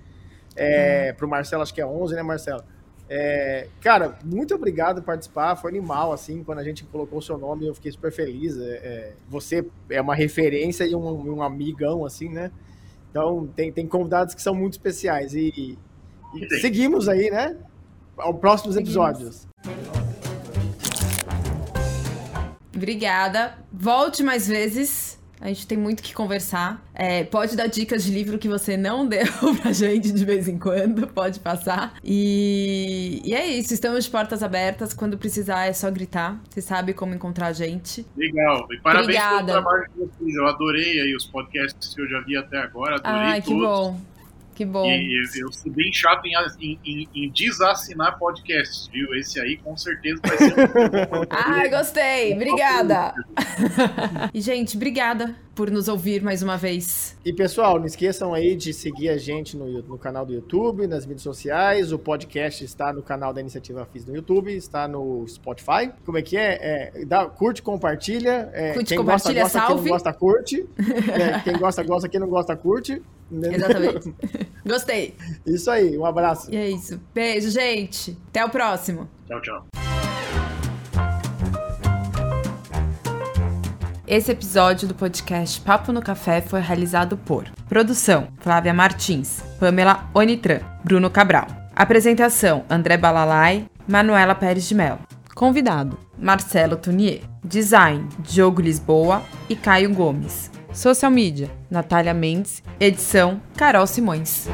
É, 0.56 1.10
uhum. 1.10 1.16
Para 1.16 1.26
o 1.26 1.28
Marcelo, 1.28 1.62
acho 1.62 1.74
que 1.74 1.80
é 1.80 1.86
11, 1.86 2.14
né, 2.14 2.22
Marcelo? 2.22 2.62
É, 3.08 3.68
cara, 3.80 4.18
muito 4.24 4.54
obrigado 4.54 5.02
por 5.02 5.06
participar. 5.06 5.56
Foi 5.56 5.70
animal, 5.70 6.12
assim, 6.12 6.42
quando 6.42 6.60
a 6.60 6.64
gente 6.64 6.84
colocou 6.84 7.18
o 7.18 7.22
seu 7.22 7.36
nome, 7.36 7.66
eu 7.66 7.74
fiquei 7.74 7.92
super 7.92 8.10
feliz. 8.10 8.58
É, 8.58 8.70
é 8.70 9.12
você 9.28 9.66
é 9.90 10.00
uma 10.00 10.14
referência 10.14 10.84
e 10.84 10.94
um, 10.94 11.36
um 11.36 11.42
amigão, 11.42 12.06
assim, 12.06 12.28
né? 12.28 12.50
Então, 13.12 13.46
tem, 13.54 13.70
tem 13.70 13.86
convidados 13.86 14.34
que 14.34 14.40
são 14.40 14.54
muito 14.54 14.72
especiais. 14.72 15.34
E, 15.34 15.78
e 16.34 16.60
seguimos 16.60 17.10
aí, 17.10 17.30
né? 17.30 17.58
Aos 18.16 18.38
próximos 18.40 18.74
episódios. 18.74 19.46
Obrigada. 22.74 23.58
Volte 23.70 24.22
mais 24.22 24.48
vezes. 24.48 25.11
A 25.42 25.48
gente 25.48 25.66
tem 25.66 25.76
muito 25.76 26.04
que 26.04 26.14
conversar. 26.14 26.80
É, 26.94 27.24
pode 27.24 27.56
dar 27.56 27.66
dicas 27.66 28.04
de 28.04 28.12
livro 28.12 28.38
que 28.38 28.48
você 28.48 28.76
não 28.76 29.04
deu 29.08 29.26
pra 29.60 29.72
gente 29.72 30.12
de 30.12 30.24
vez 30.24 30.46
em 30.46 30.56
quando, 30.56 31.08
pode 31.08 31.40
passar. 31.40 31.94
E, 32.04 33.20
e 33.24 33.34
é 33.34 33.44
isso, 33.48 33.74
estamos 33.74 34.04
de 34.04 34.10
portas 34.10 34.40
abertas. 34.40 34.94
Quando 34.94 35.18
precisar 35.18 35.66
é 35.66 35.72
só 35.72 35.90
gritar. 35.90 36.40
Você 36.48 36.62
sabe 36.62 36.94
como 36.94 37.12
encontrar 37.12 37.48
a 37.48 37.52
gente. 37.52 38.06
Legal. 38.16 38.68
E 38.70 38.78
parabéns 38.78 39.16
Obrigada. 39.18 39.36
pelo 39.38 39.62
trabalho 39.62 39.86
que 39.90 39.98
vocês. 39.98 40.36
Eu 40.36 40.46
adorei 40.46 41.00
aí 41.00 41.16
os 41.16 41.26
podcasts 41.26 41.92
que 41.92 42.00
eu 42.00 42.08
já 42.08 42.20
vi 42.20 42.36
até 42.36 42.58
agora. 42.58 42.94
Adorei 43.02 43.26
Ai, 43.26 43.42
todos. 43.42 43.60
que 43.60 43.66
bom. 43.66 44.11
Que 44.54 44.64
bom. 44.64 44.84
E 44.86 45.40
eu 45.40 45.52
sou 45.52 45.72
bem 45.72 45.92
chato 45.92 46.26
em, 46.26 46.34
em, 46.60 46.78
em, 46.84 47.08
em 47.14 47.30
desassinar 47.30 48.18
podcasts, 48.18 48.86
viu? 48.88 49.14
Esse 49.14 49.40
aí 49.40 49.56
com 49.56 49.76
certeza 49.76 50.20
vai 50.22 50.36
ser 50.36 50.52
um. 50.52 51.26
Ai, 51.30 51.70
gostei. 51.70 52.34
Obrigada. 52.34 53.14
e, 54.32 54.40
gente, 54.40 54.76
obrigada 54.76 55.34
por 55.54 55.70
nos 55.70 55.88
ouvir 55.88 56.22
mais 56.22 56.42
uma 56.42 56.56
vez. 56.56 57.16
E 57.24 57.32
pessoal, 57.32 57.78
não 57.78 57.86
esqueçam 57.86 58.32
aí 58.34 58.54
de 58.54 58.72
seguir 58.72 59.08
a 59.08 59.16
gente 59.16 59.56
no, 59.56 59.82
no 59.82 59.98
canal 59.98 60.24
do 60.24 60.32
YouTube, 60.32 60.86
nas 60.86 61.06
mídias 61.06 61.22
sociais. 61.22 61.92
O 61.92 61.98
podcast 61.98 62.62
está 62.64 62.92
no 62.92 63.02
canal 63.02 63.32
da 63.32 63.40
Iniciativa 63.40 63.86
FIS 63.86 64.06
no 64.06 64.14
YouTube, 64.14 64.54
está 64.54 64.86
no 64.86 65.26
Spotify. 65.26 65.90
Como 66.04 66.18
é 66.18 66.22
que 66.22 66.36
é? 66.36 66.92
é 66.96 67.04
dá, 67.06 67.26
curte, 67.26 67.62
compartilha. 67.62 68.50
É, 68.52 68.72
curte, 68.74 68.88
quem 68.88 68.98
compartilha, 68.98 69.42
gosta, 69.42 69.58
gosta, 69.58 69.68
salve. 69.68 69.82
Quem 69.82 69.84
não 69.84 69.96
gosta, 69.96 70.12
curte. 70.12 70.66
É, 71.12 71.40
quem 71.40 71.58
gosta, 71.58 71.82
gosta. 71.82 72.08
Quem 72.08 72.20
não 72.20 72.28
gosta, 72.28 72.56
curte. 72.56 73.02
Exatamente. 73.32 74.14
Gostei. 74.66 75.14
Isso 75.46 75.70
aí, 75.70 75.96
um 75.96 76.04
abraço. 76.04 76.52
E 76.52 76.56
é 76.56 76.68
isso. 76.68 77.00
Beijo, 77.14 77.50
gente. 77.50 78.16
Até 78.28 78.44
o 78.44 78.50
próximo. 78.50 79.08
Tchau, 79.26 79.40
tchau. 79.40 79.66
Esse 84.06 84.32
episódio 84.32 84.86
do 84.86 84.94
podcast 84.94 85.60
Papo 85.62 85.90
no 85.90 86.02
Café 86.02 86.42
foi 86.42 86.60
realizado 86.60 87.16
por 87.16 87.48
Produção 87.68 88.28
Flávia 88.40 88.74
Martins, 88.74 89.42
Pamela 89.58 90.10
Onitran, 90.12 90.60
Bruno 90.84 91.08
Cabral. 91.08 91.46
Apresentação 91.74 92.64
André 92.68 92.98
Balalai, 92.98 93.66
Manuela 93.88 94.34
Pérez 94.34 94.68
de 94.68 94.74
Mello. 94.74 94.98
Convidado 95.34 95.98
Marcelo 96.18 96.76
Tunier. 96.76 97.22
Design 97.42 98.06
Diogo 98.20 98.60
Lisboa 98.60 99.22
e 99.48 99.56
Caio 99.56 99.92
Gomes. 99.94 100.50
Social 100.72 101.10
Media 101.10 101.50
Natália 101.70 102.14
Mendes. 102.14 102.62
Edição 102.80 103.40
Carol 103.56 103.86
Simões. 103.86 104.46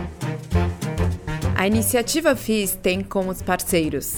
A 1.57 1.67
iniciativa 1.67 2.37
FIS 2.37 2.75
tem 2.75 3.03
como 3.03 3.35
parceiros 3.45 4.17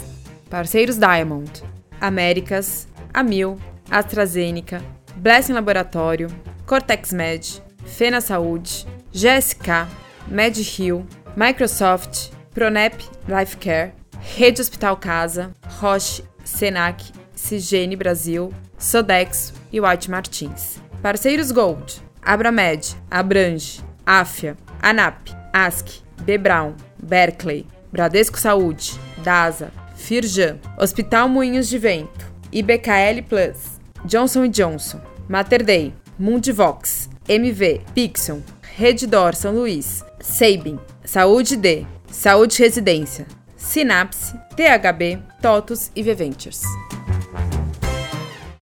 Parceiros 0.48 0.96
Diamond, 0.96 1.62
Américas, 2.00 2.88
Amil, 3.14 3.56
AstraZeneca, 3.88 4.82
Blessing 5.16 5.52
Laboratório, 5.52 6.28
Cortex 6.66 7.12
Med, 7.12 7.46
Fena 7.84 8.20
Saúde, 8.20 8.84
GSK, 9.12 9.86
MedHill, 10.26 11.06
Microsoft, 11.36 12.32
Pronep 12.52 12.96
Lifecare, 13.28 13.92
Rede 14.36 14.60
Hospital 14.60 14.96
Casa, 14.96 15.52
Roche, 15.80 16.24
Senac, 16.44 17.12
Cigene 17.34 17.94
Brasil, 17.94 18.52
Sodexo 18.76 19.54
e 19.72 19.80
White 19.80 20.10
Martins. 20.10 20.80
Parceiros 21.02 21.50
Gold, 21.50 22.02
Abramed, 22.22 22.94
Abrange, 23.10 23.80
Afia, 24.04 24.56
ANAP, 24.82 25.30
ASC, 25.52 26.02
Bebraun, 26.22 26.74
Berkeley, 27.02 27.66
Bradesco 27.90 28.38
Saúde, 28.38 28.98
DASA, 29.24 29.72
Firjan, 29.96 30.58
Hospital 30.78 31.28
Moinhos 31.28 31.68
de 31.68 31.78
Vento, 31.78 32.26
IBKL 32.52 33.22
Plus, 33.26 33.80
Johnson 34.04 34.46
Johnson, 34.48 35.00
Mater 35.26 35.62
Dei, 35.62 35.94
Mundivox, 36.18 37.08
MV, 37.26 37.80
Pixel, 37.94 38.42
Reddor 38.76 39.34
São 39.34 39.52
Luís, 39.52 40.04
Sabin, 40.20 40.78
Saúde 41.02 41.56
D, 41.56 41.86
Saúde 42.10 42.58
Residência, 42.58 43.26
Sinapse, 43.56 44.34
THB, 44.54 45.22
TOTUS 45.40 45.90
e 45.96 46.02
Ventures. 46.02 46.62